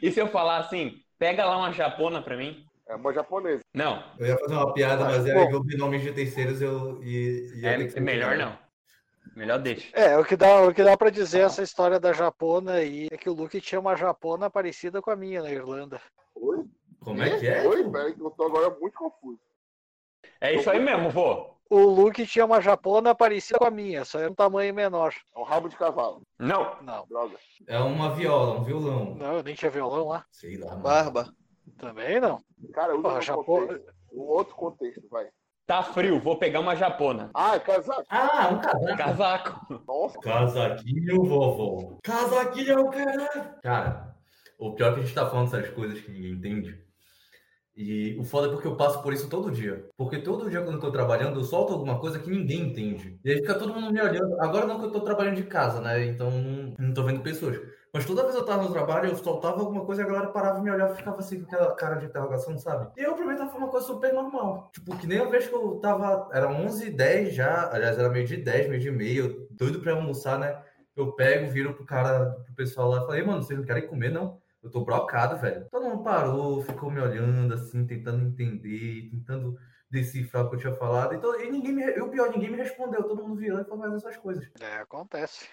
e 0.02 0.10
se 0.12 0.20
eu 0.20 0.28
falar 0.30 0.60
assim, 0.60 0.94
pega 1.20 1.46
lá 1.46 1.58
uma 1.58 1.74
japona 1.74 2.22
pra 2.22 2.38
mim? 2.38 2.66
É 2.88 2.96
uma 2.96 3.14
japonesa. 3.14 3.62
Não, 3.74 4.02
Eu 4.18 4.28
ia 4.28 4.38
fazer 4.38 4.54
uma 4.54 4.74
piada, 4.74 5.04
mas 5.04 5.24
Bom. 5.24 5.30
era 5.30 5.48
que 5.48 5.54
eu 5.54 5.64
vi 5.64 5.78
nomes 5.78 6.02
de 6.02 6.14
terceiros 6.14 6.62
eu 6.62 7.04
ia, 7.04 7.56
ia 7.56 7.78
ter 7.78 7.92
que 7.92 7.98
é 7.98 8.02
melhor 8.02 8.38
não. 8.38 8.58
Melhor 9.36 9.60
deixa. 9.60 9.96
É, 9.96 10.18
o 10.18 10.24
que 10.24 10.36
dá, 10.38 10.62
o 10.64 10.74
que 10.74 10.84
dá 10.84 10.96
para 10.98 11.10
dizer 11.10 11.42
essa 11.42 11.62
história 11.62 12.00
da 12.00 12.14
japona 12.14 12.74
aí 12.74 13.08
é 13.12 13.18
que 13.18 13.30
o 13.30 13.34
Luke 13.34 13.60
tinha 13.60 13.80
uma 13.80 13.96
japona 13.96 14.50
parecida 14.50 15.02
com 15.02 15.12
a 15.12 15.16
minha 15.16 15.44
na 15.44 15.52
Irlanda. 15.52 16.02
Oi? 16.34 16.66
Como 17.02 17.22
é 17.22 17.38
que 17.38 17.48
é? 17.48 17.68
Oi, 17.68 17.90
peraí, 17.92 18.14
que 18.14 18.22
eu 18.22 18.32
tô 18.32 18.46
agora 18.46 18.76
muito 18.80 18.98
confuso. 18.98 19.40
É 20.40 20.54
isso 20.56 20.70
aí 20.70 20.80
mesmo, 20.80 21.10
vô. 21.10 21.56
O 21.70 21.80
Luke 21.80 22.26
tinha 22.26 22.46
uma 22.46 22.62
japona 22.62 23.14
parecida 23.14 23.60
com 23.60 23.66
a 23.66 23.72
minha, 23.72 24.06
só 24.06 24.20
era 24.20 24.32
um 24.32 24.36
tamanho 24.36 24.74
menor. 24.74 25.14
É 25.36 25.40
um 25.40 25.44
rabo 25.44 25.68
de 25.68 25.76
cavalo. 25.76 26.22
Não. 26.40 26.82
Não, 26.82 27.06
Droga. 27.08 27.36
É 27.68 27.78
uma 27.80 28.12
viola, 28.16 28.60
um 28.60 28.64
violão. 28.64 29.16
não, 29.16 29.34
eu 29.38 29.44
nem 29.44 29.54
tinha 29.54 29.70
violão 29.70 30.08
lá. 30.08 30.26
Sei 30.32 30.58
lá, 30.58 30.70
mano. 30.70 30.82
Barba. 30.84 31.34
Também 31.78 32.20
não. 32.20 32.42
Cara, 32.74 32.94
usa 32.94 33.04
Porra, 33.04 33.22
Japão-. 33.22 33.80
Um 34.14 34.22
outro 34.22 34.56
contexto, 34.56 35.08
vai. 35.10 35.28
Tá 35.66 35.84
frio, 35.84 36.20
vou 36.22 36.38
pegar 36.38 36.62
uma 36.62 36.76
japona. 36.76 37.30
Ah, 37.34 37.56
é 37.56 37.60
casaco. 37.60 38.06
Ah, 38.10 38.50
um 38.54 38.60
casaco. 38.62 38.98
Casaco. 38.98 39.84
Nossa, 39.86 40.20
Casaquinho, 40.20 41.24
vovó. 41.26 41.98
Casaquinho, 42.02 42.90
caralho. 42.90 43.56
Cara, 43.62 44.16
o 44.58 44.72
pior 44.74 44.92
é 44.92 44.94
que 44.94 45.00
a 45.02 45.04
gente 45.04 45.14
tá 45.14 45.30
falando 45.30 45.48
essas 45.48 45.70
coisas 45.72 46.00
que 46.00 46.10
ninguém 46.10 46.32
entende. 46.32 46.88
E 47.76 48.18
o 48.18 48.24
foda 48.24 48.48
é 48.48 48.50
porque 48.50 48.68
eu 48.68 48.76
passo 48.78 49.04
por 49.04 49.14
isso 49.14 49.30
todo 49.30 49.52
dia. 49.52 49.88
Porque 49.98 50.20
todo 50.20 50.50
dia 50.50 50.62
quando 50.62 50.76
eu 50.76 50.82
tô 50.82 50.90
trabalhando, 50.90 51.40
eu 51.40 51.44
solto 51.44 51.74
alguma 51.74 52.00
coisa 52.00 52.18
que 52.18 52.32
ninguém 52.32 52.70
entende. 52.70 53.20
E 53.24 53.30
aí 53.30 53.38
fica 53.38 53.54
todo 53.54 53.74
mundo 53.74 53.92
me 53.92 54.02
olhando. 54.02 54.42
Agora 54.42 54.66
não 54.66 54.80
que 54.80 54.86
eu 54.86 54.92
tô 54.92 55.02
trabalhando 55.02 55.36
de 55.36 55.44
casa, 55.44 55.82
né? 55.82 56.06
Então 56.06 56.32
não, 56.32 56.74
não 56.80 56.94
tô 56.94 57.04
vendo 57.04 57.22
pessoas. 57.22 57.60
Mas 57.94 58.06
toda 58.06 58.24
vez 58.24 58.36
eu 58.36 58.46
tava 58.46 58.64
no 58.64 58.72
trabalho, 58.72 59.10
eu 59.10 59.16
soltava 59.16 59.60
alguma 59.60 59.86
coisa 59.86 60.02
e 60.02 60.06
a 60.06 60.08
galera 60.08 60.28
parava 60.28 60.60
e 60.60 60.62
me 60.62 60.70
olhava 60.70 60.94
e 60.94 60.98
ficava 60.98 61.20
assim 61.20 61.40
com 61.40 61.46
aquela 61.46 61.74
cara 61.76 61.96
de 61.96 62.06
interrogação, 62.06 62.58
sabe? 62.58 62.92
E 62.98 63.04
eu 63.04 63.16
pra 63.16 63.26
mim 63.26 63.36
tava 63.36 63.58
uma 63.58 63.70
coisa 63.70 63.88
super 63.88 64.14
normal. 64.14 64.70
Tipo, 64.74 64.98
que 64.98 65.08
nem 65.08 65.20
a 65.20 65.26
vez 65.26 65.48
que 65.48 65.56
eu 65.56 65.80
tava. 65.80 66.30
Era 66.32 66.50
11 66.50 66.88
h 66.88 66.98
10 66.98 67.34
já. 67.34 67.70
Aliás, 67.72 67.98
era 67.98 68.10
meio 68.10 68.26
de 68.26 68.38
10, 68.38 68.70
meio 68.70 68.82
de 68.82 68.92
meia. 68.92 69.34
Doido 69.52 69.80
pra 69.80 69.94
almoçar, 69.94 70.38
né? 70.38 70.62
Eu 70.96 71.14
pego, 71.14 71.52
viro 71.52 71.74
pro 71.74 71.86
cara, 71.86 72.32
pro 72.44 72.56
pessoal 72.56 72.90
lá 72.90 73.04
e 73.04 73.06
falei, 73.06 73.24
mano, 73.24 73.42
vocês 73.44 73.58
não 73.58 73.66
querem 73.66 73.88
comer, 73.88 74.10
não? 74.12 74.40
Eu 74.64 74.72
tô 74.72 74.84
brocado, 74.84 75.38
velho. 75.38 75.66
Todo 75.72 75.86
mundo 75.86 76.04
parou, 76.04 76.62
ficou 76.64 76.92
me 76.92 77.00
olhando 77.00 77.54
assim, 77.54 77.86
tentando 77.86 78.26
entender, 78.26 79.10
tentando 79.12 79.56
decifrar 79.90 80.46
o 80.46 80.50
que 80.50 80.56
eu 80.56 80.60
tinha 80.60 80.76
falado. 80.76 81.14
Então, 81.16 81.40
e 81.40 81.50
ninguém 81.50 81.74
me. 81.74 81.84
E 81.84 82.02
o 82.02 82.10
pior, 82.10 82.30
ninguém 82.32 82.52
me 82.52 82.58
respondeu. 82.58 83.04
Todo 83.04 83.24
mundo 83.24 83.40
virou 83.40 83.60
e 83.60 83.66
foi 83.66 83.78
fazer 83.78 83.96
essas 83.96 84.18
coisas. 84.18 84.48
É, 84.60 84.78
acontece. 84.78 85.48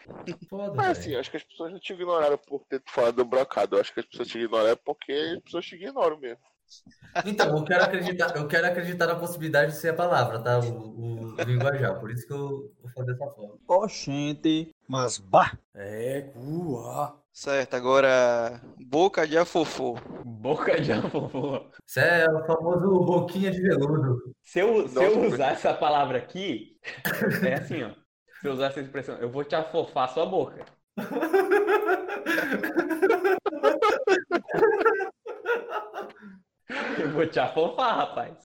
Foda, 0.48 0.74
mas 0.74 0.98
assim, 0.98 1.14
acho 1.14 1.30
que 1.30 1.36
as 1.36 1.44
pessoas 1.44 1.72
não 1.72 1.78
te 1.78 1.92
ignoraram 1.92 2.38
por 2.38 2.64
ter 2.64 2.82
falado 2.86 3.16
do 3.16 3.24
brocado. 3.24 3.76
Eu 3.76 3.80
acho 3.80 3.92
que 3.94 4.00
as 4.00 4.06
pessoas 4.06 4.28
te 4.28 4.38
ignoraram 4.38 4.78
porque 4.84 5.12
as 5.12 5.42
pessoas 5.42 5.64
te 5.64 5.76
ignoram 5.76 6.18
mesmo. 6.18 6.42
Então, 7.24 7.56
eu 7.56 7.64
quero 7.64 7.84
acreditar, 7.84 8.34
eu 8.36 8.48
quero 8.48 8.66
acreditar 8.66 9.06
na 9.06 9.14
possibilidade 9.14 9.72
de 9.72 9.78
ser 9.78 9.90
a 9.90 9.94
palavra, 9.94 10.40
tá? 10.40 10.58
O, 10.58 10.72
o, 10.72 11.34
o 11.34 11.42
linguajar. 11.42 12.00
Por 12.00 12.10
isso 12.10 12.26
que 12.26 12.32
eu 12.32 12.72
vou 12.80 12.90
fazer 12.94 13.12
dessa 13.12 13.30
forma. 13.30 13.58
Oxente. 13.68 14.74
Mas, 14.88 15.18
bah! 15.18 15.56
É, 15.74 16.22
cua. 16.32 17.23
Certo, 17.34 17.74
agora 17.74 18.60
boca 18.78 19.26
de 19.26 19.36
afofô. 19.36 19.98
Boca 20.24 20.80
de 20.80 20.92
afofô. 20.92 21.68
Isso 21.84 21.98
é 21.98 22.30
o 22.30 22.46
famoso 22.46 23.04
boquinha 23.04 23.50
de 23.50 23.60
veludo. 23.60 24.32
Se 24.44 24.60
eu, 24.60 24.86
se 24.86 25.02
eu 25.02 25.16
Nossa, 25.16 25.34
usar 25.34 25.50
essa 25.50 25.74
palavra 25.74 26.18
aqui, 26.18 26.78
é 27.44 27.54
assim, 27.54 27.82
ó. 27.82 27.90
Se 28.40 28.46
eu 28.46 28.52
usar 28.52 28.66
essa 28.66 28.80
expressão, 28.80 29.16
eu 29.16 29.28
vou 29.28 29.42
te 29.42 29.56
afofar 29.56 30.08
sua 30.10 30.24
boca. 30.24 30.64
Eu 37.00 37.10
vou 37.10 37.26
te 37.26 37.40
afofar, 37.40 37.96
rapaz. 37.96 38.38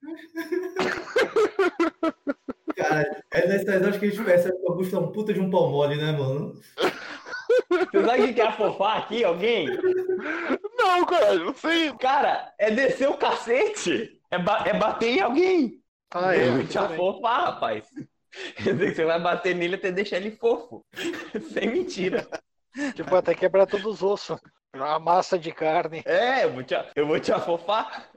Cara, 2.76 3.24
é 3.32 3.48
nessas 3.48 3.82
horas 3.84 3.98
que 3.98 4.06
a 4.06 4.10
gente 4.10 4.24
percebe 4.24 4.58
que 4.58 4.66
o 4.66 4.72
Augusto 4.72 4.96
é 4.96 5.00
um 5.00 5.12
puta 5.12 5.32
de 5.34 5.40
um 5.40 5.50
pau 5.52 5.70
mole, 5.70 5.96
né, 5.96 6.12
mano? 6.12 6.60
Você 7.92 8.06
sabe 8.06 8.22
o 8.22 8.28
que 8.28 8.34
que 8.34 8.42
é 8.42 8.48
afofar 8.48 8.98
aqui, 8.98 9.24
alguém? 9.24 9.68
Não, 10.78 11.06
cara, 11.06 11.36
não 11.36 11.54
sei. 11.54 11.94
Cara, 11.98 12.54
é 12.58 12.72
descer 12.72 13.10
o 13.10 13.18
cacete. 13.18 14.22
É, 14.32 14.38
ba- 14.38 14.64
é 14.66 14.74
bater 14.78 15.18
em 15.18 15.22
alguém. 15.22 15.82
Ah, 16.12 16.36
eu 16.36 16.48
é. 16.48 16.52
vou 16.52 16.64
te 16.66 16.78
afofar, 16.78 17.46
rapaz. 17.46 17.88
Quer 18.58 18.74
dizer 18.74 18.90
que 18.90 18.96
você 18.96 19.06
vai 19.06 19.20
bater 19.20 19.56
nele 19.56 19.76
até 19.76 19.92
deixar 19.92 20.18
ele 20.18 20.32
fofo. 20.32 20.86
Sem 21.54 21.72
mentira. 21.72 22.28
Tipo, 22.96 23.16
até 23.16 23.34
quebrar 23.34 23.66
todos 23.66 23.86
os 23.86 24.04
ossos. 24.04 24.40
Uma 24.76 25.00
massa 25.00 25.38
de 25.38 25.52
carne. 25.52 26.04
É, 26.06 26.44
eu 26.44 26.54
vou 26.54 26.64
te, 26.64 26.76
eu 26.96 27.08
vou 27.08 27.20
te 27.20 27.32
afofar. 27.32 28.10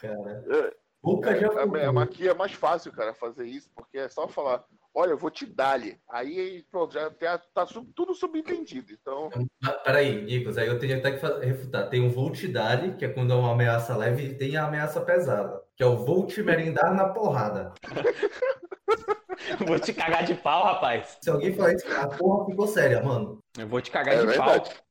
Cara. 0.00 0.44
É, 0.50 0.74
Boca 1.02 1.34
de 1.34 1.44
é, 1.44 1.48
é, 1.84 2.02
aqui 2.02 2.28
é 2.28 2.34
mais 2.34 2.52
fácil, 2.52 2.92
cara, 2.92 3.12
fazer 3.12 3.44
isso, 3.44 3.68
porque 3.74 3.98
é 3.98 4.08
só 4.08 4.28
falar, 4.28 4.64
olha, 4.94 5.10
eu 5.10 5.18
vou 5.18 5.30
te 5.30 5.46
dar-lhe. 5.46 5.98
Aí, 6.10 6.64
pronto, 6.70 6.94
já 6.94 7.10
tem- 7.10 7.28
tá 7.54 7.66
sub- 7.66 7.92
tudo 7.94 8.14
subentendido. 8.14 8.92
Então, 8.92 9.30
Ah, 9.64 9.72
Peraí, 9.72 10.22
Nicos, 10.22 10.58
aí 10.58 10.66
eu 10.68 10.78
teria 10.78 10.98
até 10.98 11.12
que 11.12 11.26
refutar. 11.46 11.88
Tem 11.88 12.04
o 12.06 12.10
vou 12.10 12.30
te 12.30 12.46
dar, 12.48 12.96
que 12.96 13.04
é 13.04 13.08
quando 13.08 13.32
é 13.32 13.36
uma 13.36 13.52
ameaça 13.52 13.96
leve, 13.96 14.24
e 14.26 14.34
tem 14.36 14.56
a 14.56 14.66
ameaça 14.66 15.00
pesada, 15.00 15.62
que 15.76 15.82
é 15.82 15.86
o 15.86 15.96
vou 16.04 16.26
te 16.26 16.42
merendar 16.42 16.94
na 16.94 17.08
porrada. 17.08 17.72
Vou 19.66 19.78
te 19.78 19.92
cagar 19.92 20.24
de 20.24 20.34
pau, 20.34 20.62
rapaz. 20.64 21.18
Se 21.20 21.28
alguém 21.30 21.52
falar 21.52 21.74
isso, 21.74 21.86
a 21.96 22.06
porra 22.06 22.46
ficou 22.46 22.66
séria, 22.66 23.02
mano. 23.02 23.38
Eu 23.58 23.66
vou 23.66 23.80
te 23.80 23.90
cagar 23.90 24.14
é 24.14 24.20
de 24.20 24.26
verdade. 24.26 24.70
pau. 24.70 24.82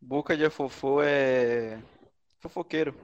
Boca 0.00 0.36
de 0.36 0.44
afofô 0.44 1.00
é 1.02 1.78
fofoqueiro. 2.40 2.94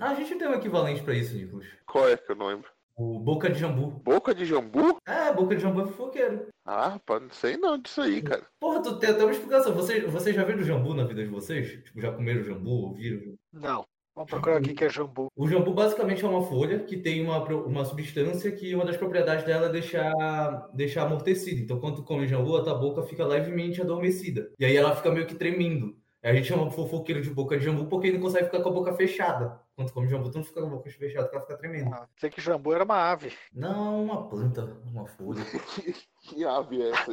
Ah, 0.00 0.10
a 0.10 0.14
gente 0.14 0.34
tem 0.36 0.48
um 0.48 0.54
equivalente 0.54 1.02
pra 1.02 1.14
isso, 1.14 1.34
Nicolas. 1.36 1.66
Qual 1.86 2.08
é 2.08 2.16
que 2.16 2.30
eu 2.32 2.36
não 2.36 2.46
lembro? 2.46 2.68
O 2.98 3.20
boca 3.20 3.48
de 3.48 3.60
jambu. 3.60 4.00
Boca 4.02 4.34
de 4.34 4.44
jambu? 4.44 4.98
É, 5.06 5.32
boca 5.32 5.54
de 5.54 5.62
jambu 5.62 5.82
é 5.82 5.86
fofoqueiro. 5.86 6.48
Ah, 6.64 6.88
rapaz, 6.88 7.22
não 7.22 7.30
sei 7.30 7.56
não 7.56 7.78
disso 7.78 8.00
aí, 8.00 8.20
cara. 8.20 8.42
Porra, 8.58 8.82
tu 8.82 8.98
tem 8.98 9.10
até 9.10 9.22
uma 9.22 9.30
explicação. 9.30 9.72
Vocês, 9.72 10.02
vocês 10.10 10.34
já 10.34 10.42
viram 10.42 10.64
jambu 10.64 10.94
na 10.94 11.04
vida 11.04 11.22
de 11.22 11.30
vocês? 11.30 11.84
Tipo, 11.84 12.00
já 12.00 12.10
comeram 12.10 12.42
jambu, 12.42 12.88
ouviram? 12.88 13.36
Não. 13.52 13.86
Vamos 14.16 14.32
procurar 14.32 14.56
aqui 14.56 14.74
que 14.74 14.84
é 14.84 14.88
jambu. 14.88 15.28
O 15.36 15.46
jambu 15.46 15.72
basicamente 15.72 16.24
é 16.24 16.28
uma 16.28 16.42
folha 16.42 16.80
que 16.80 16.96
tem 16.96 17.22
uma, 17.22 17.38
uma 17.44 17.84
substância 17.84 18.50
que 18.50 18.74
uma 18.74 18.84
das 18.84 18.96
propriedades 18.96 19.44
dela 19.44 19.66
é 19.68 19.72
deixar, 19.72 20.68
deixar 20.74 21.04
amortecido. 21.04 21.60
Então, 21.62 21.78
quando 21.78 21.96
tu 21.96 22.02
come 22.02 22.26
jambu, 22.26 22.56
a 22.56 22.64
tua 22.64 22.74
boca 22.74 23.04
fica 23.04 23.24
levemente 23.24 23.80
adormecida. 23.80 24.50
E 24.58 24.64
aí 24.64 24.76
ela 24.76 24.96
fica 24.96 25.12
meio 25.12 25.24
que 25.24 25.36
tremendo. 25.36 25.96
A 26.28 26.34
gente 26.34 26.48
chama 26.48 26.70
fofoqueiro 26.70 27.22
de 27.22 27.30
boca 27.30 27.56
de 27.58 27.64
jambu 27.64 27.86
porque 27.86 28.08
ele 28.08 28.18
não 28.18 28.24
consegue 28.24 28.46
ficar 28.46 28.60
com 28.62 28.68
a 28.68 28.72
boca 28.72 28.92
fechada. 28.92 29.60
Quando 29.74 29.92
come 29.92 30.08
jambu, 30.08 30.30
tu 30.30 30.38
não 30.38 30.44
fica 30.44 30.60
com 30.60 30.66
a 30.66 30.70
boca 30.70 30.90
fechada, 30.90 31.24
porque 31.24 31.36
ela 31.36 31.46
fica 31.46 31.56
tremendo. 31.58 31.94
Ah, 31.94 32.06
Sei 32.18 32.28
que 32.30 32.40
jambu 32.40 32.72
era 32.74 32.84
uma 32.84 32.96
ave. 33.10 33.32
Não, 33.52 34.04
uma 34.04 34.28
planta, 34.28 34.76
uma 34.86 35.06
folha. 35.06 35.42
Que 36.22 36.44
ave 36.44 36.82
é 36.82 36.90
essa? 36.90 37.12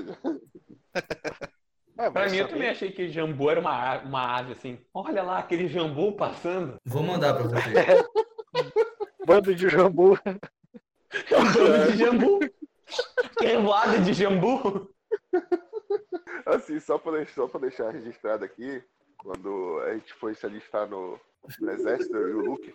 É, 1.98 2.10
Pra 2.10 2.28
mim, 2.30 2.36
eu 2.36 2.50
também- 2.50 2.68
achei 2.70 2.92
que 2.92 3.08
jambu 3.08 3.50
era 3.50 3.62
uma, 3.62 4.00
uma 4.00 4.38
ave, 4.38 4.52
assim. 4.52 4.78
Olha 4.94 5.24
lá, 5.24 5.38
aquele 5.40 5.66
jambu 5.70 6.12
passando. 6.12 6.76
Vou 6.84 7.02
mandar 7.02 7.34
pra 7.36 7.44
vocês. 7.44 8.04
Bando 9.26 9.56
de 9.56 9.70
jambu. 9.70 10.20
É 10.26 11.38
um 11.40 11.54
bando 11.54 11.92
de 11.94 11.98
jambu. 11.98 12.40
Revoada 13.40 14.00
de 14.00 14.12
jambu. 14.14 14.94
Assim, 16.46 16.80
só 16.82 16.98
pra, 16.98 17.14
deixar, 17.14 17.34
só 17.34 17.48
pra 17.48 17.62
deixar 17.62 17.92
registrado 17.92 18.44
aqui, 18.44 18.84
quando 19.26 19.82
a 19.88 19.94
gente 19.96 20.14
foi 20.14 20.36
se 20.36 20.46
alistar 20.46 20.88
no, 20.88 21.20
no 21.60 21.72
exército, 21.72 22.16
e 22.16 22.34
o 22.34 22.42
Luke, 22.42 22.74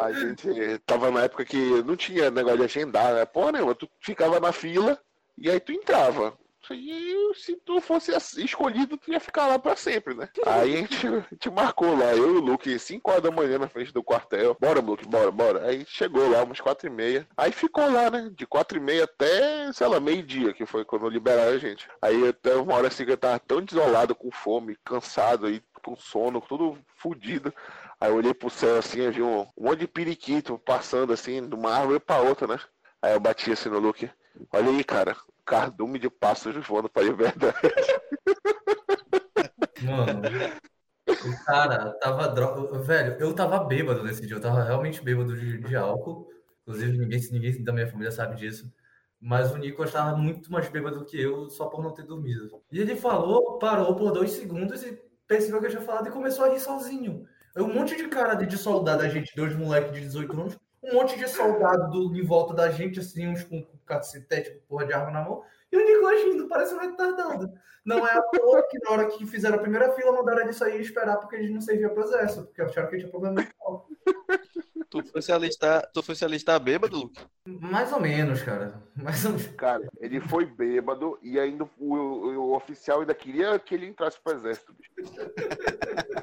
a 0.00 0.12
gente 0.12 0.78
tava 0.84 1.12
na 1.12 1.22
época 1.22 1.44
que 1.44 1.82
não 1.84 1.96
tinha 1.96 2.28
negócio 2.28 2.58
de 2.58 2.64
agendar, 2.64 3.14
né? 3.14 3.24
Porra 3.24 3.52
nenhuma, 3.52 3.74
tu 3.74 3.88
ficava 4.00 4.40
na 4.40 4.52
fila 4.52 5.00
e 5.38 5.48
aí 5.48 5.60
tu 5.60 5.72
entrava. 5.72 6.36
E 6.70 7.34
se 7.34 7.56
tu 7.56 7.80
fosse 7.80 8.12
escolhido, 8.38 8.96
tu 8.96 9.10
ia 9.10 9.18
ficar 9.18 9.46
lá 9.46 9.58
pra 9.58 9.74
sempre, 9.74 10.14
né? 10.14 10.28
Aí 10.46 10.74
a 10.74 10.76
gente, 10.76 11.06
a 11.06 11.26
gente 11.30 11.50
marcou 11.50 11.96
lá, 11.96 12.14
eu 12.14 12.34
e 12.34 12.38
o 12.38 12.40
Luke, 12.40 12.78
5 12.78 13.10
horas 13.10 13.22
da 13.22 13.30
manhã 13.30 13.58
na 13.58 13.68
frente 13.68 13.92
do 13.92 14.02
quartel. 14.02 14.56
Bora, 14.60 14.80
Luke, 14.80 15.06
bora, 15.06 15.30
bora. 15.30 15.66
Aí 15.66 15.84
chegou 15.86 16.30
lá, 16.30 16.42
umas 16.44 16.60
4 16.60 16.86
e 16.86 16.90
meia. 16.90 17.26
Aí 17.36 17.50
ficou 17.50 17.90
lá, 17.90 18.10
né? 18.10 18.30
De 18.32 18.46
4 18.46 18.78
e 18.78 18.80
meia 18.80 19.04
até, 19.04 19.72
sei 19.72 19.86
lá, 19.88 19.98
meio-dia, 19.98 20.52
que 20.52 20.64
foi 20.64 20.84
quando 20.84 21.08
liberaram 21.08 21.52
a 21.52 21.58
gente. 21.58 21.88
Aí 22.00 22.28
até 22.28 22.54
uma 22.54 22.74
hora 22.74 22.88
assim 22.88 23.04
que 23.04 23.12
eu 23.12 23.18
tava 23.18 23.40
tão 23.40 23.60
desolado, 23.60 24.14
com 24.14 24.30
fome, 24.30 24.78
cansado 24.84 25.46
aí, 25.46 25.60
com 25.82 25.96
sono, 25.96 26.40
tudo 26.40 26.78
fudido. 26.96 27.52
Aí 28.00 28.10
eu 28.10 28.16
olhei 28.16 28.32
pro 28.32 28.50
céu 28.50 28.78
assim, 28.78 29.00
eu 29.00 29.12
vi 29.12 29.22
um, 29.22 29.42
um 29.42 29.64
monte 29.64 29.80
de 29.80 29.88
periquito 29.88 30.58
passando 30.58 31.12
assim, 31.12 31.46
de 31.46 31.54
uma 31.54 31.72
árvore 31.72 32.00
pra 32.00 32.20
outra, 32.20 32.46
né? 32.46 32.58
Aí 33.00 33.12
eu 33.12 33.20
bati 33.20 33.52
assim 33.52 33.68
no 33.68 33.78
Luke. 33.78 34.10
Olha 34.52 34.70
aí, 34.70 34.84
cara, 34.84 35.16
cardume 35.44 35.98
de 35.98 36.08
pássaros 36.08 36.66
voando 36.66 36.88
pra 36.88 37.02
liberdade. 37.02 37.54
Mano, 39.82 40.22
o 41.08 41.44
cara 41.44 41.92
tava 41.98 42.28
dro... 42.28 42.80
Velho, 42.82 43.16
eu 43.18 43.34
tava 43.34 43.64
bêbado 43.64 44.04
nesse 44.04 44.26
dia, 44.26 44.36
eu 44.36 44.40
tava 44.40 44.62
realmente 44.62 45.02
bêbado 45.02 45.36
de, 45.36 45.58
de 45.58 45.76
álcool. 45.76 46.28
Inclusive, 46.62 46.96
ninguém, 46.96 47.20
ninguém 47.32 47.64
da 47.64 47.72
minha 47.72 47.88
família 47.88 48.12
sabe 48.12 48.36
disso. 48.36 48.72
Mas 49.20 49.52
o 49.52 49.56
Nico 49.56 49.84
estava 49.84 50.16
muito 50.16 50.50
mais 50.50 50.68
bêbado 50.68 51.04
que 51.04 51.20
eu, 51.20 51.48
só 51.48 51.66
por 51.66 51.82
não 51.82 51.92
ter 51.92 52.04
dormido. 52.04 52.60
E 52.72 52.80
ele 52.80 52.96
falou, 52.96 53.58
parou 53.58 53.94
por 53.94 54.12
dois 54.12 54.32
segundos 54.32 54.82
e 54.82 55.00
percebeu 55.32 55.60
que 55.60 55.66
eu 55.66 55.70
tinha 55.70 55.82
falado 55.82 56.08
e 56.08 56.12
começou 56.12 56.44
a 56.44 56.48
rir 56.48 56.60
sozinho. 56.60 57.26
Um 57.56 57.72
monte 57.72 57.96
de 57.96 58.08
cara 58.08 58.34
de, 58.34 58.58
soldado, 58.58 59.02
a 59.02 59.08
gente, 59.08 59.34
dois 59.34 59.54
moleques 59.54 59.92
de 59.92 60.00
18 60.00 60.32
anos, 60.40 60.58
um 60.82 60.94
monte 60.94 61.18
de 61.18 61.28
soldado 61.28 61.90
do, 61.90 62.16
em 62.16 62.24
volta 62.24 62.54
da 62.54 62.70
gente, 62.70 63.00
assim, 63.00 63.28
uns 63.28 63.44
com 63.44 63.64
cacetete, 63.86 64.50
com 64.50 64.60
porra 64.68 64.86
de 64.86 64.92
arma 64.92 65.10
na 65.10 65.22
mão, 65.22 65.42
e 65.70 65.76
o 65.76 65.84
Nico 65.84 66.06
agindo, 66.06 66.48
parece 66.48 66.74
um 66.74 66.78
retardado. 66.78 67.50
Não 67.84 68.06
é 68.06 68.12
à 68.12 68.22
toa 68.22 68.62
que 68.68 68.78
na 68.78 68.90
hora 68.90 69.06
que 69.06 69.26
fizeram 69.26 69.56
a 69.56 69.60
primeira 69.60 69.92
fila, 69.92 70.12
mandaram 70.12 70.42
ele 70.42 70.52
sair 70.52 70.78
e 70.78 70.82
esperar 70.82 71.16
porque 71.16 71.36
ele 71.36 71.52
não 71.52 71.60
servia 71.60 71.88
pro 71.88 72.04
exército, 72.04 72.44
porque 72.44 72.62
acharam 72.62 72.88
que 72.88 72.98
tinha 72.98 73.10
problema 73.10 73.36
mental. 73.36 73.88
Tu 74.92 75.02
foi 75.10 75.22
se 75.22 75.32
alistar, 75.32 75.90
tu 75.92 76.02
foi 76.02 76.14
se 76.14 76.24
alistar 76.24 76.60
bêbado, 76.60 76.96
Luke? 76.98 77.18
Mais 77.46 77.90
ou 77.92 78.00
menos, 78.00 78.42
cara. 78.42 78.82
Mais 78.94 79.24
ou 79.24 79.32
menos. 79.32 79.46
Cara, 79.56 79.88
ele 79.98 80.20
foi 80.20 80.44
bêbado 80.44 81.18
e 81.22 81.38
ainda 81.40 81.64
o, 81.78 81.94
o- 81.94 82.54
oficial 82.54 83.00
ainda 83.00 83.14
queria 83.14 83.58
que 83.58 83.74
ele 83.74 83.86
entrasse 83.86 84.18
pro 84.22 84.34
exército, 84.34 84.74
bicho. 84.74 84.92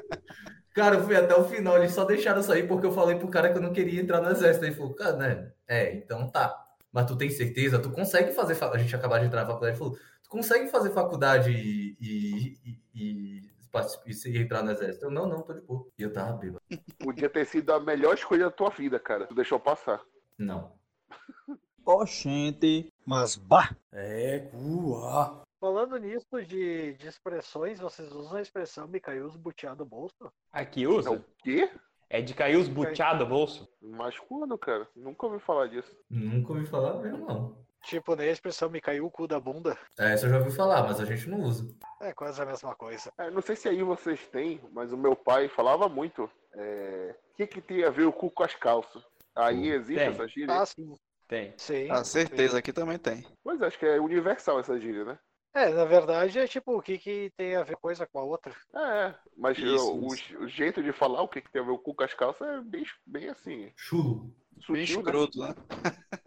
Cara, 0.72 0.94
eu 0.96 1.04
fui 1.04 1.16
até 1.16 1.34
o 1.34 1.44
final, 1.44 1.76
eles 1.78 1.92
só 1.92 2.04
deixaram 2.04 2.42
sair 2.42 2.66
porque 2.68 2.86
eu 2.86 2.92
falei 2.92 3.16
pro 3.18 3.26
cara 3.28 3.50
que 3.50 3.58
eu 3.58 3.62
não 3.62 3.72
queria 3.72 4.00
entrar 4.00 4.20
no 4.20 4.30
exército. 4.30 4.64
Aí 4.64 4.70
ele 4.70 4.76
falou, 4.78 4.94
cara, 4.94 5.16
né? 5.16 5.52
É, 5.66 5.92
então 5.96 6.28
tá. 6.30 6.56
Mas 6.92 7.06
tu 7.06 7.16
tem 7.16 7.28
certeza? 7.28 7.80
Tu 7.80 7.90
consegue 7.90 8.32
fazer. 8.32 8.54
fa- 8.54 8.70
A 8.70 8.78
gente 8.78 8.94
acabou 8.94 9.18
de 9.18 9.26
entrar 9.26 9.40
na 9.40 9.46
faculdade. 9.48 9.72
Ele 9.72 9.78
falou, 9.78 9.94
tu 10.22 10.30
consegue 10.30 10.68
fazer 10.68 10.90
faculdade 10.90 11.50
e, 11.50 11.96
e, 12.00 12.56
e, 12.94 13.49
e, 14.06 14.10
e 14.10 14.14
se- 14.14 14.36
entrar 14.36 14.62
no 14.62 14.70
exército? 14.70 15.06
Eu, 15.06 15.10
não, 15.10 15.26
não, 15.26 15.42
tô 15.42 15.52
de 15.52 15.60
boa. 15.60 15.86
E 15.98 16.02
eu 16.02 16.12
tava 16.12 16.32
bêbado. 16.36 16.60
Podia 16.98 17.28
ter 17.30 17.44
sido 17.46 17.72
a 17.72 17.80
melhor 17.80 18.14
escolha 18.14 18.44
da 18.46 18.50
tua 18.50 18.70
vida, 18.70 18.98
cara. 18.98 19.26
Tu 19.26 19.34
deixou 19.34 19.58
passar. 19.60 20.02
Não. 20.38 20.72
Oxente. 21.84 22.92
Mas, 23.06 23.36
bah! 23.36 23.74
É, 23.92 24.38
cua. 24.50 25.42
Falando 25.58 25.96
nisso 25.98 26.42
de, 26.46 26.94
de 26.94 27.06
expressões, 27.08 27.78
vocês 27.80 28.10
usam 28.12 28.38
a 28.38 28.42
expressão 28.42 28.86
me 28.88 28.98
caiu 29.00 29.26
os 29.26 29.36
butiá 29.36 29.74
do 29.74 29.84
bolso? 29.84 30.32
Aqui 30.52 30.84
É 30.84 30.88
o 30.88 30.96
usa? 30.96 31.24
quê? 31.42 31.70
É 32.08 32.20
de 32.20 32.34
cair 32.34 32.56
os 32.56 32.66
buteados 32.68 33.18
do 33.20 33.26
bolso? 33.26 33.68
Mas 33.80 34.18
quando, 34.18 34.56
cara? 34.58 34.88
Nunca 34.96 35.26
ouvi 35.26 35.38
falar 35.38 35.68
disso. 35.68 35.94
Nunca 36.08 36.52
ouvi 36.52 36.66
falar 36.66 36.94
mesmo, 37.00 37.26
não. 37.26 37.56
Tipo, 37.84 38.14
nem 38.14 38.28
a 38.28 38.32
expressão 38.32 38.68
me 38.68 38.80
caiu 38.80 39.06
o 39.06 39.10
cu 39.10 39.26
da 39.26 39.40
bunda. 39.40 39.76
É, 39.98 40.12
essa 40.12 40.26
eu 40.26 40.30
já 40.30 40.38
ouvi 40.38 40.50
falar, 40.50 40.82
mas 40.82 41.00
a 41.00 41.04
gente 41.04 41.28
não 41.28 41.40
usa. 41.40 41.66
É 42.00 42.12
quase 42.12 42.40
a 42.40 42.46
mesma 42.46 42.74
coisa. 42.74 43.10
É, 43.18 43.30
não 43.30 43.40
sei 43.42 43.56
se 43.56 43.68
aí 43.68 43.82
vocês 43.82 44.26
têm, 44.28 44.60
mas 44.72 44.92
o 44.92 44.96
meu 44.96 45.16
pai 45.16 45.48
falava 45.48 45.88
muito. 45.88 46.30
é, 46.54 47.14
O 47.32 47.36
que, 47.36 47.46
que 47.46 47.60
tem 47.60 47.84
a 47.84 47.90
ver 47.90 48.04
o 48.04 48.12
cu 48.12 48.30
com 48.30 48.42
as 48.42 48.54
calças? 48.54 49.02
Aí 49.34 49.68
existe 49.70 49.98
Tem. 50.00 50.08
essa 50.08 50.28
gíria? 50.28 50.54
Ah, 50.60 50.66
sim. 50.66 50.94
Tem. 51.26 51.54
Sim. 51.56 51.88
Ah, 51.90 52.04
certeza, 52.04 52.58
aqui 52.58 52.72
também 52.72 52.98
tem. 52.98 53.24
Mas 53.44 53.62
acho 53.62 53.78
que 53.78 53.86
é 53.86 54.00
universal 54.00 54.58
essa 54.60 54.78
gíria, 54.78 55.04
né? 55.04 55.18
É, 55.54 55.68
na 55.70 55.84
verdade 55.84 56.38
é 56.38 56.46
tipo, 56.46 56.76
o 56.76 56.82
que, 56.82 56.96
que 56.96 57.32
tem 57.36 57.56
a 57.56 57.64
ver 57.64 57.76
coisa 57.76 58.06
com 58.06 58.20
a 58.20 58.22
outra? 58.22 58.54
É, 58.74 59.14
mas 59.36 59.58
Isso, 59.58 59.96
o, 59.98 60.14
isso. 60.14 60.38
o 60.38 60.48
jeito 60.48 60.80
de 60.82 60.92
falar 60.92 61.22
o 61.22 61.28
que, 61.28 61.40
que 61.40 61.50
tem 61.50 61.60
a 61.60 61.64
ver 61.64 61.72
o 61.72 61.78
cu 61.78 61.92
com 61.94 62.04
as 62.04 62.14
calças 62.14 62.46
é 62.46 62.60
bem, 62.60 62.84
bem 63.04 63.28
assim. 63.28 63.72
Chulo. 63.76 64.32
Bem 64.68 64.86
Sutil, 64.86 65.02
né? 65.02 65.02
escroto, 65.02 65.38
né? 65.40 65.54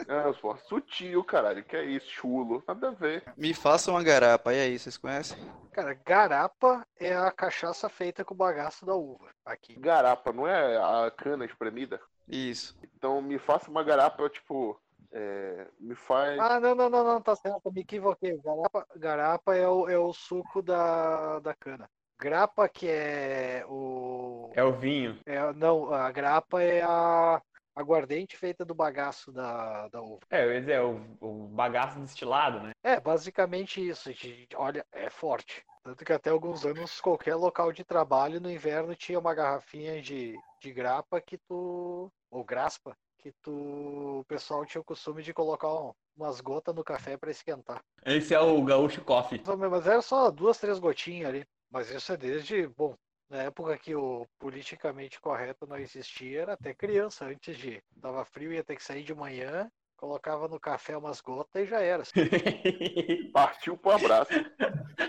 É, 0.08 0.34
pô, 0.34 0.56
sutil, 0.58 1.24
caralho. 1.24 1.64
Que 1.64 1.76
é 1.78 1.86
isso, 1.86 2.10
chulo. 2.10 2.64
Nada 2.68 2.90
a 2.90 2.92
ver. 2.92 3.24
Me 3.38 3.54
faça 3.54 3.92
uma 3.92 4.04
garapa, 4.04 4.54
e 4.54 4.60
aí, 4.60 4.78
vocês 4.80 4.98
conhecem? 4.98 5.38
Cara, 5.72 5.94
garapa 6.06 6.86
é 7.00 7.16
a 7.16 7.32
cachaça 7.32 7.88
feita 7.90 8.24
com 8.26 8.34
o 8.34 8.38
bagaço 8.38 8.86
da 8.86 8.94
uva. 8.96 9.30
Aqui. 9.46 9.76
Garapa, 9.80 10.32
não 10.34 10.48
é 10.48 10.78
a 10.78 11.12
cana 11.12 11.46
espremida? 11.46 12.00
Isso. 12.28 12.78
Então 12.96 13.22
me 13.22 13.38
faça 13.40 13.70
uma 13.70 13.84
garapa, 13.84 14.30
tipo. 14.30 14.80
é, 15.12 15.68
me 15.80 15.96
faz. 15.96 16.40
Ah, 16.40 16.60
não, 16.60 16.76
não, 16.76 16.90
não, 16.90 17.04
não, 17.04 17.22
tá 17.22 17.36
certo, 17.36 17.72
me 17.72 17.82
equivoquei. 17.82 18.38
Garapa, 18.44 18.88
garapa 18.96 19.56
é, 19.56 19.68
o, 19.68 19.88
é 19.90 19.98
o 19.98 20.12
suco 20.14 20.62
da, 20.62 21.40
da 21.40 21.54
cana. 21.54 21.90
Grapa, 22.20 22.70
que 22.70 22.88
é 22.88 23.66
o. 23.68 24.50
É 24.54 24.64
o 24.64 24.72
vinho. 24.72 25.20
é- 25.26 25.52
não, 25.54 25.94
a 25.94 26.10
grapa 26.12 26.62
é 26.64 26.82
a 26.82 27.42
aguardente 27.76 28.38
feita 28.38 28.64
do 28.64 28.74
bagaço 28.76 29.32
da, 29.32 29.88
da 29.90 30.02
uva. 30.02 30.20
É, 30.30 30.44
eu 30.44 30.54
ia 30.54 30.60
dizer, 30.60 30.74
é 30.74 30.82
o, 30.82 31.00
o 31.20 31.48
bagaço 31.48 32.00
destilado, 32.00 32.60
né? 32.62 32.72
É, 32.84 33.00
basicamente 33.00 33.86
isso. 33.86 34.12
gente. 34.12 34.56
Olha, 34.56 34.86
é 34.92 35.10
forte. 35.10 35.64
Tanto 35.84 36.06
que 36.06 36.14
até 36.14 36.30
alguns 36.30 36.66
anos, 36.66 37.02
qualquer 37.02 37.36
local 37.36 37.72
de 37.74 37.84
trabalho 37.84 38.40
no 38.40 38.50
inverno 38.50 38.96
tinha 38.96 39.20
uma 39.20 39.34
garrafinha 39.36 40.02
de, 40.02 40.34
de 40.62 40.72
grapa 40.72 41.20
que 41.20 41.38
tu. 41.38 42.10
ou 42.32 42.44
graspa, 42.44 42.96
que 43.20 43.34
tu. 43.42 44.20
O 44.20 44.26
pessoal 44.26 44.66
tinha 44.66 44.82
o 44.82 44.86
costume 44.86 45.22
de 45.22 45.34
colocar 45.34 45.74
um- 45.74 45.94
umas 46.16 46.40
gotas 46.40 46.74
no 46.74 46.84
café 46.84 47.18
para 47.18 47.32
esquentar. 47.32 47.82
Esse 48.06 48.34
é 48.34 48.40
o 48.40 48.64
gaúcho 48.64 49.04
coffee. 49.04 49.42
Mas 49.70 49.88
era 49.88 50.02
só 50.02 50.32
duas, 50.32 50.58
três 50.58 50.80
gotinhas 50.80 51.30
ali. 51.30 51.46
Mas 51.70 51.90
isso 51.90 52.14
é 52.14 52.18
desde, 52.18 52.68
bom, 52.68 52.96
na 53.34 53.42
época 53.42 53.76
que 53.80 53.96
o 53.96 54.28
politicamente 54.38 55.20
correto 55.20 55.66
não 55.66 55.76
existia, 55.76 56.44
era 56.44 56.54
até 56.54 56.72
criança. 56.72 57.26
Antes 57.26 57.58
de. 57.58 57.82
Tava 58.00 58.24
frio, 58.24 58.54
ia 58.54 58.64
ter 58.64 58.76
que 58.76 58.84
sair 58.84 59.04
de 59.04 59.16
manhã, 59.16 59.72
colocava 59.98 60.48
no 60.48 60.60
café 60.60 60.96
umas 60.96 61.20
gotas 61.20 61.64
e 61.64 61.66
já 61.66 61.82
era. 61.82 62.04
Partiu 63.34 63.76
pro 63.76 63.94
abraço. 63.94 64.32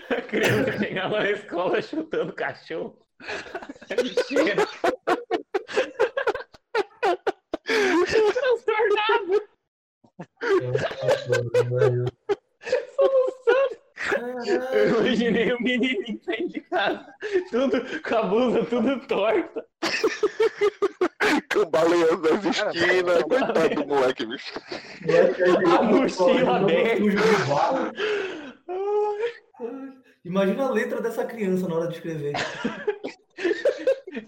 A 0.09 0.21
criança 0.23 0.79
chegava 0.79 1.19
na 1.19 1.29
escola 1.29 1.79
chutando 1.83 2.33
cachorro. 2.33 2.99
Transtornado. 8.33 9.49
Eu 14.71 15.01
imaginei 15.01 15.53
o 15.53 15.61
menininho 15.61 16.19
saindo 16.23 16.53
de 16.53 16.61
casa, 16.61 17.05
tudo 17.51 18.01
com 18.01 18.15
a 18.15 18.23
blusa 18.23 18.65
tudo 18.65 18.99
torta. 19.07 19.65
Cambaleando 21.49 22.29
nas 22.29 22.45
esquinas. 22.45 23.23
Coitado 23.23 23.75
do 23.75 23.87
moleque, 23.87 24.25
bicho. 24.25 24.53
A 25.79 25.83
mochila 25.83 26.63
dele. 26.65 27.15
Imagina 30.23 30.63
a 30.65 30.71
letra 30.71 31.01
dessa 31.01 31.25
criança 31.25 31.67
na 31.67 31.75
hora 31.75 31.87
de 31.87 31.95
escrever. 31.95 32.33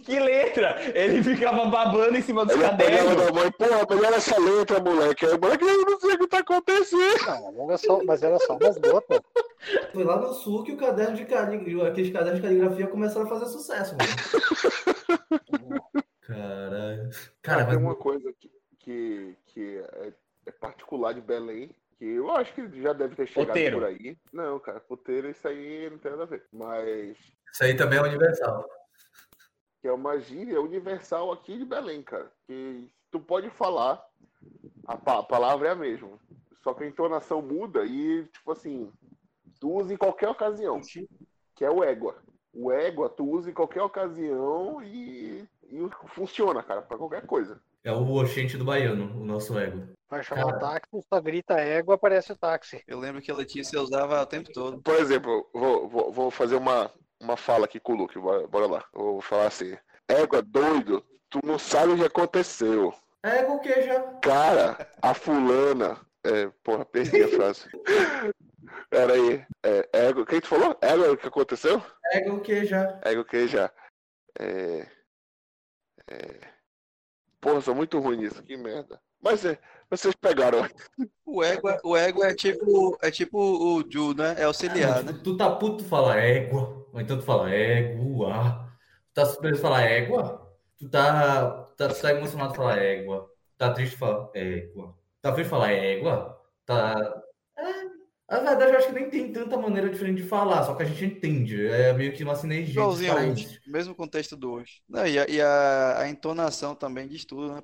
Que 0.03 0.19
letra! 0.19 0.77
Ele 0.93 1.23
ficava 1.23 1.65
babando 1.65 2.17
em 2.17 2.21
cima 2.21 2.45
dos 2.45 2.55
cadernos. 2.55 3.15
da 3.15 3.31
mãe, 3.31 3.51
porra, 3.51 3.95
melhor 3.95 4.13
essa 4.13 4.39
letra, 4.39 4.79
moleque. 4.79 5.25
Aí 5.25 5.37
moleque, 5.37 5.63
eu 5.63 5.85
não 5.85 5.99
sei 5.99 6.13
o 6.15 6.19
que 6.19 6.27
tá 6.27 6.39
acontecendo. 6.39 7.53
Não, 7.53 7.67
mas 7.67 7.69
era 7.69 7.77
só, 7.77 8.03
mas 8.03 8.23
era 8.23 8.39
só 8.39 8.57
umas 8.57 8.77
gotas. 8.77 9.21
Foi 9.93 10.03
lá 10.03 10.17
no 10.17 10.33
sul 10.33 10.63
que 10.63 10.73
o 10.73 10.77
caderno 10.77 11.15
de 11.15 11.25
caligrafia, 11.25 11.87
aqueles 11.87 12.11
cadernos 12.11 12.41
de 12.41 12.47
caligrafia 12.47 12.87
começaram 12.87 13.25
a 13.25 13.29
fazer 13.29 13.45
sucesso, 13.45 13.95
mano. 13.95 14.11
Caralho. 16.21 17.09
Cara, 17.41 17.65
tem 17.65 17.75
mas 17.75 17.83
uma 17.83 17.95
coisa 17.95 18.33
que, 18.37 18.51
que, 18.79 19.35
que 19.47 19.77
é, 19.77 20.13
é 20.45 20.51
particular 20.51 21.13
de 21.13 21.21
Belém, 21.21 21.69
que 21.97 22.05
eu 22.05 22.29
acho 22.35 22.53
que 22.53 22.81
já 22.81 22.93
deve 22.93 23.15
ter 23.15 23.27
chegado 23.27 23.71
por 23.71 23.85
aí. 23.85 24.17
Não, 24.33 24.59
cara, 24.59 24.79
puteiro, 24.81 25.29
isso 25.29 25.47
aí 25.47 25.89
não 25.89 25.97
tem 25.97 26.11
nada 26.11 26.23
a 26.23 26.27
ver. 26.27 26.43
Mas 26.51 27.17
isso 27.53 27.63
aí 27.63 27.75
também 27.75 27.97
é 27.97 28.03
universal. 28.03 28.67
Que 29.87 29.89
é 29.89 29.93
uma 29.93 30.19
gíria 30.19 30.61
universal 30.61 31.31
aqui 31.31 31.57
de 31.57 31.63
Belém, 31.63 32.01
cara. 32.03 32.29
Que 32.45 32.85
tu 33.09 33.21
pode 33.21 33.49
falar, 33.51 34.05
a, 34.85 34.97
pa- 34.97 35.19
a 35.19 35.23
palavra 35.23 35.69
é 35.69 35.71
a 35.71 35.75
mesma. 35.75 36.09
Só 36.61 36.73
que 36.73 36.83
a 36.83 36.87
entonação 36.87 37.41
muda 37.41 37.85
e, 37.85 38.25
tipo 38.25 38.51
assim, 38.51 38.91
tu 39.61 39.71
usa 39.71 39.93
em 39.93 39.97
qualquer 39.97 40.27
ocasião. 40.27 40.81
Que 41.55 41.63
é 41.63 41.71
o 41.71 41.81
égua. 41.81 42.17
O 42.53 42.69
égua 42.69 43.07
tu 43.07 43.23
usa 43.23 43.49
em 43.49 43.53
qualquer 43.53 43.81
ocasião 43.81 44.83
e, 44.83 45.45
e 45.69 45.89
funciona, 46.07 46.61
cara, 46.61 46.81
pra 46.81 46.97
qualquer 46.97 47.25
coisa. 47.25 47.61
É 47.81 47.91
o 47.93 48.11
oxente 48.15 48.57
do 48.57 48.65
baiano, 48.65 49.21
o 49.21 49.25
nosso 49.25 49.57
ego. 49.57 49.87
Vai 50.09 50.21
chamar 50.21 50.47
Cara. 50.47 50.59
táxi, 50.59 51.05
só 51.07 51.21
grita 51.21 51.53
égua, 51.53 51.95
aparece 51.95 52.33
o 52.33 52.37
táxi. 52.37 52.83
Eu 52.85 52.99
lembro 52.99 53.21
que 53.21 53.31
a 53.31 53.35
Letícia 53.35 53.81
usava 53.81 54.21
o 54.21 54.25
tempo 54.25 54.51
todo. 54.51 54.81
Por 54.81 54.95
exemplo, 54.95 55.49
vou, 55.53 55.87
vou, 55.87 56.11
vou 56.11 56.31
fazer 56.31 56.57
uma, 56.57 56.91
uma 57.19 57.37
fala 57.37 57.65
aqui 57.65 57.79
com 57.79 57.93
o 57.93 57.95
Luke, 57.95 58.17
bora, 58.19 58.47
bora 58.47 58.67
lá. 58.67 58.85
Eu 58.93 59.01
Vou 59.01 59.21
falar 59.21 59.47
assim, 59.47 59.77
égua 60.07 60.41
doido, 60.41 61.05
tu 61.29 61.39
não 61.43 61.57
sabe 61.57 61.93
o 61.93 61.97
que 61.97 62.05
aconteceu. 62.05 62.93
Ego 63.23 63.55
o 63.55 63.59
que 63.59 63.81
já? 63.81 64.01
Cara, 64.21 64.89
a 65.01 65.13
fulana. 65.13 65.99
É, 66.23 66.49
porra, 66.63 66.85
perdi 66.85 67.23
a 67.23 67.27
frase. 67.29 67.69
Pera 68.89 69.13
aí. 69.13 69.45
É, 69.63 69.89
égua, 70.07 70.25
quem 70.25 70.41
tu 70.41 70.47
falou? 70.47 70.77
Égua, 70.81 71.11
o 71.11 71.17
que 71.17 71.27
aconteceu? 71.27 71.81
Ego 72.11 72.35
o 72.35 72.41
que 72.41 72.65
já? 72.65 72.99
Égua 73.03 73.25
que 73.25 73.47
já. 73.47 73.71
É. 74.39 74.87
É. 76.09 76.39
Porra, 77.39 77.61
sou 77.61 77.75
muito 77.75 77.99
ruim 77.99 78.17
nisso, 78.17 78.43
que 78.43 78.57
merda. 78.57 79.01
Mas 79.21 79.43
é, 79.45 79.57
vocês 79.89 80.15
pegaram. 80.15 80.67
O 81.25 81.43
ego, 81.43 81.69
é- 81.69 81.79
o 81.83 81.97
ego 81.97 82.23
é 82.23 82.33
tipo 82.33 82.97
é 83.01 83.11
tipo 83.11 83.37
o 83.39 83.83
Ju, 83.89 84.13
né? 84.13 84.35
É 84.37 84.43
auxiliar, 84.43 85.03
né? 85.03 85.19
Tu, 85.23 85.35
tá 85.35 85.49
puto, 85.55 85.77
tu 85.77 85.83
fala 85.85 86.15
égua. 86.15 86.85
Ou 86.93 87.01
então 87.01 87.17
tu 87.17 87.23
fala 87.23 87.49
égua. 87.49 88.69
Tu 89.09 89.13
tá 89.13 89.25
surpreso, 89.25 89.61
fala 89.61 89.81
égua. 89.81 90.47
Tu 90.77 90.89
tá, 90.89 91.51
tá, 91.75 91.87
tu 91.89 92.01
tá 92.01 92.11
emocionado, 92.11 92.55
fala 92.55 92.75
égua. 92.77 93.29
Tá 93.57 93.73
triste, 93.73 93.97
fala 93.97 94.29
égua. 94.35 94.95
Tá 95.21 95.33
feliz, 95.33 95.49
fala 95.49 95.71
égua. 95.71 96.39
Tá. 96.65 97.23
É, 97.57 97.97
a 98.27 98.39
verdade, 98.39 98.71
eu 98.71 98.77
acho 98.77 98.87
que 98.87 98.93
nem 98.93 99.09
tem 99.09 99.31
tanta 99.31 99.57
maneira 99.57 99.89
diferente 99.89 100.21
de 100.21 100.27
falar, 100.27 100.63
só 100.63 100.75
que 100.75 100.83
a 100.83 100.85
gente 100.85 101.05
entende. 101.05 101.65
É 101.65 101.93
meio 101.93 102.13
que 102.13 102.23
uma 102.23 102.35
sinergia 102.35 102.73
Igualzinho 102.73 103.31
hoje. 103.31 103.59
Mesmo 103.65 103.95
contexto 103.95 104.35
do 104.35 104.51
hoje. 104.51 104.81
Não, 104.87 105.07
e 105.07 105.17
a, 105.17 105.27
e 105.27 105.41
a, 105.41 105.99
a 106.01 106.09
entonação 106.09 106.75
também 106.75 107.07
diz 107.07 107.25
tudo, 107.25 107.53
né? 107.55 107.63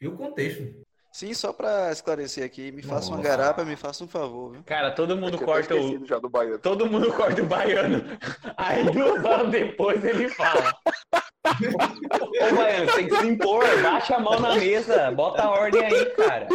E 0.00 0.06
o 0.06 0.16
contexto. 0.16 0.86
Sim, 1.10 1.34
só 1.34 1.52
pra 1.52 1.90
esclarecer 1.90 2.44
aqui, 2.44 2.70
me 2.70 2.82
faça 2.82 3.10
uma 3.10 3.20
garapa, 3.20 3.64
me 3.64 3.74
faça 3.74 4.04
um 4.04 4.08
favor, 4.08 4.52
viu? 4.52 4.62
Cara, 4.64 4.92
todo 4.92 5.16
mundo 5.16 5.38
corta 5.38 5.74
o. 5.74 6.06
já 6.06 6.18
do 6.18 6.28
baiano. 6.28 6.58
Todo 6.58 6.86
mundo 6.86 7.12
corta 7.12 7.42
o 7.42 7.46
baiano. 7.46 8.04
Aí 8.56 8.84
duas 8.84 9.24
horas 9.24 9.50
depois 9.50 10.04
ele 10.04 10.28
fala. 10.28 10.72
Ô, 12.20 12.54
baiano, 12.54 12.86
você 12.86 12.96
tem 12.96 13.08
que 13.08 13.16
se 13.16 13.26
impor, 13.26 13.64
baixa 13.82 14.16
a 14.16 14.20
mão 14.20 14.38
na 14.38 14.54
mesa, 14.54 15.10
bota 15.10 15.42
a 15.42 15.50
ordem 15.50 15.82
aí, 15.82 16.06
cara. 16.14 16.46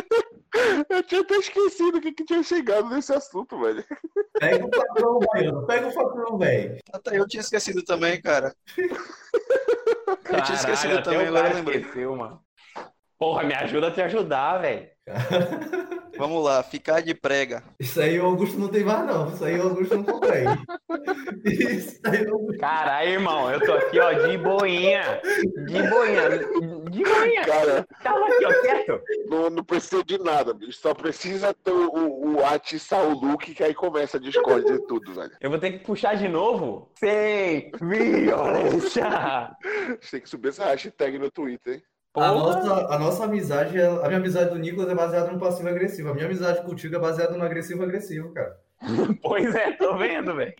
Eu 0.87 1.01
tinha 1.03 1.21
até 1.21 1.35
esquecido 1.35 1.99
que, 1.99 2.11
que 2.11 2.23
tinha 2.23 2.43
chegado 2.43 2.87
nesse 2.89 3.11
assunto, 3.11 3.59
velho. 3.59 3.83
Pega 4.39 4.65
o 4.65 4.69
patrão, 4.69 5.19
baiano. 5.19 5.65
Pega 5.65 5.87
o 5.87 5.93
patrão, 5.93 6.37
velho. 6.37 6.77
Até 6.93 7.17
eu 7.17 7.27
tinha 7.27 7.41
esquecido 7.41 7.83
também, 7.83 8.21
cara. 8.21 8.55
Eu 8.77 10.41
tinha 10.43 10.55
esquecido 10.55 10.93
até 10.93 11.01
também, 11.01 11.27
agora 11.27 11.49
eu 11.49 11.55
lembrei. 11.55 11.81
esqueceu, 11.81 12.15
mano. 12.15 12.42
Porra, 13.23 13.43
me 13.43 13.53
ajuda 13.53 13.87
a 13.87 13.91
te 13.91 14.01
ajudar, 14.01 14.57
velho. 14.57 14.85
Vamos 16.17 16.43
lá, 16.43 16.61
ficar 16.61 17.01
de 17.01 17.15
prega. 17.15 17.63
Isso 17.79 18.01
aí 18.01 18.19
o 18.19 18.25
Augusto 18.25 18.59
não 18.59 18.67
tem 18.67 18.83
mais, 18.83 19.05
não. 19.05 19.29
Isso 19.33 19.45
aí 19.45 19.57
o 19.57 19.63
Augusto 19.63 19.95
não 19.95 20.03
consegue. 20.03 20.49
Isso 21.45 22.01
aí 22.03 22.25
o 22.27 22.33
Augusto. 22.33 22.59
Caralho, 22.59 23.09
irmão, 23.11 23.49
eu 23.49 23.61
tô 23.61 23.71
aqui, 23.71 23.97
ó, 23.97 24.11
de 24.11 24.37
boinha. 24.37 25.21
De 25.65 25.89
boinha. 25.89 26.29
De 26.91 27.03
boinha. 27.03 27.45
Cara, 27.45 27.87
Tava 28.03 28.25
aqui, 28.27 28.45
ó, 28.45 28.61
quieto. 28.61 29.01
não, 29.27 29.49
não 29.49 29.63
precisa 29.63 30.03
de 30.03 30.17
nada, 30.17 30.53
bicho. 30.53 30.79
Só 30.79 30.93
precisa 30.93 31.53
ter 31.53 31.71
o, 31.71 31.89
o, 31.95 32.35
o 32.35 32.45
atiçar 32.45 33.05
o 33.05 33.13
look 33.13 33.53
que 33.55 33.63
aí 33.63 33.73
começa 33.73 34.17
a 34.17 34.19
Discord 34.19 34.65
de 34.65 34.85
tudo, 34.85 35.13
velho. 35.13 35.31
Eu 35.39 35.49
vou 35.49 35.59
ter 35.59 35.71
que 35.71 35.79
puxar 35.79 36.15
de 36.15 36.27
novo? 36.27 36.91
Sem 36.99 37.71
violência. 37.81 39.55
Tem 40.11 40.19
que 40.19 40.29
subir 40.29 40.49
essa 40.49 40.65
hashtag 40.65 41.17
no 41.17 41.31
Twitter, 41.31 41.75
hein? 41.75 41.83
A 42.15 42.27
nossa, 42.31 42.93
a 42.93 42.99
nossa 42.99 43.23
amizade, 43.25 43.79
é- 43.79 43.85
a 43.87 44.05
minha 44.07 44.17
amizade 44.17 44.51
do 44.51 44.59
Nicolas 44.59 44.89
é 44.89 44.93
baseada 44.95 45.31
no 45.31 45.39
passivo 45.39 45.67
agressivo. 45.69 46.09
A 46.09 46.13
minha 46.13 46.27
amizade 46.27 46.61
contigo 46.63 46.95
é 46.95 46.99
baseada 46.99 47.35
no 47.35 47.43
agressivo 47.43 47.81
agressivo, 47.83 48.31
cara. 48.33 48.55
Pois 49.23 49.55
é, 49.55 49.71
tô 49.71 49.97
vendo, 49.97 50.35
velho. 50.35 50.53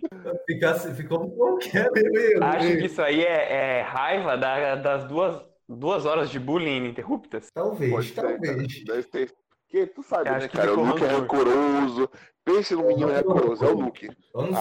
Ficou 0.95 1.29
qualquer 1.31 1.91
meu. 1.91 2.43
Acho 2.43 2.67
que 2.77 2.85
isso 2.85 3.01
aí 3.01 3.21
é, 3.23 3.79
é 3.79 3.81
raiva 3.81 4.35
da- 4.37 4.75
das 4.75 5.03
duas, 5.05 5.41
duas 5.69 6.05
horas 6.05 6.29
de 6.29 6.39
bullying 6.39 6.77
ininterruptas. 6.77 7.49
Talvez, 7.53 7.91
Pode 7.91 8.07
ser, 8.07 8.15
cara. 8.15 8.27
talvez. 8.41 8.83
Deve 8.85 9.03
ter. 9.03 9.33
Porque 9.69 9.87
tu 9.87 10.03
sabe, 10.03 10.29
né, 10.29 10.47
cara? 10.47 10.73
O 10.73 10.83
Luke 10.85 11.03
é 11.03 11.07
rancor. 11.07 11.47
rancoroso. 11.47 12.09
Pense 12.45 12.75
no 12.75 12.83
menino 12.87 13.11
rancoroso, 13.11 13.63
é 13.65 13.67
o 13.69 13.73
Luke. 13.79 14.09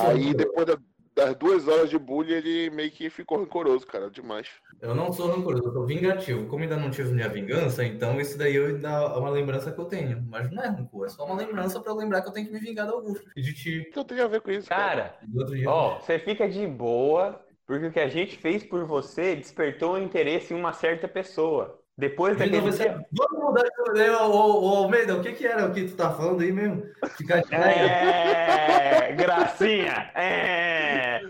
Aí 0.08 0.34
depois 0.34 0.66
da- 0.66 0.78
das 1.14 1.36
duas 1.36 1.68
horas 1.68 1.90
de 1.90 1.98
bullying, 1.98 2.32
ele 2.32 2.70
meio 2.70 2.90
que 2.90 3.10
ficou 3.10 3.38
rancoroso, 3.38 3.86
cara, 3.86 4.10
demais. 4.10 4.48
eu 4.80 4.94
não 4.94 5.12
sou 5.12 5.30
rancoroso, 5.30 5.68
eu 5.68 5.72
sou 5.72 5.86
vingativo. 5.86 6.46
Como 6.46 6.62
ainda 6.62 6.76
não 6.76 6.90
tive 6.90 7.12
minha 7.12 7.28
vingança, 7.28 7.84
então 7.84 8.20
isso 8.20 8.38
daí 8.38 8.56
eu 8.56 8.66
ainda 8.66 8.88
é 8.88 9.18
uma 9.18 9.30
lembrança 9.30 9.70
que 9.70 9.78
eu 9.78 9.84
tenho. 9.84 10.22
Mas 10.28 10.50
não 10.50 10.62
é 10.62 10.68
rancor, 10.68 11.06
é 11.06 11.08
só 11.10 11.24
uma 11.24 11.36
lembrança 11.36 11.80
pra 11.80 11.92
eu 11.92 11.96
lembrar 11.96 12.22
que 12.22 12.28
eu 12.28 12.32
tenho 12.32 12.46
que 12.46 12.52
me 12.52 12.60
vingar 12.60 12.86
do 12.86 12.94
Augusto. 12.94 13.30
E 13.36 13.42
de 13.42 13.52
ti. 13.52 13.80
O 13.88 13.92
que 13.92 13.98
eu 13.98 14.04
tenho 14.04 14.24
a 14.24 14.28
ver 14.28 14.40
com 14.40 14.50
isso, 14.50 14.68
cara? 14.68 15.02
Cara, 15.02 15.18
do 15.22 15.38
outro 15.38 15.54
dia. 15.54 15.68
ó, 15.68 16.00
você 16.00 16.18
fica 16.18 16.48
de 16.48 16.66
boa, 16.66 17.40
porque 17.66 17.86
o 17.86 17.92
que 17.92 18.00
a 18.00 18.08
gente 18.08 18.36
fez 18.38 18.64
por 18.64 18.84
você 18.84 19.36
despertou 19.36 19.94
um 19.94 20.02
interesse 20.02 20.52
em 20.54 20.56
uma 20.56 20.72
certa 20.72 21.06
pessoa. 21.06 21.81
Depois 21.96 22.36
daquele 22.36 22.60
você- 22.60 22.84
tempo. 22.84 23.04
Vamos 23.12 23.44
mudar 23.44 23.62
de 23.64 23.90
ideia, 23.90 24.22
ô, 24.22 24.30
ô, 24.30 24.62
ô, 24.72 24.76
Almeida, 24.84 25.14
o 25.14 25.20
que 25.22 25.32
que 25.32 25.46
era 25.46 25.66
o 25.66 25.72
que 25.74 25.84
tu 25.84 25.94
tá 25.94 26.10
falando 26.10 26.40
aí 26.42 26.50
mesmo? 26.50 26.82
Ficar 27.16 27.42
de? 27.42 27.54
É, 27.54 29.12
gracinha. 29.12 30.10
É. 30.14 31.20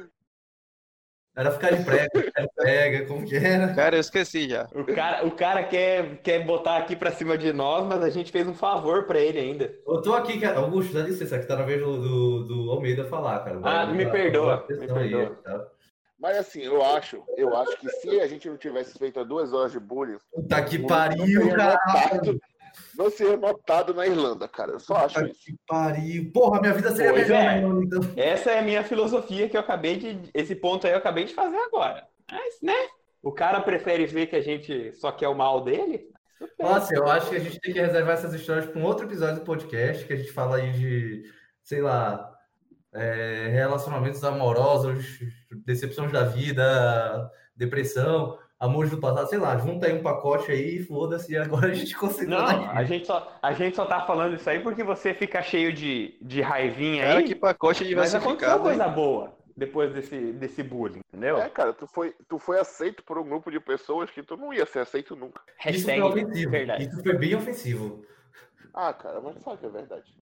Era 1.34 1.50
ficar 1.50 1.72
de 1.74 1.82
prega, 1.82 2.08
ficar 2.14 2.42
de 2.42 2.48
prega, 2.54 3.06
como 3.06 3.26
que 3.26 3.34
era? 3.36 3.72
Cara, 3.74 3.96
eu 3.96 4.00
esqueci 4.00 4.48
já. 4.50 4.68
O 4.74 4.84
cara, 4.84 5.26
o 5.26 5.30
cara 5.30 5.62
quer, 5.64 6.18
quer 6.18 6.44
botar 6.44 6.76
aqui 6.76 6.94
pra 6.94 7.10
cima 7.10 7.38
de 7.38 7.52
nós, 7.54 7.86
mas 7.86 8.02
a 8.02 8.10
gente 8.10 8.30
fez 8.30 8.46
um 8.46 8.52
favor 8.54 9.04
pra 9.06 9.18
ele 9.18 9.38
ainda. 9.38 9.72
Eu 9.86 10.02
tô 10.02 10.12
aqui, 10.12 10.38
cara. 10.38 10.58
Augusto, 10.58 10.92
dá 10.92 11.00
licença, 11.00 11.38
que 11.38 11.46
tá 11.46 11.56
na 11.56 11.62
vez 11.62 11.80
do, 11.80 11.96
do, 12.00 12.44
do 12.44 12.70
Almeida 12.70 13.06
falar, 13.06 13.40
cara. 13.40 13.58
Ah, 13.62 13.86
me 13.86 14.04
perdoa, 14.10 14.64
me 14.68 14.74
atenção 14.76 14.96
aí, 14.98 15.10
perdoa. 15.10 15.36
tá? 15.42 15.66
Mas 16.22 16.38
assim, 16.38 16.62
eu 16.62 16.80
acho, 16.84 17.20
eu 17.36 17.54
acho 17.56 17.76
que 17.80 17.88
se 17.88 18.20
a 18.20 18.28
gente 18.28 18.48
não 18.48 18.56
tivesse 18.56 18.96
feito 18.96 19.18
as 19.18 19.26
duas 19.26 19.52
horas 19.52 19.72
de 19.72 19.80
bullying, 19.80 20.18
Puta 20.32 20.62
que 20.62 20.78
pariu, 20.78 21.50
cara. 21.56 21.76
não 22.96 23.10
seria 23.10 23.36
notado 23.36 23.92
na 23.92 24.06
Irlanda, 24.06 24.46
cara. 24.46 24.70
Eu 24.70 24.78
só 24.78 24.94
acho 24.98 25.16
Puta 25.16 25.26
isso. 25.26 25.40
que 25.44 25.56
pariu. 25.66 26.30
Porra, 26.32 26.60
minha 26.60 26.74
vida 26.74 26.94
seria 26.94 27.12
Pois 27.12 27.28
melhor, 27.28 27.42
é. 27.42 27.60
mano? 27.60 27.82
Então. 27.82 28.00
Essa 28.16 28.52
é 28.52 28.60
a 28.60 28.62
minha 28.62 28.84
filosofia 28.84 29.48
que 29.48 29.56
eu 29.56 29.60
acabei 29.60 29.96
de. 29.96 30.30
Esse 30.32 30.54
ponto 30.54 30.86
aí 30.86 30.92
eu 30.92 30.98
acabei 30.98 31.24
de 31.24 31.34
fazer 31.34 31.56
agora. 31.56 32.06
Mas, 32.30 32.54
né? 32.62 32.86
O 33.20 33.32
cara 33.32 33.60
prefere 33.60 34.06
ver 34.06 34.26
que 34.28 34.36
a 34.36 34.40
gente 34.40 34.92
só 34.92 35.10
quer 35.10 35.26
o 35.26 35.34
mal 35.34 35.64
dele? 35.64 36.08
Nossa, 36.56 36.94
eu 36.94 37.08
acho 37.08 37.30
que 37.30 37.36
a 37.36 37.40
gente 37.40 37.58
tem 37.58 37.72
que 37.72 37.80
reservar 37.80 38.14
essas 38.14 38.32
histórias 38.32 38.66
para 38.66 38.80
um 38.80 38.84
outro 38.84 39.06
episódio 39.06 39.36
do 39.40 39.44
podcast, 39.44 40.04
que 40.04 40.12
a 40.12 40.16
gente 40.16 40.30
fala 40.30 40.58
aí 40.58 40.72
de, 40.72 41.24
sei 41.64 41.80
lá, 41.80 42.31
é, 42.94 43.48
relacionamentos 43.52 44.22
amorosos, 44.22 45.20
decepções 45.64 46.12
da 46.12 46.24
vida, 46.24 47.30
depressão, 47.56 48.38
amores 48.58 48.90
do 48.90 48.98
passado, 48.98 49.28
sei 49.28 49.38
lá, 49.38 49.56
junta 49.58 49.86
aí 49.86 49.92
um 49.92 50.02
pacote 50.02 50.52
aí, 50.52 50.80
foda-se, 50.84 51.32
e 51.32 51.36
agora 51.36 51.68
a 51.68 51.74
gente 51.74 51.96
consegue. 51.96 52.30
Não, 52.30 52.70
a 52.70 52.84
gente, 52.84 53.06
só, 53.06 53.36
a 53.42 53.52
gente 53.52 53.74
só 53.74 53.84
tá 53.84 54.06
falando 54.06 54.36
isso 54.36 54.48
aí 54.48 54.60
porque 54.60 54.84
você 54.84 55.12
fica 55.12 55.42
cheio 55.42 55.72
de, 55.72 56.16
de 56.20 56.40
raivinha 56.40 57.04
Cara, 57.04 57.18
aí. 57.18 57.24
que 57.24 57.34
pacote 57.34 57.94
mas 57.94 58.14
aconteceu 58.14 58.58
coisa 58.60 58.88
boa 58.88 59.32
depois 59.56 59.92
desse, 59.92 60.32
desse 60.32 60.62
bullying, 60.62 61.00
entendeu? 61.08 61.38
É, 61.38 61.48
cara, 61.48 61.72
tu 61.72 61.86
foi, 61.86 62.14
tu 62.28 62.38
foi 62.38 62.58
aceito 62.58 63.02
por 63.02 63.18
um 63.18 63.24
grupo 63.24 63.50
de 63.50 63.60
pessoas 63.60 64.10
que 64.10 64.22
tu 64.22 64.36
não 64.36 64.52
ia 64.52 64.64
ser 64.64 64.80
aceito 64.80 65.14
nunca. 65.14 65.42
Isso 65.66 65.84
foi 65.84 66.00
ofensivo. 66.00 66.50
verdade. 66.50 66.84
Isso 66.84 67.02
foi 67.02 67.14
bem 67.14 67.34
ofensivo. 67.34 68.04
Ah, 68.72 68.92
cara, 68.92 69.20
mas 69.20 69.42
sabe 69.42 69.58
que 69.58 69.66
é 69.66 69.68
verdade. 69.68 70.21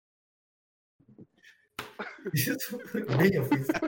Isso 2.35 2.79
foi 2.87 3.05
bem 3.05 3.39
ofensivo. 3.39 3.79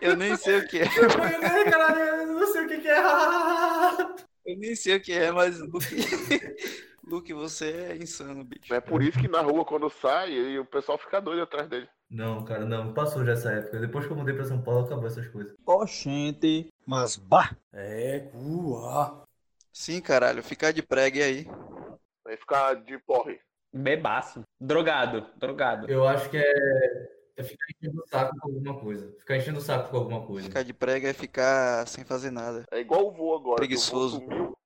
Eu 0.00 0.16
nem 0.16 0.36
sei 0.36 0.58
o 0.58 0.68
que 0.68 0.78
é. 0.78 0.84
Eu 2.20 2.26
não 2.26 2.46
sei 2.46 2.64
o 2.64 2.68
que 2.68 2.88
é. 2.88 2.98
Eu 4.46 4.56
nem 4.58 4.74
sei 4.76 4.96
o 4.96 5.00
que 5.00 5.12
é, 5.12 5.30
mas 5.30 5.60
Luke, 5.60 5.84
Luke, 7.04 7.32
você 7.32 7.90
é 7.90 7.96
insano, 7.96 8.44
bicho. 8.44 8.72
É 8.72 8.80
por 8.80 9.02
isso 9.02 9.18
que 9.18 9.28
na 9.28 9.40
rua, 9.40 9.64
quando 9.64 9.90
sai, 9.90 10.58
o 10.58 10.64
pessoal 10.64 10.98
fica 10.98 11.20
doido 11.20 11.42
atrás 11.42 11.68
dele. 11.68 11.88
Não, 12.10 12.44
cara, 12.44 12.64
não, 12.64 12.94
passou 12.94 13.24
já 13.24 13.32
essa 13.32 13.50
época. 13.50 13.80
Depois 13.80 14.06
que 14.06 14.12
eu 14.12 14.16
mudei 14.16 14.34
pra 14.34 14.44
São 14.44 14.62
Paulo, 14.62 14.86
acabou 14.86 15.06
essas 15.06 15.26
coisas. 15.28 15.54
Oxente. 15.66 16.68
Mas 16.86 17.16
bah. 17.16 17.54
É, 17.72 18.30
uá. 18.34 19.22
Sim, 19.72 20.00
caralho, 20.00 20.42
ficar 20.42 20.72
de 20.72 20.82
prega 20.82 21.24
aí. 21.24 21.46
Aí 22.26 22.36
fica 22.36 22.74
de 22.74 22.98
porre. 23.00 23.38
Bebaço. 23.72 24.42
Drogado, 24.60 25.26
drogado. 25.36 25.90
Eu 25.90 26.06
acho 26.06 26.28
que 26.30 26.36
é, 26.36 27.10
é 27.36 27.42
ficar 27.42 27.66
enchendo 27.76 28.02
o 28.02 28.08
saco 28.08 28.36
com 28.40 28.48
alguma 28.48 28.80
coisa. 28.80 29.12
Ficar 29.18 29.36
enchendo 29.36 29.58
o 29.58 29.62
saco 29.62 29.90
com 29.90 29.96
alguma 29.96 30.26
coisa. 30.26 30.48
Ficar 30.48 30.62
de 30.62 30.72
prega 30.72 31.08
é 31.08 31.12
ficar 31.12 31.86
sem 31.86 32.04
fazer 32.04 32.30
nada. 32.30 32.64
É 32.70 32.80
igual 32.80 33.06
o 33.06 33.12
vô 33.12 33.34
agora. 33.34 33.56
que 33.56 33.66
Preguiçoso. 33.66 34.18
O 34.18 34.20
vô 34.20 34.26
sumiu. 34.26 34.58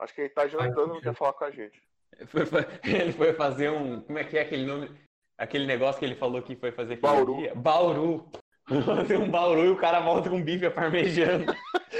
Acho 0.00 0.14
que 0.14 0.20
ele 0.22 0.30
tá 0.30 0.46
jantando 0.46 0.92
e 0.92 0.94
não 0.94 1.00
quer 1.00 1.14
falar 1.14 1.32
com 1.32 1.44
a 1.44 1.50
gente. 1.50 1.82
Foi 2.26 2.42
Ele 2.84 3.12
foi 3.12 3.32
fazer 3.34 3.70
um. 3.70 4.00
Como 4.00 4.18
é 4.18 4.24
que 4.24 4.38
é 4.38 4.42
aquele 4.42 4.64
nome? 4.64 4.90
Aquele 5.38 5.66
negócio 5.66 5.98
que 5.98 6.04
ele 6.04 6.14
falou 6.14 6.42
que 6.42 6.54
foi 6.54 6.70
fazer 6.70 6.96
Bauru. 6.96 7.36
dia? 7.38 7.54
Bauru. 7.54 8.28
Fazer 8.86 9.16
um 9.16 9.28
bauru 9.28 9.64
e 9.64 9.70
o 9.70 9.76
cara 9.76 9.98
volta 9.98 10.30
com 10.30 10.36
um 10.36 10.44
bife 10.44 10.70
parmejano. 10.70 11.44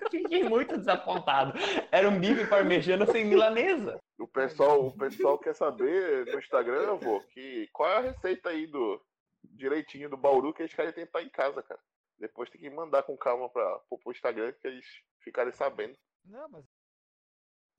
Eu 0.00 0.10
fiquei 0.10 0.44
muito 0.48 0.76
desapontado. 0.78 1.52
Era 1.90 2.08
um 2.08 2.18
bife 2.18 2.46
parmejano 2.46 3.06
sem 3.10 3.24
milanesa. 3.24 3.98
O 4.18 4.26
pessoal, 4.26 4.86
o 4.86 4.96
pessoal 4.96 5.38
quer 5.38 5.54
saber 5.54 6.26
no 6.26 6.38
Instagram, 6.38 6.94
vô, 6.96 7.20
que 7.32 7.68
qual 7.72 7.90
é 7.90 7.96
a 7.96 8.00
receita 8.00 8.50
aí 8.50 8.66
do 8.66 9.00
direitinho 9.44 10.08
do 10.08 10.16
Bauru 10.16 10.52
que 10.54 10.62
eles 10.62 10.74
querem 10.74 10.92
tentar 10.92 11.22
em 11.22 11.28
casa, 11.28 11.62
cara. 11.62 11.80
Depois 12.18 12.48
tem 12.50 12.60
que 12.60 12.70
mandar 12.70 13.02
com 13.02 13.16
calma 13.16 13.48
pra, 13.48 13.78
pro, 13.88 13.98
pro 13.98 14.12
Instagram 14.12 14.52
que 14.52 14.66
eles 14.68 14.86
ficarem 15.20 15.52
sabendo. 15.52 15.96
Não, 16.24 16.48
mas 16.48 16.64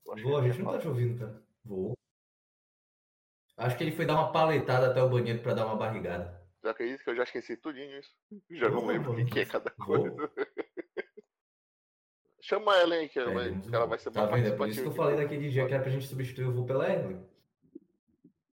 Eu 0.06 0.13
acho 0.13 0.23
Vou, 0.23 0.38
a 0.38 0.41
que 0.41 0.47
gente 0.47 0.58
ele 0.58 0.63
não 0.65 0.73
tá 0.73 0.80
te 0.80 0.88
ouvindo, 0.88 1.19
cara. 1.19 1.41
Vou. 1.63 1.93
Acho 3.56 3.78
que 3.78 3.84
ele 3.84 3.95
foi 3.95 4.06
dar 4.06 4.15
uma 4.15 4.32
paletada 4.32 4.89
até 4.91 5.02
o 5.02 5.10
banheiro 5.10 5.41
pra 5.41 5.54
dar 5.54 5.65
uma 5.65 5.76
barrigada. 5.78 6.41
Já 6.63 6.71
acredito 6.71 7.04
que 7.04 7.10
eu 7.10 7.15
já 7.15 7.23
esqueci 7.23 7.56
tudinho 7.58 7.97
isso. 7.99 8.12
Já 8.52 8.69
não 8.69 8.82
Vou, 8.82 8.88
lembro 8.89 9.12
o 9.12 9.15
que, 9.15 9.23
vou. 9.23 9.32
que 9.32 9.39
é 9.39 9.45
cada 9.45 9.73
Vou. 9.78 9.86
coisa. 9.88 10.32
Chama 12.45 12.75
ela 12.75 12.95
aí, 12.95 13.08
que 13.08 13.17
ela, 13.17 13.32
É, 13.32 13.34
vai, 13.34 13.62
que 13.62 13.73
ela 13.75 13.86
vai 13.88 13.97
ser 13.97 14.12
Tá 14.12 14.27
mais 14.27 14.43
vendo? 14.43 14.53
É 14.53 14.58
por 14.58 14.67
isso 14.67 14.82
que 14.82 14.88
eu 14.89 14.91
falei 14.91 15.15
daquele 15.15 15.49
dia 15.49 15.65
que 15.65 15.73
era 15.73 15.82
pra 15.82 15.89
gente 15.91 16.08
substituir 16.08 16.45
o 16.45 16.51
Vu 16.51 16.65
pela 16.65 16.91
Evelyn. 16.91 17.23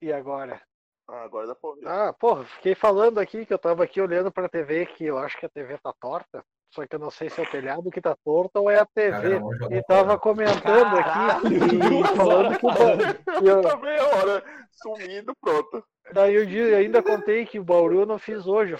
e 0.02 0.12
agora? 0.12 0.60
Ah, 1.08 1.22
agora 1.22 1.46
dá 1.46 1.54
pra 1.54 1.70
ouvir. 1.70 1.86
Ah, 1.86 2.12
porra, 2.12 2.44
fiquei 2.46 2.74
falando 2.74 3.18
aqui 3.18 3.46
que 3.46 3.54
eu 3.54 3.58
tava 3.58 3.84
aqui 3.84 4.00
olhando 4.00 4.32
pra 4.32 4.48
TV, 4.48 4.86
que 4.86 5.04
eu 5.04 5.16
acho 5.18 5.38
que 5.38 5.46
a 5.46 5.48
TV 5.48 5.78
tá 5.78 5.92
torta. 6.00 6.44
Só 6.74 6.84
que 6.84 6.96
eu 6.96 6.98
não 6.98 7.10
sei 7.12 7.30
se 7.30 7.40
é 7.40 7.44
o 7.44 7.48
telhado 7.50 7.88
que 7.92 8.00
tá 8.00 8.16
torto 8.24 8.58
ou 8.58 8.68
é 8.68 8.80
a 8.80 8.84
TV. 8.86 9.10
Cara, 9.12 9.38
vamos 9.38 9.56
jogar 9.56 9.76
E 9.76 9.82
tava 9.84 10.18
comentando 10.18 10.96
aqui 10.98 11.04
Caralho, 11.04 11.54
e 11.54 11.78
duas 11.78 12.10
falando 12.10 12.58
que 12.58 12.66
o 12.66 12.70
e 13.44 13.48
eu- 13.48 13.62
Tá 13.62 13.76
meia 13.76 14.04
hora 14.04 14.44
sumindo, 14.72 15.32
pronto. 15.40 15.84
daí 16.12 16.34
eu 16.34 16.76
ainda 16.76 17.00
contei 17.04 17.46
que 17.46 17.60
o 17.60 17.64
Bauru 17.64 18.00
eu 18.00 18.06
não 18.06 18.18
fiz 18.18 18.48
hoje, 18.48 18.72
eu 18.72 18.78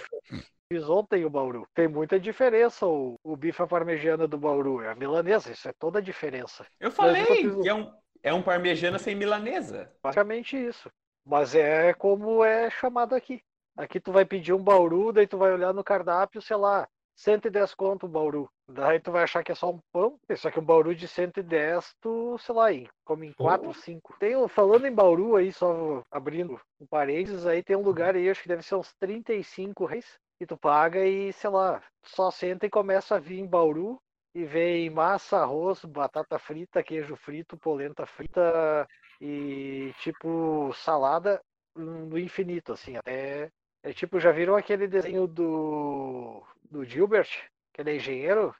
fiz 0.71 0.87
ontem 0.89 1.25
o 1.25 1.29
Bauru. 1.29 1.67
Tem 1.73 1.87
muita 1.87 2.19
diferença 2.19 2.85
o, 2.85 3.15
o 3.23 3.35
bife 3.35 3.61
à 3.61 3.67
parmegiana 3.67 4.27
do 4.27 4.37
Bauru, 4.37 4.81
é 4.81 4.89
a 4.91 4.95
milanesa, 4.95 5.51
isso 5.51 5.67
é 5.67 5.73
toda 5.73 5.99
a 5.99 6.01
diferença. 6.01 6.65
Eu 6.79 6.91
falei 6.91 7.23
eu 7.23 7.61
que 7.61 7.69
é 7.69 7.73
um, 7.73 7.93
é 8.23 8.33
um 8.33 8.41
parmejano 8.41 8.99
sem 8.99 9.15
milanesa. 9.15 9.91
Basicamente 10.03 10.57
isso. 10.57 10.89
Mas 11.25 11.55
é 11.55 11.93
como 11.93 12.43
é 12.43 12.69
chamado 12.69 13.15
aqui. 13.15 13.41
Aqui 13.75 13.99
tu 13.99 14.11
vai 14.11 14.25
pedir 14.25 14.53
um 14.53 14.63
Bauru, 14.63 15.11
daí 15.11 15.27
tu 15.27 15.37
vai 15.37 15.53
olhar 15.53 15.73
no 15.73 15.83
cardápio, 15.83 16.41
sei 16.41 16.55
lá, 16.57 16.87
110 17.15 17.73
conto 17.75 18.05
o 18.05 18.09
Bauru. 18.09 18.49
Daí 18.69 18.99
tu 18.99 19.11
vai 19.11 19.23
achar 19.23 19.43
que 19.43 19.51
é 19.51 19.55
só 19.55 19.69
um 19.71 19.79
pão, 19.91 20.17
só 20.35 20.49
que 20.51 20.59
um 20.59 20.63
Bauru 20.63 20.95
de 20.95 21.07
110, 21.07 21.93
tu, 22.01 22.37
sei 22.39 22.55
lá, 22.55 22.67
come 23.05 23.27
em 23.27 23.33
4, 23.33 23.73
5. 23.73 24.15
Tem, 24.19 24.35
um- 24.35 24.47
falando 24.47 24.85
em 24.87 24.93
Bauru 24.93 25.35
aí, 25.35 25.51
só 25.53 26.01
abrindo 26.11 26.59
um 26.79 26.85
parênteses, 26.87 27.45
aí 27.45 27.61
tem 27.63 27.75
um 27.75 27.81
lugar 27.83 28.15
aí, 28.15 28.29
acho 28.29 28.41
que 28.41 28.47
deve 28.49 28.63
ser 28.63 28.75
uns 28.75 28.93
35 28.99 29.85
reais. 29.85 30.17
E 30.39 30.45
tu 30.45 30.57
paga 30.57 31.05
e, 31.05 31.33
sei 31.33 31.49
lá, 31.49 31.81
só 32.03 32.31
senta 32.31 32.65
e 32.65 32.69
começa 32.69 33.15
a 33.15 33.19
vir 33.19 33.39
em 33.39 33.47
Bauru 33.47 33.99
e 34.33 34.45
vem 34.45 34.89
massa, 34.89 35.37
arroz, 35.37 35.83
batata 35.83 36.37
frita, 36.37 36.83
queijo 36.83 37.15
frito, 37.15 37.57
polenta 37.57 38.05
frita 38.05 38.87
e 39.19 39.93
tipo 39.99 40.71
salada 40.73 41.41
no 41.75 42.17
infinito, 42.17 42.73
assim, 42.73 42.97
até. 42.97 43.49
É 43.83 43.93
tipo, 43.93 44.19
já 44.19 44.31
viram 44.31 44.55
aquele 44.55 44.87
desenho 44.87 45.27
do. 45.27 46.43
do 46.69 46.83
Gilbert, 46.83 47.29
que 47.73 47.81
ele 47.81 47.91
é 47.91 47.95
engenheiro? 47.95 48.53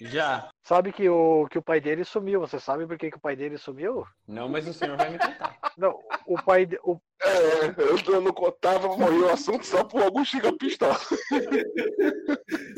Já. 0.00 0.50
Sabe 0.62 0.92
que 0.92 1.08
o, 1.08 1.46
que 1.48 1.58
o 1.58 1.62
pai 1.62 1.80
dele 1.80 2.04
sumiu. 2.04 2.40
Você 2.40 2.60
sabe 2.60 2.86
por 2.86 2.98
que, 2.98 3.10
que 3.10 3.16
o 3.16 3.20
pai 3.20 3.36
dele 3.36 3.56
sumiu? 3.56 4.06
Não, 4.26 4.48
mas 4.48 4.66
o 4.66 4.72
senhor 4.72 4.96
vai 4.96 5.10
me 5.10 5.18
contar. 5.18 5.56
Não, 5.76 5.98
o 6.26 6.42
pai. 6.42 6.68
O, 6.82 7.00
É, 7.26 7.74
eu, 7.78 8.14
eu 8.14 8.20
não 8.20 8.32
contava, 8.32 8.86
morreu 8.96 9.26
o 9.26 9.30
assunto 9.30 9.66
só 9.66 9.82
por 9.82 10.00
algum 10.00 10.24
Chica 10.24 10.52
Pistola. 10.56 10.94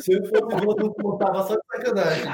Se 0.01 0.13
eu 0.13 0.25
fosse 0.25 0.65
o 0.65 0.69
outro, 0.69 0.87
eu 0.87 0.95
contava 0.95 1.43
só 1.47 1.55
de 1.55 1.61
sacanagem. 1.71 2.33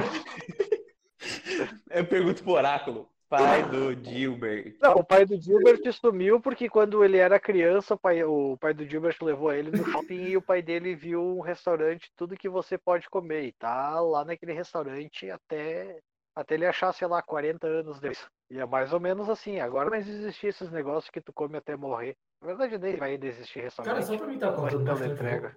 Eu 1.90 2.07
pergunto 2.07 2.42
pro 2.42 2.53
oráculo. 2.53 3.09
Pai 3.29 3.68
do 3.68 3.92
Gilbert. 3.94 4.77
não, 4.81 4.92
o 4.96 5.05
pai 5.05 5.27
do 5.27 5.40
Gilbert 5.40 5.81
sumiu 5.92 6.40
porque 6.40 6.68
quando 6.68 7.03
ele 7.03 7.16
era 7.16 7.40
criança, 7.40 7.94
o 7.94 7.98
pai, 7.98 8.22
o 8.22 8.57
pai 8.59 8.72
do 8.72 8.87
Gilbert 8.87 9.16
levou 9.22 9.53
ele 9.53 9.72
no 9.72 9.85
shopping 9.90 10.22
e 10.27 10.37
o 10.37 10.42
pai 10.42 10.62
dele 10.62 10.94
viu 10.94 11.20
um 11.20 11.40
restaurante, 11.40 12.12
tudo 12.16 12.37
que 12.37 12.48
você 12.48 12.79
pode 12.79 13.09
comer. 13.09 13.44
E 13.46 13.53
tá 13.53 13.98
lá 14.00 14.24
naquele 14.24 14.53
restaurante 14.53 15.29
até, 15.31 15.98
até 16.35 16.55
ele 16.55 16.66
achar, 16.66 16.92
sei 16.92 17.07
lá, 17.09 17.23
40 17.23 17.66
anos 17.66 18.01
depois. 18.01 18.27
E 18.51 18.59
é 18.59 18.66
mais 18.66 18.92
ou 18.92 19.01
menos 19.01 19.29
assim. 19.29 19.61
Agora 19.61 19.90
não 19.90 19.97
existe 19.97 20.47
esses 20.47 20.70
negócios 20.70 21.11
que 21.11 21.20
tu 21.20 21.33
come 21.33 21.57
até 21.57 21.77
morrer. 21.77 22.16
Na 22.40 22.49
verdade, 22.49 22.79
nem 22.79 22.97
vai 22.97 23.14
existir 23.14 23.61
restaurante. 23.62 23.94
Cara, 23.94 24.03
só 24.07 24.16
pra 24.16 24.27
mim 24.27 24.38
tá 24.38 24.53
contando 24.53 24.70
Pela 24.85 24.85
bastante. 24.85 25.12
entrega. 25.12 25.57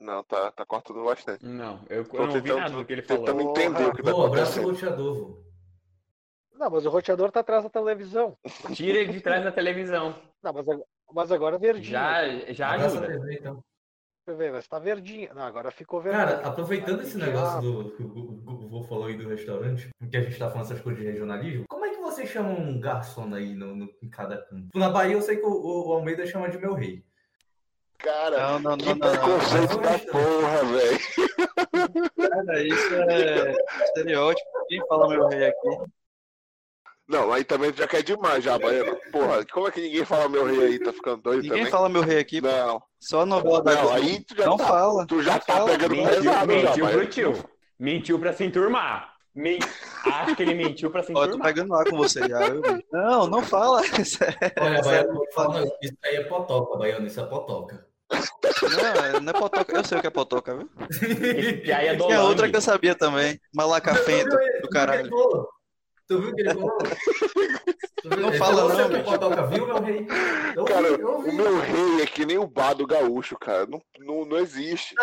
Não, 0.00 0.24
tá, 0.24 0.50
tá 0.50 0.66
cortando 0.66 1.04
bastante. 1.04 1.44
Não, 1.46 1.80
eu, 1.88 2.04
Tô 2.08 2.16
eu 2.16 2.26
não 2.26 2.32
tentando- 2.32 2.58
nada 2.58 2.74
do 2.74 2.84
que 2.84 2.92
ele 2.92 3.02
Tentando 3.02 3.26
falou. 3.38 3.50
entender 3.50 3.84
o 3.86 3.92
que 3.94 4.02
tá 4.02 4.10
Pô, 4.10 4.26
abraço 4.26 4.58
acontecendo. 4.60 4.90
roteador, 4.96 5.14
vô. 5.14 5.42
Não, 6.54 6.70
mas 6.70 6.86
o 6.86 6.90
roteador 6.90 7.30
tá 7.30 7.40
atrás 7.40 7.62
da 7.62 7.70
televisão. 7.70 8.36
Tira 8.76 8.98
ele 8.98 9.12
de 9.12 9.20
trás 9.20 9.44
da 9.44 9.52
televisão. 9.52 10.14
Não, 10.42 10.52
mas 10.52 10.68
agora, 10.68 10.86
mas 11.12 11.32
agora 11.32 11.58
verdinho. 11.58 11.84
Já, 11.92 12.28
já 12.52 12.74
Abraço 12.74 12.96
à 12.96 13.00
ajuda. 13.00 13.12
TV, 13.20 13.34
então. 13.38 13.54
Deixa 13.54 14.28
eu 14.28 14.36
ver, 14.36 14.52
mas 14.52 14.66
tá 14.68 14.78
verdinho. 14.78 15.34
Não, 15.34 15.42
agora 15.42 15.70
ficou 15.70 16.00
verdinho. 16.00 16.24
Cara, 16.26 16.46
aproveitando 16.48 17.02
esse 17.02 17.16
negócio 17.18 17.60
do 17.60 18.61
que 18.72 18.76
o 18.76 18.78
o- 18.78 18.78
o 18.78 18.80
vô 18.80 18.82
falou 18.88 19.04
aí 19.06 19.16
do 19.16 19.28
restaurante, 19.28 19.90
que 20.10 20.16
a 20.16 20.20
gente 20.22 20.38
tá 20.38 20.48
falando 20.50 20.66
essas 20.66 20.80
coisas 20.80 21.02
de 21.02 21.08
regionalismo, 21.10 21.64
como 21.68 21.84
é 21.84 21.90
que 21.90 22.00
vocês 22.00 22.28
chamam 22.30 22.54
um 22.58 22.80
garçom 22.80 23.32
aí 23.34 23.54
no, 23.54 23.74
no- 23.76 23.90
em 24.02 24.08
cada 24.08 24.38
canto? 24.38 24.68
Na 24.74 24.88
Bahia 24.88 25.14
eu 25.14 25.22
sei 25.22 25.36
que 25.36 25.44
o, 25.46 25.50
o- 25.88 25.92
Almeida 25.92 26.26
chama 26.26 26.48
de 26.48 26.58
meu 26.58 26.72
rei. 26.74 27.04
Cara, 27.98 28.58
Não, 28.58 28.58
não, 28.58 28.76
que 28.78 28.86
não, 28.86 28.94
não, 28.96 29.12
não. 29.12 29.20
preconceito 29.38 29.80
da 29.80 29.98
porra, 30.10 30.64
velho. 30.64 30.98
Cara, 32.28 32.62
isso 32.64 32.94
é 32.96 33.54
estereótipo. 33.84 34.50
Quem 34.68 34.84
fala 34.88 35.08
meu 35.08 35.28
rei 35.28 35.44
aqui? 35.46 35.68
Não, 37.08 37.32
aí 37.32 37.44
também 37.44 37.72
já 37.72 37.86
quer 37.86 38.02
demais, 38.02 38.42
já, 38.42 38.58
Baiano. 38.58 38.96
Porra, 39.12 39.44
como 39.52 39.68
é 39.68 39.70
que 39.70 39.80
ninguém 39.82 40.04
fala 40.04 40.28
meu 40.28 40.44
rei 40.46 40.64
aí? 40.64 40.78
Tá 40.80 40.92
ficando 40.92 41.22
doido 41.22 41.42
Ninguém 41.42 41.58
também? 41.58 41.70
fala 41.70 41.88
meu 41.88 42.02
rei 42.02 42.18
aqui, 42.18 42.40
pô. 42.40 42.48
Não, 42.48 42.82
Só 42.98 43.20
a 43.20 43.26
novela 43.26 43.62
da 43.62 43.74
não, 43.74 43.92
aí 43.92 44.24
tu 44.24 44.34
já 44.36 44.46
Não 44.46 44.56
tá, 44.56 44.66
fala. 44.66 45.06
tu 45.06 45.22
já 45.22 45.32
não 45.32 45.38
tá 45.40 45.52
fala. 45.54 45.70
pegando 45.70 45.94
pesado, 45.94 46.22
já, 46.24 46.46
mentiu 46.46 46.88
pro 46.88 47.06
tio. 47.06 47.32
Mentiu 47.82 48.16
pra 48.18 48.32
se 48.32 48.44
enturmar. 48.44 49.12
Men... 49.34 49.58
Acho 50.04 50.36
que 50.36 50.42
ele 50.42 50.54
mentiu 50.54 50.88
pra 50.90 51.02
se 51.02 51.10
Ó, 51.16 51.16
eu 51.16 51.20
tô 51.20 51.24
enturmar. 51.30 51.48
pegando 51.48 51.72
lá 51.72 51.84
com 51.84 51.96
você 51.96 52.20
já. 52.28 52.46
eu- 52.46 52.62
Não, 52.92 53.26
não 53.26 53.42
fala. 53.42 53.80
Olha, 54.60 54.82
Sério, 54.84 55.26
Baiano, 55.34 55.54
não, 55.60 55.64
isso 55.82 55.96
aí 56.04 56.16
é 56.16 56.24
potoca, 56.24 56.78
Baiano, 56.78 57.06
isso 57.06 57.20
é 57.20 57.24
potoca. 57.26 57.86
Não, 58.12 59.20
não 59.20 59.30
é 59.30 59.32
potoca. 59.32 59.74
Eu 59.76 59.82
sei 59.84 59.98
o 59.98 60.00
que 60.00 60.06
é 60.06 60.10
potoca, 60.10 60.54
viu? 60.54 60.70
Esse 60.90 61.70
é 61.72 61.96
do 61.96 62.06
Tinha 62.06 62.22
outra 62.22 62.48
que 62.48 62.56
eu 62.56 62.60
sabia 62.60 62.94
também. 62.94 63.40
Malacafento 63.54 64.36
do 64.60 64.68
caralho. 64.68 65.10
Tu 66.12 66.20
viu 66.20 66.30
o 66.30 66.34
que 66.34 66.40
ele 66.42 66.50
falou? 66.54 66.78
Não 68.04 68.32
fala 68.34 68.62
não, 68.62 68.68
"Você 68.68 68.82
é 68.82 68.84
o 68.84 68.88
que 68.88 68.94
é 68.94 68.98
bicho." 68.98 69.10
potoca, 69.12 69.46
viu, 69.46 69.66
meu 69.66 69.80
rei? 69.80 70.06
Eu 70.56 70.64
Cara, 70.64 70.96
vi, 70.96 71.00
eu 71.02 71.22
vi. 71.22 71.30
o 71.30 71.32
meu 71.34 71.58
rei 71.60 72.02
é 72.02 72.06
que 72.06 72.26
nem 72.26 72.38
o 72.38 72.46
bar 72.46 72.74
do 72.74 72.86
gaúcho, 72.86 73.36
cara. 73.38 73.66
Não, 73.66 73.80
não, 74.00 74.24
não 74.24 74.38
existe. 74.38 74.94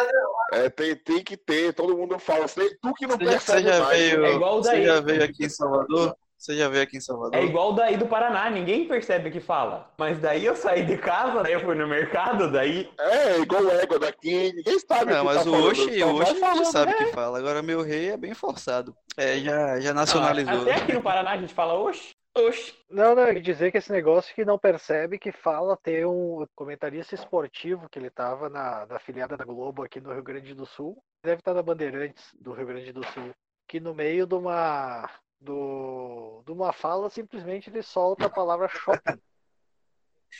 É, 0.51 0.69
tem, 0.69 0.95
tem 0.95 1.23
que 1.23 1.37
ter, 1.37 1.73
todo 1.73 1.95
mundo 1.97 2.19
fala. 2.19 2.47
Você- 2.47 2.77
Tu 2.81 2.93
que 2.93 3.07
não 3.07 3.17
Você 3.17 3.23
você 3.25 3.29
percebe 3.31 3.63
já 3.63 3.79
mais. 3.83 3.97
veio, 3.99 4.25
É 4.25 4.33
igual 4.35 4.59
o 4.59 4.63
você 4.63 4.71
daí. 4.71 4.85
já 4.85 4.99
veio 4.99 5.23
aqui 5.23 5.45
em 5.45 5.49
Salvador? 5.49 6.15
Você 6.39 6.55
já 6.55 6.69
veio 6.69 6.83
aqui 6.83 6.95
em 6.95 7.01
Salvador? 7.01 7.37
É 7.37 7.43
igual 7.43 7.73
daí 7.73 7.97
do 7.97 8.07
Paraná, 8.07 8.49
ninguém 8.49 8.87
percebe 8.87 9.29
que 9.29 9.41
fala. 9.41 9.91
Mas 9.97 10.19
daí 10.19 10.45
eu 10.45 10.55
saí 10.55 10.85
de 10.85 10.97
casa, 10.97 11.43
daí 11.43 11.51
eu 11.51 11.59
fui 11.59 11.75
no 11.75 11.85
mercado, 11.85 12.49
daí. 12.49 12.89
É, 12.97 13.39
igual 13.39 13.63
o 13.63 13.71
égua 13.71 13.99
daqui, 13.99 14.53
ninguém 14.53 14.79
sabe 14.79 15.11
Não, 15.11 15.25
mas 15.25 15.43
tá 15.43 15.49
o 15.49 15.67
Oxi, 15.67 16.01
o 16.01 16.15
Oxi 16.15 16.23
a 16.23 16.25
gente 16.27 16.39
falando. 16.39 16.71
sabe 16.71 16.93
que 16.93 17.05
fala. 17.07 17.37
Agora 17.37 17.61
meu 17.61 17.81
rei 17.81 18.11
é 18.11 18.17
bem 18.17 18.33
forçado. 18.33 18.95
É, 19.17 19.37
já, 19.39 19.81
já 19.81 19.93
nacionalizou. 19.93 20.61
Até 20.61 20.75
aqui 20.75 20.93
no 20.93 21.01
Paraná 21.01 21.31
a 21.31 21.37
gente 21.37 21.53
fala, 21.53 21.73
oxe, 21.73 22.11
oxe. 22.37 22.73
Não, 22.89 23.13
não, 23.13 23.27
e 23.33 23.41
dizer 23.41 23.69
que 23.69 23.77
esse 23.77 23.91
negócio 23.91 24.33
que 24.33 24.45
não 24.45 24.57
percebe 24.57 25.19
que 25.19 25.33
fala 25.33 25.75
ter 25.75 26.07
um 26.07 26.45
comentarista 26.55 27.15
esportivo 27.15 27.89
que 27.89 27.99
ele 27.99 28.09
tava 28.09 28.47
na, 28.47 28.85
na 28.85 28.97
filiada 28.97 29.35
da 29.35 29.43
Globo 29.43 29.83
aqui 29.83 29.99
no 29.99 30.13
Rio 30.13 30.23
Grande 30.23 30.53
do 30.53 30.65
Sul, 30.65 31.03
deve 31.21 31.39
estar 31.39 31.53
na 31.53 31.61
Bandeirantes 31.61 32.23
do 32.39 32.53
Rio 32.53 32.65
Grande 32.65 32.93
do 32.93 33.05
Sul, 33.07 33.35
que 33.67 33.81
no 33.81 33.93
meio 33.93 34.25
de 34.25 34.35
uma 34.35 35.09
do, 35.39 36.43
de 36.45 36.51
uma 36.51 36.73
fala 36.73 37.09
simplesmente 37.09 37.69
ele 37.69 37.81
solta 37.81 38.25
a 38.25 38.29
palavra 38.29 38.67
shopping. 38.67 39.19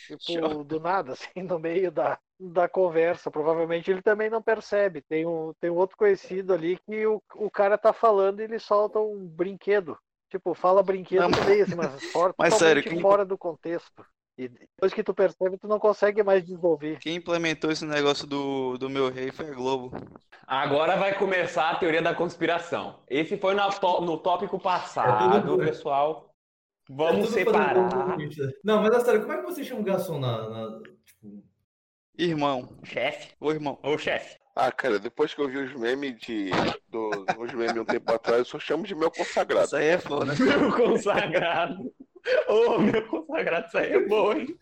Tipo, 0.10 0.64
do 0.64 0.80
nada, 0.80 1.14
assim, 1.14 1.44
no 1.44 1.60
meio 1.60 1.92
da, 1.92 2.18
da 2.40 2.68
conversa. 2.68 3.30
Provavelmente 3.30 3.92
ele 3.92 4.02
também 4.02 4.30
não 4.30 4.42
percebe. 4.42 5.02
Tem 5.02 5.26
um, 5.26 5.54
tem 5.60 5.70
um 5.70 5.76
outro 5.76 5.96
conhecido 5.98 6.54
ali 6.54 6.80
que 6.80 7.06
o, 7.06 7.22
o 7.36 7.50
cara 7.50 7.78
tá 7.78 7.94
falando 7.94 8.40
e 8.40 8.44
ele 8.44 8.58
solta 8.60 9.00
um 9.00 9.28
brinquedo. 9.28 9.98
Tipo, 10.30 10.54
fala 10.54 10.82
brinquedo 10.82 11.30
Não, 11.30 11.46
meio, 11.46 11.64
assim, 11.64 11.76
mas 11.76 12.04
fora, 12.12 12.34
mas 12.38 12.54
totalmente 12.54 12.84
sério, 12.84 12.92
quem- 12.92 13.02
fora 13.02 13.26
do 13.26 13.38
contexto. 13.38 14.06
E 14.40 14.48
depois 14.48 14.94
que 14.94 15.04
tu 15.04 15.14
percebe, 15.14 15.58
tu 15.58 15.68
não 15.68 15.78
consegue 15.78 16.24
mais 16.24 16.42
desenvolver. 16.42 16.98
Quem 17.00 17.18
implementou 17.18 17.70
esse 17.70 17.84
negócio 17.86 18.26
do, 18.26 18.78
do 18.78 18.90
meu 18.90 19.10
rei 19.12 19.34
foi 19.34 19.50
a 19.50 19.54
Globo. 19.54 19.92
Agora 20.48 20.96
vai 20.96 21.14
começar 21.20 21.70
a 21.72 21.76
teoria 21.76 22.02
da 22.02 22.16
conspiração. 22.16 23.04
Esse 23.10 23.36
foi 23.38 23.54
no, 23.54 23.62
no 24.00 24.18
tópico 24.18 24.56
É 24.56 24.60
passado, 24.60 25.42
tudo- 25.46 25.66
pessoal. 25.66 26.34
É 26.90 26.94
Vamos 26.96 27.30
fazendo 27.30 27.48
separar. 27.52 27.90
comunista. 27.92 28.50
Não, 28.64 28.82
mas 28.82 28.96
é 28.96 29.00
sério, 29.02 29.22
como 29.22 29.34
é 29.34 29.38
que 29.40 29.44
você 29.44 29.62
chama 29.62 29.82
um 29.82 29.84
garçom 29.84 30.18
na. 30.18 30.50
na- 30.50 30.80
tipo, 31.06 31.44
Irmão. 32.18 32.80
Chefe. 32.86 33.34
Ô, 33.42 33.52
irmão. 33.52 33.78
Ô, 33.84 33.98
chefe. 33.98 34.38
Ah, 34.56 34.72
cara, 34.72 35.00
depois 35.00 35.34
que 35.34 35.42
eu 35.42 35.50
vi 35.50 35.58
os 35.58 35.74
memes 35.76 36.18
de. 36.20 36.50
Do, 36.88 37.10
os 37.38 37.54
memes 37.54 37.76
um 37.78 37.86
tempo 37.86 38.12
atrás, 38.12 38.40
eu 38.40 38.46
só 38.46 38.58
chamo 38.60 38.86
de 38.88 38.96
meu 38.96 39.12
consagrado. 39.12 39.66
Isso 39.66 39.76
aí 39.76 39.88
é 39.88 39.98
foda. 40.00 40.34
Meu 40.40 40.74
consagrado. 40.76 41.94
Ô, 42.48 42.80
meu 42.80 43.08
consagrado, 43.08 43.68
isso 43.68 43.78
aí 43.78 43.94
é 43.94 44.08
bom, 44.08 44.34
hein? 44.34 44.58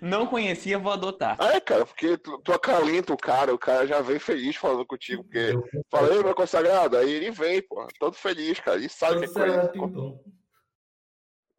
Não 0.00 0.26
conhecia, 0.26 0.78
vou 0.78 0.92
adotar. 0.92 1.36
Ah, 1.38 1.54
é, 1.56 1.60
cara, 1.60 1.84
porque 1.86 2.16
tu, 2.18 2.38
tu 2.38 2.52
acalenta 2.52 3.12
o 3.12 3.16
cara, 3.16 3.54
o 3.54 3.58
cara 3.58 3.86
já 3.86 4.00
vem 4.00 4.18
feliz 4.18 4.56
falando 4.56 4.86
contigo, 4.86 5.24
porque 5.24 5.52
falei, 5.90 6.22
meu 6.22 6.34
consagrado, 6.34 6.96
aí 6.96 7.10
ele 7.10 7.30
vem, 7.30 7.62
pô, 7.62 7.86
todo 7.98 8.14
feliz, 8.14 8.60
cara, 8.60 8.78
e 8.78 8.88
sabe 8.88 9.20
que 9.20 9.24
é 9.26 9.28
coisa. 9.28 9.72
então. 9.74 10.20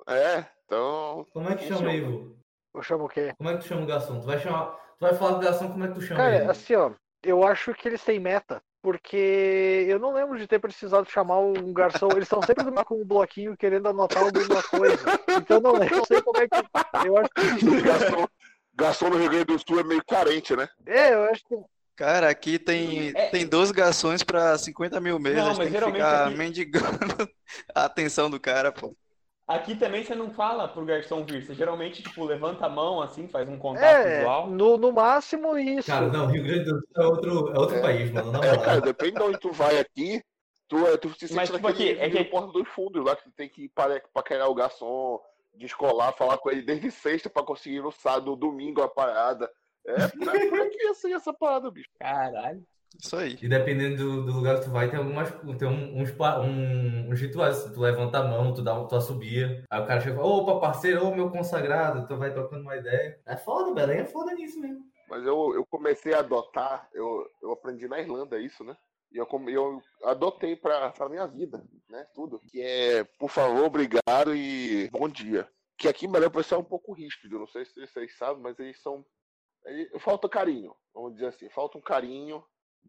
É, 0.08 0.46
então. 0.66 1.26
Como 1.32 1.50
é 1.50 1.56
que 1.56 1.68
chama 1.68 1.90
aí, 1.90 2.02
vô? 2.02 2.36
Eu 2.74 2.84
chamo 2.84 3.06
o 3.06 3.10
quê? 3.10 3.34
Como 3.38 3.50
é 3.50 3.54
que 3.54 3.60
tu 3.60 3.68
chama 3.68 3.84
o 3.84 3.86
garçom? 3.86 4.20
Tu 4.20 4.26
vai 4.26 4.40
chamar. 4.40 4.66
Tu 4.98 5.02
vai 5.02 5.14
falar 5.14 5.32
do 5.32 5.40
garçom, 5.40 5.72
como 5.72 5.84
é 5.84 5.88
que 5.88 5.94
tu 5.96 6.02
chama 6.02 6.20
Cara, 6.20 6.36
ele? 6.36 6.52
assim, 6.52 6.76
ó, 6.76 6.92
eu 7.24 7.44
acho 7.44 7.74
que 7.74 7.88
eles 7.88 8.04
têm 8.04 8.20
meta. 8.20 8.62
Porque 8.86 9.88
eu 9.90 9.98
não 9.98 10.14
lembro 10.14 10.38
de 10.38 10.46
ter 10.46 10.60
precisado 10.60 11.10
chamar 11.10 11.40
um 11.40 11.74
garçom. 11.74 12.08
Eles 12.12 12.26
estão 12.26 12.40
sempre 12.44 12.64
com 12.86 13.02
um 13.02 13.04
bloquinho 13.04 13.58
querendo 13.58 13.88
anotar 13.90 14.22
alguma 14.22 14.62
coisa. 14.62 15.00
Então 15.42 15.60
não, 15.60 15.76
eu 15.84 15.90
não 15.98 16.06
sei 16.06 16.22
como 16.22 16.38
é 16.38 16.48
que. 16.48 17.08
Eu 17.08 17.18
acho 17.18 17.30
que. 17.34 17.82
Garçom, 17.82 18.28
garçom 18.76 19.10
no 19.10 19.18
Rio 19.18 19.30
Grande 19.32 19.46
do 19.46 19.58
Sul 19.58 19.80
é 19.80 19.84
meio 19.84 20.04
carente, 20.06 20.56
né? 20.56 20.70
É, 20.86 21.16
eu 21.16 21.24
acho 21.24 21.42
que. 21.48 21.56
Cara, 21.96 22.30
aqui 22.30 22.60
tem, 22.60 23.12
É. 23.16 23.30
tem 23.30 23.48
12 23.48 23.74
garçons 23.74 24.22
pra 24.22 24.56
50 24.56 25.02
mil 25.02 25.18
mesas. 25.18 25.40
Não, 25.40 25.48
mas 25.48 25.58
tem 25.58 25.66
que 25.68 25.74
geralmente 25.74 26.04
ficar 26.04 26.28
aqui- 26.28 26.38
mendigando 26.38 27.30
a 27.74 27.86
atenção 27.86 28.30
do 28.30 28.40
cara, 28.40 28.72
pô. 28.72 28.96
Aqui 29.48 29.76
também 29.76 30.04
você 30.04 30.16
não 30.16 30.32
fala 30.32 30.68
pro 30.68 30.84
garçom 30.86 31.24
vir. 31.24 31.44
Você 31.46 31.54
geralmente, 31.54 32.02
tipo, 32.02 32.24
levanta 32.26 32.66
a 32.66 32.70
mão 32.70 33.00
assim, 33.02 33.28
faz 33.28 33.48
um 33.48 33.60
contato 33.60 33.86
É, 33.86 34.18
visual. 34.18 34.48
no, 34.50 34.76
no 34.78 34.92
máximo 34.92 35.56
isso. 35.58 35.92
Cara, 35.92 36.08
não, 36.08 36.26
Rio 36.26 36.44
Grande 36.44 36.64
do 36.66 36.80
Sul 36.80 36.88
é 36.98 37.06
outro, 37.06 37.54
é 37.54 37.60
outro 37.60 37.76
É. 37.76 37.82
país, 37.82 38.12
mano. 38.12 38.32
Na 38.32 38.40
É, 38.44 38.58
cara, 38.58 38.82
depende 38.82 39.18
de 39.18 39.22
onde 39.24 39.40
tu 39.40 39.52
vai 39.52 39.78
aqui, 39.80 40.24
tu, 40.68 40.78
é, 40.88 40.98
tu 40.98 41.10
se 41.10 41.28
sente 41.28 41.36
Mas, 41.36 41.52
tipo, 41.52 41.68
aqui, 41.68 41.90
é 41.90 42.10
que- 42.10 42.24
porta 42.26 42.52
dos 42.52 42.68
fundos 42.70 43.06
lá, 43.06 43.16
que 43.16 43.24
tu 43.26 43.32
tem 43.34 43.48
que 43.48 43.66
ir 43.66 43.70
para, 43.70 44.02
paquerar 44.12 44.50
o 44.50 44.56
garçom, 44.56 45.22
descolar, 45.54 46.12
falar 46.14 46.40
com 46.40 46.50
ele 46.50 46.64
desde 46.64 46.90
sexta 46.90 47.30
pra 47.30 47.44
conseguir 47.44 47.82
no 47.82 47.92
sábado, 47.92 48.32
no 48.32 48.36
domingo 48.36 48.82
a 48.82 48.90
parada. 48.90 49.48
É, 49.86 50.08
por 50.08 50.28
aí, 50.30 50.50
por 50.50 50.60
aqui 50.62 50.88
assim, 50.88 51.14
essa 51.14 51.32
parada, 51.32 51.70
bicho. 51.70 51.88
Caralho. 52.00 52.64
Isso 53.02 53.16
aí. 53.16 53.38
E 53.42 53.48
dependendo 53.48 53.98
do, 53.98 54.26
do 54.26 54.32
lugar 54.34 54.60
que 54.60 54.66
tu 54.66 54.72
vai, 54.72 54.90
tem 54.90 55.00
algumas. 55.00 55.30
Tem 55.58 55.68
um- 55.68 56.02
uns, 56.02 56.12
um- 56.12 57.10
uns 57.12 57.20
rituais. 57.22 57.64
Tu 57.66 57.80
levanta 57.80 58.20
a 58.20 58.24
mão, 58.24 58.54
tu 58.54 58.62
dá 58.62 58.84
tu 58.86 58.96
assobia. 58.96 59.64
Aí 59.70 59.82
o 59.82 59.86
cara 59.86 60.00
chega 60.02 60.14
e 60.14 60.18
fala, 60.18 60.28
opa, 60.28 60.60
parceiro, 60.60 61.06
ô 61.06 61.14
meu 61.16 61.30
consagrado, 61.30 62.08
tu 62.08 62.18
vai 62.18 62.32
trocando 62.34 62.64
uma 62.64 62.76
ideia. 62.76 63.20
É 63.26 63.36
foda. 63.38 63.86
Aí 63.86 64.00
é 64.00 64.06
foda 64.06 64.34
nisso 64.34 64.60
mesmo. 64.60 64.84
Mas 65.10 65.24
eu, 65.26 65.54
eu 65.54 65.66
comecei 65.68 66.14
a 66.14 66.20
adotar, 66.20 66.90
eu, 66.94 67.30
eu 67.42 67.52
aprendi 67.52 67.88
na 67.88 68.00
Irlanda 68.00 68.40
isso, 68.40 68.64
né? 68.64 68.76
E 69.12 69.18
eu, 69.18 69.28
eu 69.48 69.82
adotei 70.04 70.56
pra, 70.56 70.90
pra 70.90 71.08
minha 71.08 71.28
vida, 71.28 71.64
né? 71.90 72.06
Tudo. 72.16 72.42
Que 72.52 72.60
é, 72.62 73.04
por 73.20 73.30
favor, 73.30 73.64
obrigado 73.66 74.36
e 74.36 74.90
bom 74.92 75.08
dia. 75.08 75.48
Que 75.78 75.88
aqui 75.88 76.06
em 76.08 76.12
Belém 76.12 76.28
o 76.28 76.32
pessoal 76.32 76.60
é 76.62 76.64
um 76.64 76.68
pouco 76.68 76.92
ríspido, 76.92 77.38
não 77.40 77.48
sei 77.48 77.66
se 77.66 77.80
vocês 77.86 78.18
sabem, 78.18 78.42
mas 78.42 78.58
eles 78.60 78.82
são. 78.82 79.06
ele- 79.66 79.90
falta 80.00 80.28
carinho, 80.28 80.74
vamos 80.94 81.14
dizer 81.14 81.28
assim, 81.28 81.50
falta 81.50 81.78
um 81.78 81.82
carinho. 81.82 82.44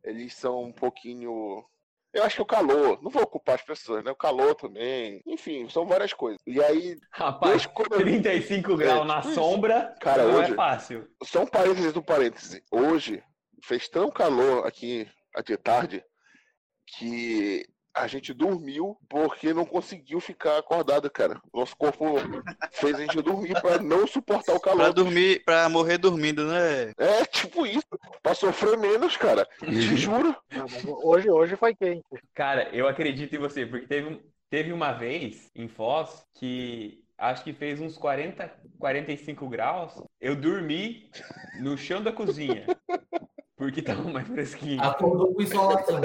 Eles 0.05 0.35
são 0.35 0.63
um 0.65 0.73
pouquinho. 0.73 1.65
Eu 2.13 2.23
acho 2.25 2.37
que 2.37 2.41
é 2.41 2.45
o 2.45 2.47
calor, 2.47 3.03
não 3.03 3.11
vou 3.11 3.27
culpar 3.27 3.57
as 3.57 3.63
pessoas, 3.63 4.03
né? 4.03 4.11
O 4.11 4.17
calor 4.17 4.55
também. 4.55 5.21
Enfim, 5.27 5.69
são 5.69 5.85
várias 5.87 6.13
coisas. 6.15 6.39
E 6.47 6.63
aí, 6.63 6.97
Rapaz, 7.13 7.67
quando 7.67 7.93
eu- 7.95 8.01
35 8.01 8.77
graus 8.77 9.07
na 9.07 9.17
tipo 9.21 9.33
isso. 9.33 9.41
sombra 9.41 9.95
Cara, 10.01 10.25
não 10.25 10.37
hoje- 10.41 10.53
é 10.53 10.55
fácil. 10.55 11.09
Só 11.25 11.43
um 11.43 11.47
parênteses 11.47 11.93
do 11.93 12.03
parêntese. 12.03 12.63
Hoje 12.71 13.23
fez 13.63 13.89
tão 13.89 14.11
calor 14.11 14.67
aqui 14.67 15.07
de 15.45 15.57
tarde 15.59 16.03
que 16.87 17.67
a 17.97 18.07
gente 18.07 18.35
dormiu 18.35 18.97
porque 19.09 19.55
não 19.55 19.65
conseguiu 19.65 20.21
ficar 20.21 20.59
acordado, 20.59 21.11
cara. 21.11 21.41
Nosso 21.53 21.75
corpo 21.77 22.17
fez 22.73 22.95
a 22.97 23.01
gente 23.01 23.23
dormir 23.23 23.61
pra 23.61 23.79
não 23.79 24.07
suportar 24.07 24.55
o 24.55 24.61
Pra 24.61 24.73
calor. 24.73 24.93
dormir, 24.93 25.43
pra 25.45 25.69
morrer 25.69 25.97
dormindo, 25.99 26.47
né? 26.47 26.93
É 26.99 27.25
tipo 27.25 27.67
isso. 27.67 27.87
Pra 28.23 28.35
sofrer 28.35 28.77
menos, 28.77 29.17
cara. 29.17 29.47
Te 29.61 29.97
juro. 29.97 30.37
Não, 30.53 30.67
mas 30.71 30.85
Hoje, 30.85 31.31
hoje 31.31 31.57
foi 31.57 31.75
quente. 31.75 32.05
Cara, 32.35 32.69
eu 32.75 32.87
acredito 32.87 33.35
em 33.35 33.39
você, 33.39 33.65
porque 33.65 33.87
teve, 33.87 34.09
um- 34.09 34.21
teve 34.51 34.73
uma 34.73 34.93
vez 34.93 35.51
em 35.55 35.67
Foz 35.67 36.25
que 36.35 37.03
acho 37.17 37.43
que 37.45 37.55
fez 37.55 37.81
uns 37.81 37.97
40, 37.97 38.53
45 38.79 39.49
graus. 39.49 39.95
Eu 40.21 40.37
dormi 40.37 41.11
no 41.61 41.79
chão 41.79 42.03
da 42.03 42.13
cozinha. 42.13 42.67
Porque 43.57 43.81
tava 43.81 44.03
mais 44.11 44.29
fresquinho. 44.29 44.83
Acordou 44.83 45.33
com 45.35 45.41
insolação. 45.41 45.99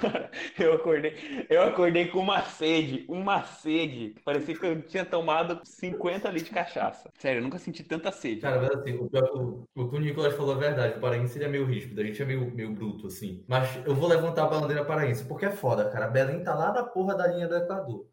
Cara, 0.00 0.30
eu 0.58 0.74
acordei, 0.74 1.46
eu 1.50 1.62
acordei 1.62 2.06
com 2.06 2.20
uma 2.20 2.40
sede, 2.42 3.04
uma 3.08 3.42
sede. 3.42 4.14
Parecia 4.24 4.56
que 4.56 4.64
eu 4.64 4.80
tinha 4.82 5.04
tomado 5.04 5.60
50 5.64 6.28
litros 6.28 6.48
de 6.48 6.54
cachaça. 6.54 7.10
Sério, 7.18 7.40
eu 7.40 7.42
nunca 7.42 7.58
senti 7.58 7.82
tanta 7.82 8.12
sede. 8.12 8.42
Cara, 8.42 8.60
mas 8.60 8.70
assim, 8.70 8.94
o, 8.96 9.08
pior- 9.10 9.30
o, 9.36 9.64
o 9.74 9.88
que 9.88 9.96
o 9.96 10.00
Nicolas 10.00 10.36
falou 10.36 10.54
é 10.54 10.58
verdade. 10.60 10.98
O 10.98 11.00
paraense 11.00 11.42
é 11.42 11.48
meio 11.48 11.66
ríspido, 11.66 12.00
a 12.00 12.04
gente 12.04 12.22
é 12.22 12.24
meio, 12.24 12.48
meio 12.54 12.72
bruto, 12.72 13.08
assim. 13.08 13.44
Mas 13.48 13.68
eu 13.84 13.96
vou 13.96 14.08
levantar 14.08 14.44
a 14.44 14.48
bandeira 14.48 14.84
paraense, 14.84 15.24
porque 15.24 15.46
é 15.46 15.50
foda, 15.50 15.90
cara. 15.90 16.06
Belém 16.06 16.44
tá 16.44 16.54
lá 16.54 16.72
na 16.72 16.84
porra 16.84 17.16
da 17.16 17.26
linha 17.26 17.48
do 17.48 17.56
Equador. 17.56 18.06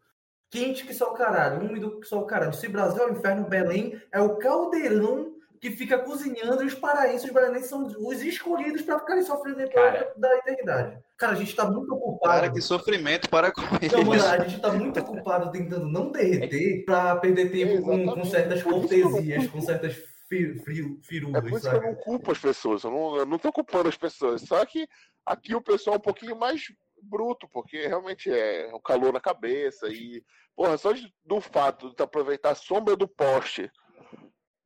Quente 0.50 0.84
que 0.86 0.94
só 0.94 1.10
o 1.12 1.14
caralho, 1.14 1.60
úmido 1.68 2.00
que 2.00 2.06
só 2.06 2.20
o 2.20 2.26
caralho. 2.26 2.52
Se 2.52 2.68
Brasil 2.68 3.02
é 3.02 3.06
o 3.06 3.12
inferno, 3.12 3.48
Belém 3.48 4.00
é 4.12 4.20
o 4.20 4.36
caldeirão 4.36 5.23
que 5.64 5.70
fica 5.70 5.98
cozinhando 5.98 6.62
e 6.62 6.66
os 6.66 6.74
paraenses, 6.74 7.24
os 7.24 7.32
belenenses 7.32 7.70
são 7.70 7.84
os 7.86 8.20
escolhidos 8.20 8.82
pra 8.82 8.98
ficarem 8.98 9.22
sofrendo 9.22 9.56
depois 9.56 9.74
Cara. 9.74 10.12
da 10.14 10.36
eternidade. 10.36 10.98
Cara, 11.16 11.32
a 11.32 11.36
gente 11.36 11.56
tá 11.56 11.64
muito 11.70 11.94
ocupado. 11.94 12.34
Cara, 12.34 12.52
que 12.52 12.60
sofrimento 12.60 13.30
para 13.30 13.50
com 13.50 13.62
Não, 13.62 14.04
mano, 14.04 14.14
isso. 14.14 14.26
a 14.26 14.38
gente 14.46 14.60
tá 14.60 14.70
muito 14.70 15.00
ocupado 15.00 15.50
tentando 15.50 15.86
não 15.86 16.12
derreter 16.12 16.84
pra 16.84 17.16
perder 17.16 17.50
tempo 17.50 17.76
com, 17.82 17.92
com 17.92 17.94
Exatamente. 18.02 18.30
certas 18.30 18.58
isso 18.58 18.68
cortesias, 18.68 19.46
com 19.46 19.60
certas 19.62 19.94
fi- 20.28 20.54
fri- 20.58 20.80
É 20.80 20.84
por 20.84 21.02
firulas, 21.02 21.44
isso 21.44 21.60
que 21.60 21.66
eu 21.66 21.70
sabe? 21.72 21.86
não 21.86 21.94
culpo 21.94 22.30
as 22.32 22.38
pessoas. 22.38 22.84
Eu 22.84 22.90
não, 22.90 23.16
eu 23.16 23.24
não 23.24 23.38
tô 23.38 23.50
culpando 23.50 23.88
as 23.88 23.96
pessoas. 23.96 24.42
Só 24.42 24.62
que 24.66 24.86
aqui 25.24 25.54
o 25.54 25.62
pessoal 25.62 25.94
é 25.94 25.98
um 25.98 26.02
pouquinho 26.02 26.36
mais 26.38 26.60
bruto, 27.02 27.48
porque 27.48 27.86
realmente 27.86 28.30
é 28.30 28.68
o 28.74 28.80
calor 28.80 29.14
na 29.14 29.20
cabeça. 29.20 29.88
E, 29.88 30.22
porra, 30.54 30.76
só 30.76 30.92
de- 30.92 31.10
do 31.24 31.40
fato 31.40 31.94
de 31.96 32.02
aproveitar 32.02 32.50
a 32.50 32.54
sombra 32.54 32.94
do 32.94 33.08
poste 33.08 33.70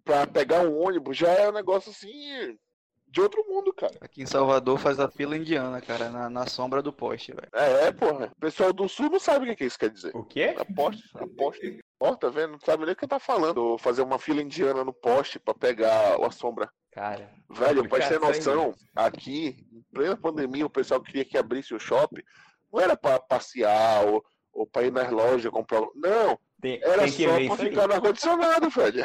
pra 0.09 0.27
pegar 0.27 0.61
um 0.63 0.83
ônibus 0.83 1.19
já 1.19 1.29
é 1.29 1.51
um 1.51 1.53
negócio 1.53 1.91
assim 1.91 2.57
de 3.07 3.21
outro 3.21 3.45
mundo, 3.47 3.75
cara. 3.75 3.93
Aqui 4.01 4.23
em 4.23 4.27
Salvador 4.27 4.79
faz 4.79 4.99
a 4.99 5.09
fila 5.09 5.37
indiana, 5.37 5.83
cara, 5.83 6.09
na, 6.09 6.31
na 6.31 6.47
sombra 6.47 6.83
do 6.83 6.93
poste, 6.93 7.33
velho. 7.33 7.49
É, 7.53 7.87
é, 7.87 7.93
porra. 7.93 8.33
O 8.35 8.41
pessoal 8.41 8.73
do 8.73 8.89
sul 8.89 9.11
não 9.11 9.21
sabe 9.21 9.45
o 9.45 9.49
que 9.49 9.57
que 9.57 9.65
isso 9.67 9.79
quer 9.79 9.91
dizer. 9.91 10.17
O 10.17 10.25
quê? 10.25 10.55
Aposte, 10.59 11.03
aposte. 11.15 11.79
Ó, 12.01 12.15
tá 12.15 12.31
vendo? 12.31 12.53
Não 12.53 12.61
sabe 12.61 12.85
nem 12.85 12.95
o 12.95 12.97
que 12.97 13.07
tá 13.07 13.19
falando. 13.19 13.77
Fazer 13.79 14.01
uma 14.01 14.19
fila 14.19 14.41
indiana 14.41 14.83
no 14.83 14.95
poste 14.95 15.39
pra 15.39 15.53
pegar 15.53 16.17
a 16.23 16.31
sombra. 16.31 16.71
Cara, 16.91 17.31
Velho, 17.51 17.87
pra 17.87 18.09
ter 18.09 18.19
noção, 18.19 18.75
aqui, 18.97 19.67
em 19.71 19.83
plena 19.93 20.17
pandemia, 20.17 20.65
o 20.65 20.71
pessoal 20.71 21.03
queria 21.03 21.25
que 21.25 21.37
abrisse 21.37 21.75
o 21.75 21.79
shopping. 21.79 22.23
Não 22.73 22.81
era 22.81 22.97
pra 22.97 23.21
passear 23.21 24.07
ou, 24.07 24.25
ou 24.53 24.67
pra 24.67 24.85
ir 24.85 24.93
nas 24.93 25.11
lojas 25.11 25.53
comprar. 25.53 25.83
Não, 25.95 26.39
tem, 26.61 26.81
era 26.83 27.03
tem 27.03 27.49
só 27.49 27.57
pra 27.57 27.65
ficar 27.65 27.89
no 27.89 27.95
ar-condicionado, 27.95 28.71
velho. 28.71 29.05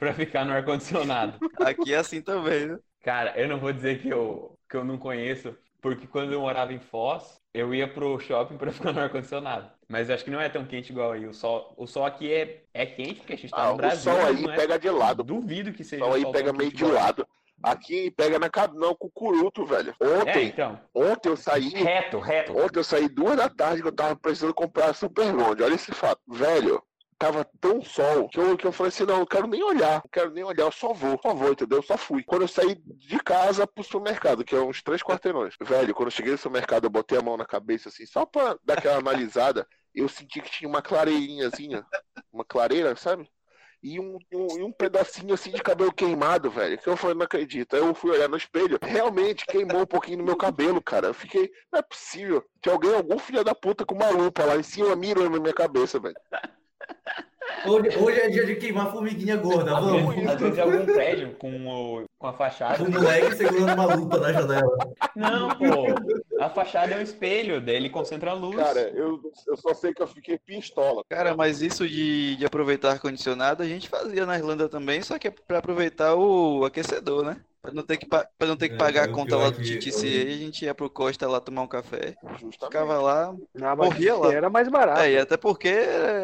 Pra 0.00 0.14
ficar 0.14 0.44
no 0.44 0.52
ar-condicionado. 0.52 1.40
Aqui 1.60 1.94
é 1.94 1.98
assim 1.98 2.20
também, 2.22 2.66
né? 2.66 2.78
Cara, 3.02 3.38
eu 3.40 3.48
não 3.48 3.58
vou 3.60 3.72
dizer 3.72 4.00
que 4.02 4.08
eu, 4.08 4.58
que 4.68 4.76
eu 4.76 4.84
não 4.84 4.98
conheço, 4.98 5.56
porque 5.80 6.06
quando 6.06 6.32
eu 6.32 6.40
morava 6.40 6.72
em 6.72 6.80
Foz, 6.80 7.40
eu 7.54 7.74
ia 7.74 7.92
pro 7.92 8.18
shopping 8.20 8.58
pra 8.58 8.72
ficar 8.72 8.92
no 8.92 9.00
ar-condicionado. 9.00 9.70
Mas 9.88 10.10
acho 10.10 10.24
que 10.24 10.30
não 10.30 10.40
é 10.40 10.48
tão 10.48 10.66
quente 10.66 10.90
igual 10.92 11.12
aí. 11.12 11.26
O 11.26 11.34
sol, 11.34 11.74
o 11.76 11.86
sol 11.86 12.04
aqui 12.06 12.32
é, 12.32 12.64
é 12.74 12.86
quente, 12.86 13.16
porque 13.20 13.34
a 13.34 13.36
gente 13.36 13.54
tá 13.54 13.62
Ah, 13.62 13.68
no 13.68 13.74
o 13.74 13.76
Brasil. 13.76 14.12
sol 14.12 14.22
mas 14.22 14.36
aí 14.38 14.44
é- 14.50 14.56
pega 14.56 14.78
de 14.78 14.90
lado. 14.90 15.22
Duvido 15.24 15.72
que 15.72 15.82
O 15.82 15.84
seja 15.84 16.04
sol 16.04 16.12
um 16.12 16.14
aí 16.14 16.22
sol 16.22 16.32
pega 16.32 16.52
meio 16.52 16.72
de 16.72 16.84
lado. 16.84 17.26
Aqui 17.62 18.10
pega 18.12 18.38
na 18.38 18.48
cabeça, 18.48 18.78
não, 18.80 18.94
cucuruto, 18.94 19.66
velho. 19.66 19.94
É, 20.00 20.06
Ontem, 20.22 20.46
então. 20.46 20.80
ontem 20.94 21.28
eu 21.28 21.36
saí. 21.36 21.68
Reto, 21.70 22.18
reto. 22.20 22.56
Ontem 22.56 22.78
eu 22.80 22.84
saí 22.84 23.08
duas 23.08 23.36
da 23.36 23.48
tarde 23.50 23.82
que 23.82 23.88
eu 23.88 23.92
tava 23.94 24.16
precisando 24.16 24.54
comprar 24.54 24.94
super 24.94 25.32
longe. 25.34 25.62
Olha 25.62 25.74
esse 25.74 25.92
fato. 25.92 26.20
Velho, 26.26 26.82
tava 27.20 27.44
tão 27.60 27.82
sol 27.82 28.30
que 28.30 28.40
eu, 28.40 28.56
que 28.56 28.66
eu 28.66 28.72
falei 28.72 28.88
assim, 28.88 29.04
não, 29.04 29.18
não 29.18 29.26
quero 29.26 29.46
nem 29.46 29.62
olhar. 29.62 29.96
Não 29.96 30.10
quero 30.10 30.30
nem 30.30 30.42
olhar, 30.42 30.64
eu 30.64 30.72
só 30.72 30.94
vou. 30.94 31.20
Só 31.22 31.34
vou, 31.34 31.52
entendeu? 31.52 31.78
Eu 31.78 31.82
só 31.82 31.98
fui. 31.98 32.24
Quando 32.24 32.42
eu 32.42 32.48
saí 32.48 32.74
de 32.74 33.18
casa 33.18 33.66
pro 33.66 33.84
supermercado, 33.84 34.42
que 34.42 34.56
é 34.56 34.60
uns 34.60 34.82
três 34.82 35.02
quarteirões. 35.02 35.54
Velho, 35.60 35.94
quando 35.94 36.06
eu 36.06 36.12
cheguei 36.12 36.32
no 36.32 36.38
supermercado, 36.38 36.84
eu 36.84 36.90
botei 36.90 37.18
a 37.18 37.22
mão 37.22 37.36
na 37.36 37.44
cabeça 37.44 37.90
assim, 37.90 38.06
só 38.06 38.24
pra 38.24 38.56
dar 38.64 38.78
aquela 38.78 38.96
analisada. 38.96 39.68
Eu 39.94 40.08
senti 40.08 40.40
que 40.40 40.50
tinha 40.50 40.68
uma 40.68 40.80
clareirinhazinha. 40.80 41.84
Uma 42.32 42.44
clareira, 42.44 42.96
sabe? 42.96 43.28
E 43.82 44.00
um, 44.00 44.16
um, 44.32 44.58
e 44.58 44.62
um 44.62 44.72
pedacinho 44.72 45.34
assim 45.34 45.50
de 45.50 45.62
cabelo 45.62 45.92
queimado, 45.92 46.50
velho. 46.50 46.78
Que 46.78 46.88
eu 46.88 46.96
falei, 46.96 47.16
não 47.16 47.24
acredito. 47.24 47.76
Aí 47.76 47.82
eu 47.82 47.94
fui 47.94 48.12
olhar 48.12 48.30
no 48.30 48.36
espelho, 48.36 48.78
realmente 48.80 49.44
queimou 49.44 49.82
um 49.82 49.86
pouquinho 49.86 50.18
no 50.18 50.24
meu 50.24 50.36
cabelo, 50.36 50.80
cara. 50.80 51.08
Eu 51.08 51.14
fiquei, 51.14 51.50
não 51.70 51.80
é 51.80 51.82
possível. 51.82 52.42
Tinha 52.62 52.72
alguém, 52.74 52.94
algum 52.94 53.18
filho 53.18 53.44
da 53.44 53.54
puta 53.54 53.84
com 53.84 53.94
uma 53.94 54.08
lupa 54.08 54.44
lá 54.44 54.56
em 54.56 54.62
cima 54.62 54.96
mirando 54.96 55.30
na 55.30 55.40
minha 55.40 55.54
cabeça, 55.54 56.00
velho. 56.00 56.16
Hoje, 57.66 57.98
hoje 57.98 58.20
é 58.20 58.28
dia 58.28 58.46
de 58.46 58.56
queimar 58.56 58.90
formiguinha 58.90 59.36
gorda, 59.36 59.76
Às 59.76 59.84
vamos. 59.84 60.14
vezes, 60.14 60.30
às 60.30 60.40
vezes 60.40 60.58
é 60.58 60.62
algum 60.62 60.86
prédio 60.86 61.34
com, 61.34 61.66
o, 61.66 62.04
com 62.18 62.26
a 62.26 62.32
fachada. 62.32 62.82
O 62.82 62.90
moleque 62.90 63.36
segurando 63.36 63.74
uma 63.74 63.94
lupa 63.94 64.18
na 64.18 64.32
janela. 64.32 64.78
Não, 65.14 65.48
pô. 65.50 66.42
A 66.42 66.48
fachada 66.48 66.94
é 66.94 66.98
um 66.98 67.02
espelho, 67.02 67.60
daí 67.60 67.76
ele 67.76 67.90
concentra 67.90 68.30
a 68.30 68.34
luz. 68.34 68.56
Cara, 68.56 68.80
eu, 68.94 69.20
eu 69.46 69.56
só 69.58 69.74
sei 69.74 69.92
que 69.92 70.00
eu 70.00 70.06
fiquei 70.06 70.38
pistola. 70.38 71.02
Cara, 71.10 71.36
mas 71.36 71.60
isso 71.60 71.86
de, 71.86 72.36
de 72.36 72.46
aproveitar 72.46 72.92
ar-condicionado 72.92 73.62
a 73.62 73.66
gente 73.66 73.88
fazia 73.90 74.24
na 74.24 74.38
Irlanda 74.38 74.68
também, 74.68 75.02
só 75.02 75.18
que 75.18 75.28
é 75.28 75.30
pra 75.30 75.58
aproveitar 75.58 76.14
o 76.14 76.64
aquecedor, 76.64 77.24
né? 77.24 77.36
Pra 77.62 77.72
não 77.72 77.82
ter 77.82 77.98
que, 77.98 78.06
pa- 78.06 78.26
pra 78.38 78.48
não 78.48 78.56
ter 78.56 78.68
que 78.70 78.74
É, 78.74 78.78
pagar 78.78 79.04
a 79.04 79.12
conta 79.12 79.36
lá 79.36 79.46
é 79.48 79.50
do 79.50 79.58
TTCA, 79.58 80.34
a 80.34 80.38
gente 80.38 80.64
ia 80.64 80.74
pro 80.74 80.88
Costa 80.88 81.28
lá 81.28 81.40
tomar 81.40 81.62
um 81.62 81.68
café. 81.68 82.16
Justamente. 82.40 82.58
Ficava 82.58 83.00
lá. 83.00 83.36
Não, 83.54 83.76
Morria 83.76 84.16
lá. 84.16 84.32
era 84.32 84.48
mais 84.48 84.68
barato. 84.68 85.00
É, 85.02 85.12
e 85.12 85.18
até 85.18 85.36
porque 85.36 85.68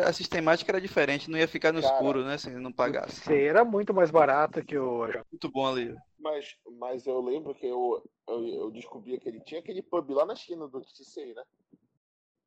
a 0.06 0.12
sistemática 0.14 0.70
era 0.72 0.80
diferente, 0.80 1.30
não 1.30 1.38
ia 1.38 1.46
ficar 1.46 1.72
no 1.72 1.82
Cara, 1.82 1.92
escuro, 1.94 2.24
né? 2.24 2.38
Se 2.38 2.48
não 2.50 2.72
pagasse. 2.72 3.20
Você 3.20 3.44
era 3.44 3.64
muito 3.64 3.92
mais 3.92 4.10
barato 4.10 4.64
que 4.64 4.78
o. 4.78 5.06
Muito 5.30 5.50
bom 5.52 5.66
ali. 5.66 5.94
Mas, 6.18 6.56
mas 6.78 7.06
eu 7.06 7.20
lembro 7.20 7.54
que 7.54 7.66
eu, 7.66 8.02
eu, 8.26 8.46
eu 8.46 8.70
descobri 8.70 9.18
que 9.20 9.28
ele 9.28 9.40
tinha 9.40 9.60
aquele 9.60 9.82
pub 9.82 10.10
lá 10.10 10.24
na 10.24 10.34
China 10.34 10.66
do 10.66 10.80
TCI, 10.80 11.34
né? 11.34 11.42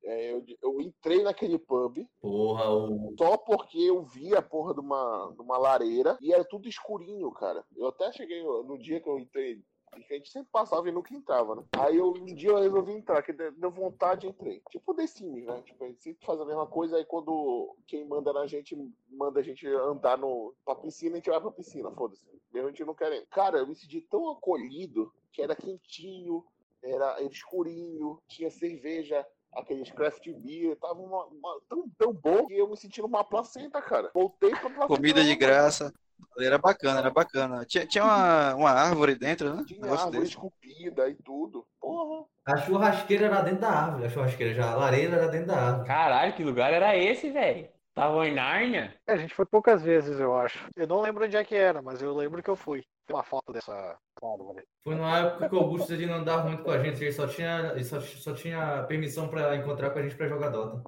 É, 0.03 0.31
eu, 0.31 0.43
eu 0.63 0.81
entrei 0.81 1.21
naquele 1.23 1.57
pub 1.57 2.07
Porra, 2.21 2.69
o. 2.71 3.13
só 3.17 3.37
porque 3.37 3.77
eu 3.77 4.01
vi 4.03 4.35
a 4.35 4.41
porra 4.41 4.73
de 4.73 4.79
uma, 4.79 5.33
de 5.35 5.41
uma 5.41 5.57
lareira 5.57 6.17
e 6.21 6.33
era 6.33 6.43
tudo 6.43 6.69
escurinho, 6.69 7.31
cara. 7.31 7.63
Eu 7.75 7.87
até 7.87 8.11
cheguei 8.11 8.41
no 8.43 8.77
dia 8.77 9.01
que 9.01 9.09
eu 9.09 9.19
entrei, 9.19 9.61
que 10.07 10.13
a 10.13 10.17
gente 10.17 10.29
sempre 10.29 10.49
passava 10.51 10.87
e 10.87 10.91
nunca 10.91 11.13
entrava, 11.13 11.55
né? 11.55 11.63
Aí 11.77 11.97
eu, 11.97 12.11
um 12.11 12.25
dia 12.25 12.49
eu 12.49 12.59
resolvi 12.59 12.93
entrar, 12.93 13.21
que 13.21 13.33
deu 13.33 13.71
vontade 13.71 14.25
e 14.25 14.29
entrei. 14.29 14.61
Tipo 14.69 14.91
o 14.91 14.95
The 14.95 15.07
Sims, 15.07 15.45
né? 15.45 15.61
Tipo, 15.63 15.83
a 15.83 15.87
gente 15.87 16.01
sempre 16.01 16.25
faz 16.25 16.39
a 16.39 16.45
mesma 16.45 16.67
coisa, 16.67 16.97
aí 16.97 17.05
quando 17.05 17.75
quem 17.87 18.05
manda 18.05 18.31
na 18.31 18.45
gente 18.47 18.77
manda 19.09 19.39
a 19.39 19.43
gente 19.43 19.67
andar 19.67 20.17
no, 20.17 20.53
pra 20.63 20.75
piscina, 20.75 21.13
a 21.13 21.15
gente 21.17 21.29
vai 21.29 21.41
pra 21.41 21.51
piscina, 21.51 21.91
foda-se. 21.91 22.25
Mesmo 22.53 22.67
a 22.67 22.71
gente 22.71 22.85
não 22.85 22.95
querendo. 22.95 23.25
Cara, 23.27 23.59
eu 23.59 23.67
me 23.67 23.75
senti 23.75 24.01
tão 24.01 24.29
acolhido 24.31 25.11
que 25.31 25.41
era 25.41 25.55
quentinho, 25.55 26.43
era, 26.81 27.19
era 27.19 27.23
escurinho, 27.23 28.19
tinha 28.27 28.49
cerveja, 28.49 29.25
aqueles 29.53 29.91
craft 29.91 30.27
beer, 30.37 30.75
tava 30.77 30.99
uma, 30.99 31.25
uma- 31.25 31.59
tão, 31.67 31.89
tão 31.97 32.13
bom 32.13 32.45
que 32.47 32.57
eu 32.57 32.69
me 32.69 32.77
senti 32.77 33.01
numa 33.01 33.23
placenta, 33.23 33.81
cara. 33.81 34.11
Voltei 34.13 34.51
pra 34.51 34.61
placenta. 34.69 34.87
Comida 34.87 35.23
de 35.23 35.35
graça. 35.35 35.93
Era 36.37 36.57
bacana, 36.57 36.99
era 36.99 37.09
bacana. 37.09 37.65
Tinha, 37.65 37.85
tinha 37.85 38.03
uma, 38.03 38.55
uma 38.55 38.69
árvore 38.71 39.15
dentro, 39.15 39.53
né? 39.53 39.63
Tinha 39.65 39.79
Negócio 39.81 40.05
árvore 40.05 40.19
desse. 40.19 40.31
esculpida 40.31 41.09
e 41.09 41.15
tudo. 41.15 41.65
Porra. 41.79 42.25
A 42.45 42.57
churrasqueira 42.57 43.25
era 43.27 43.41
dentro 43.41 43.61
da 43.61 43.69
árvore. 43.69 44.05
A 44.05 44.09
churrasqueira 44.09 44.53
já, 44.53 44.71
a 44.71 44.75
lareira 44.75 45.15
era 45.15 45.27
dentro 45.29 45.47
da 45.47 45.57
árvore. 45.57 45.87
Caralho, 45.87 46.33
que 46.33 46.43
lugar 46.43 46.73
era 46.73 46.95
esse, 46.97 47.29
velho? 47.29 47.69
Tava 47.95 48.27
em 48.27 48.33
Nárnia? 48.33 48.95
É, 49.07 49.13
a 49.13 49.17
gente 49.17 49.33
foi 49.33 49.45
poucas 49.45 49.81
vezes, 49.81 50.19
eu 50.19 50.35
acho. 50.37 50.69
Eu 50.75 50.87
não 50.87 51.01
lembro 51.01 51.25
onde 51.25 51.35
é 51.35 51.43
que 51.43 51.55
era, 51.55 51.81
mas 51.81 52.01
eu 52.01 52.13
lembro 52.15 52.41
que 52.43 52.49
eu 52.49 52.55
fui. 52.55 52.85
Tem 53.09 53.15
uma 53.15 53.23
foto 53.23 53.51
dessa 53.51 53.73
árvore. 54.21 54.63
Foi 54.83 54.93
na 54.93 55.17
época 55.17 55.49
que 55.49 55.55
o 55.55 55.57
Augusto 55.57 55.91
ele 55.91 56.05
não 56.05 56.17
andava 56.17 56.47
muito 56.47 56.61
com 56.61 56.69
a 56.69 56.77
gente, 56.77 57.03
ele 57.03 57.11
só 57.11 57.25
tinha, 57.27 57.71
ele 57.71 57.83
só, 57.83 57.99
só 57.99 58.35
tinha 58.35 58.83
permissão 58.83 59.27
pra 59.27 59.55
encontrar 59.55 59.89
com 59.89 59.97
a 59.97 60.03
gente 60.03 60.15
pra 60.15 60.27
jogar 60.27 60.49
Dota. 60.49 60.83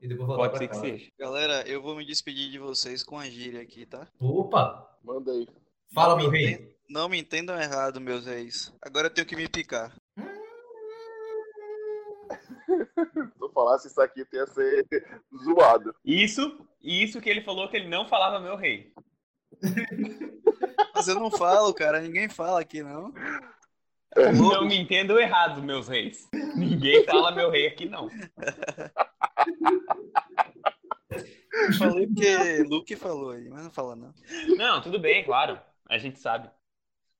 E 0.00 0.08
depois 0.08 0.26
voltar 0.26 0.48
Pode 0.48 0.52
pra 0.52 0.58
ser 0.60 0.68
que 0.68 0.76
seja. 0.76 1.12
Galera, 1.18 1.68
eu 1.68 1.82
vou 1.82 1.94
me 1.94 2.06
despedir 2.06 2.50
de 2.50 2.58
vocês 2.58 3.02
com 3.02 3.18
a 3.18 3.26
gíria 3.26 3.60
aqui, 3.60 3.84
tá? 3.84 4.08
Opa! 4.18 4.88
Manda 5.04 5.32
aí. 5.32 5.46
Fala, 5.92 6.14
Não 6.14 6.22
meu 6.22 6.30
me 6.30 6.38
rei. 6.38 6.76
Não 6.88 7.10
me 7.10 7.20
entendam 7.20 7.60
errado, 7.60 8.00
meus 8.00 8.24
reis. 8.24 8.72
Agora 8.80 9.08
eu 9.08 9.12
tenho 9.12 9.26
que 9.26 9.36
me 9.36 9.46
picar. 9.46 9.94
Se 13.36 13.38
eu 13.38 13.50
falasse 13.52 13.88
isso 13.88 14.00
aqui, 14.00 14.24
ia 14.32 14.46
ser 14.46 14.86
zoado. 15.44 15.94
Isso, 16.02 16.66
isso 16.80 17.20
que 17.20 17.28
ele 17.28 17.42
falou 17.42 17.68
que 17.68 17.76
ele 17.76 17.88
não 17.88 18.08
falava 18.08 18.40
meu 18.40 18.56
rei. 18.56 18.94
Mas 21.00 21.08
eu 21.08 21.14
não 21.14 21.30
falo, 21.30 21.72
cara. 21.72 21.98
Ninguém 22.02 22.28
fala 22.28 22.60
aqui, 22.60 22.82
não. 22.82 23.10
Não 24.36 24.66
me 24.66 24.76
entendam 24.76 25.18
errado, 25.18 25.62
meus 25.62 25.88
reis. 25.88 26.28
Ninguém 26.54 27.04
fala 27.06 27.30
meu 27.30 27.50
rei 27.50 27.66
aqui, 27.68 27.88
não. 27.88 28.06
Eu 31.52 31.72
falei 31.78 32.06
porque 32.06 32.62
Luke 32.68 32.96
falou 32.96 33.30
aí, 33.30 33.48
mas 33.48 33.64
não 33.64 33.70
fala, 33.70 33.96
não. 33.96 34.12
Não, 34.58 34.82
tudo 34.82 34.98
bem, 34.98 35.24
claro. 35.24 35.58
A 35.88 35.96
gente 35.96 36.18
sabe. 36.20 36.50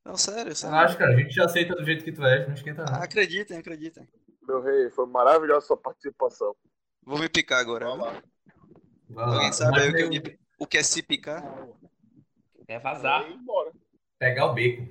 Não, 0.04 0.16
sério, 0.18 0.54
sério. 0.54 0.76
Relaxa, 0.76 0.96
cara, 0.96 1.12
a 1.14 1.16
gente 1.16 1.34
já 1.34 1.46
aceita 1.46 1.74
do 1.74 1.84
jeito 1.84 2.04
que 2.04 2.12
tu 2.12 2.22
és, 2.24 2.46
não 2.46 2.54
esquenta 2.54 2.84
não. 2.84 3.02
Acreditem, 3.02 3.56
acreditem. 3.56 4.06
Meu 4.46 4.60
rei, 4.62 4.90
foi 4.90 5.06
maravilhosa 5.06 5.58
a 5.58 5.66
sua 5.68 5.76
participação. 5.78 6.54
Vou 7.02 7.18
me 7.18 7.30
picar 7.30 7.60
agora. 7.60 7.86
Vai 7.86 7.96
lá. 7.98 8.22
Vai 9.08 9.26
lá. 9.26 9.34
Alguém 9.36 9.52
sabe 9.52 9.80
aí 9.80 9.88
o 10.04 10.10
que, 10.10 10.18
é- 10.30 10.38
o 10.58 10.66
que 10.66 10.76
é 10.78 10.82
se 10.82 11.02
picar? 11.02 11.42
É 12.70 12.78
vazar. 12.78 13.24
Aí, 13.24 13.36
bora. 13.38 13.72
Pegar 14.16 14.46
o 14.46 14.54
beco. 14.54 14.86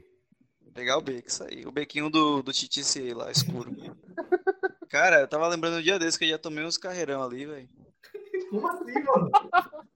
Pegar 0.73 0.97
o 0.97 1.01
beco, 1.01 1.29
isso 1.29 1.43
aí. 1.45 1.65
O 1.65 1.71
bequinho 1.71 2.09
do, 2.09 2.43
do 2.43 2.51
Titice 2.51 3.13
lá, 3.13 3.31
escuro. 3.31 3.71
Cara, 4.89 5.21
eu 5.21 5.27
tava 5.29 5.47
lembrando 5.47 5.77
um 5.77 5.81
dia 5.81 5.97
desse 5.97 6.19
que 6.19 6.25
eu 6.25 6.29
já 6.29 6.37
tomei 6.37 6.65
uns 6.65 6.77
carreirão 6.77 7.23
ali, 7.23 7.45
velho. 7.45 7.69
Como 8.49 8.67
assim, 8.67 9.03
mano? 9.03 9.31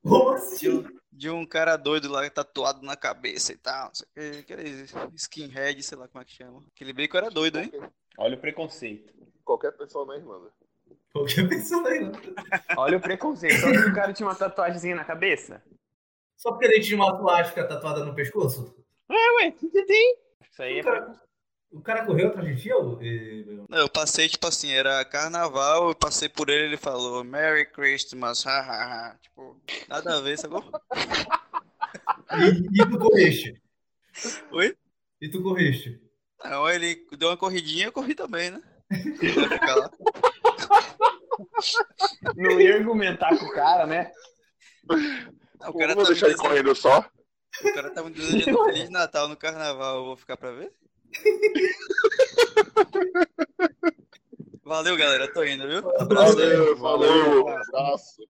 Como 0.02 0.30
assim? 0.30 0.86
de 1.12 1.30
um 1.30 1.46
cara 1.46 1.76
doido 1.76 2.10
lá, 2.10 2.28
tatuado 2.30 2.86
na 2.86 2.96
cabeça 2.96 3.52
e 3.52 3.58
tal. 3.58 3.88
Não 3.88 3.96
sei 3.96 4.06
o 4.06 4.44
que, 4.44 4.54
aquele 4.54 4.86
skinhead, 5.16 5.84
sei 5.84 5.98
lá 5.98 6.08
como 6.08 6.22
é 6.22 6.26
que 6.26 6.34
chama. 6.34 6.64
Aquele 6.74 6.94
beco 6.94 7.18
era 7.18 7.30
doido, 7.30 7.60
hein? 7.60 7.72
Olha 8.18 8.36
o 8.36 8.40
preconceito. 8.40 9.14
qualquer 9.44 9.72
pessoa 9.74 10.06
na 10.06 10.16
Irlanda. 10.16 10.52
Qualquer 11.12 11.50
pessoa 11.50 11.88
aí, 11.90 12.00
não. 12.00 12.14
Olha 12.78 12.98
o 12.98 13.02
preconceito. 13.02 13.60
Só 13.60 13.72
que 13.72 13.90
o 13.90 13.94
cara 13.94 14.14
tinha 14.14 14.28
uma 14.28 14.36
tatuagemzinha 14.36 14.96
na 14.96 15.04
cabeça. 15.04 15.62
Só 16.44 16.52
porque 16.52 16.66
ele 16.66 16.82
tinha 16.82 16.98
uma 16.98 17.16
suástica 17.18 17.66
tatuada 17.66 18.04
no 18.04 18.14
pescoço? 18.14 18.76
Ué, 19.10 19.52
você 19.52 19.86
tem? 19.86 20.18
Isso 20.52 20.62
aí 20.62 20.80
é 20.80 20.84
Cara, 20.84 20.98
preconceito. 20.98 21.28
O 21.72 21.82
cara 21.82 22.06
correu 22.06 22.28
atrás 22.28 22.54
de 22.54 22.62
ti, 22.62 22.74
ô? 22.74 23.02
E- 23.02 23.64
Não, 23.70 23.78
eu 23.78 23.88
passei, 23.88 24.28
tipo 24.28 24.46
assim, 24.46 24.74
era 24.74 25.06
carnaval, 25.06 25.88
eu 25.88 25.96
passei 25.96 26.28
por 26.28 26.50
ele 26.50 26.66
ele 26.66 26.76
falou 26.78 27.24
Merry 27.24 27.66
Christmas, 27.66 28.44
hahaha. 28.44 29.18
Tipo, 29.22 29.58
nada 29.88 30.18
a 30.18 30.20
ver, 30.22 30.38
sacou? 30.38 30.70
E, 32.34 32.82
e 32.82 32.90
tu 32.90 33.00
correste? 33.00 33.62
Oi? 34.52 34.76
E 35.22 35.30
tu 35.30 35.42
correste? 35.42 35.98
Não, 36.44 36.70
ele 36.70 37.08
deu 37.18 37.30
uma 37.30 37.38
corridinha, 37.38 37.86
eu 37.86 37.92
corri 37.94 38.14
também, 38.16 38.52
né? 38.52 38.62
Não 42.36 42.60
ia 42.60 42.76
argumentar 42.76 43.30
com 43.40 43.46
o 43.46 43.54
cara, 43.54 43.88
né? 43.88 44.12
O 45.68 45.74
cara 45.74 45.96
vou 45.96 46.04
tá 46.04 46.10
deixar 46.10 46.28
ele 46.28 46.38
correndo 46.38 46.76
só. 46.76 47.06
o 47.64 47.74
cara 47.74 47.90
tá 47.92 48.04
me 48.04 48.12
desejando 48.12 48.66
Feliz 48.66 48.90
Natal 48.90 49.28
no 49.28 49.38
carnaval, 49.38 49.98
eu 49.98 50.06
vou 50.06 50.18
ficar 50.18 50.38
pra 50.38 50.52
ver? 50.52 50.72
Valeu, 54.66 54.96
galera, 54.96 55.32
tô 55.32 55.44
indo, 55.44 55.68
viu? 55.68 55.80
Abraço 56.00 56.40
aí. 56.40 56.56
Valeu, 56.56 56.78
valeu. 56.78 57.46
Um 57.46 57.50
abraço. 57.50 58.22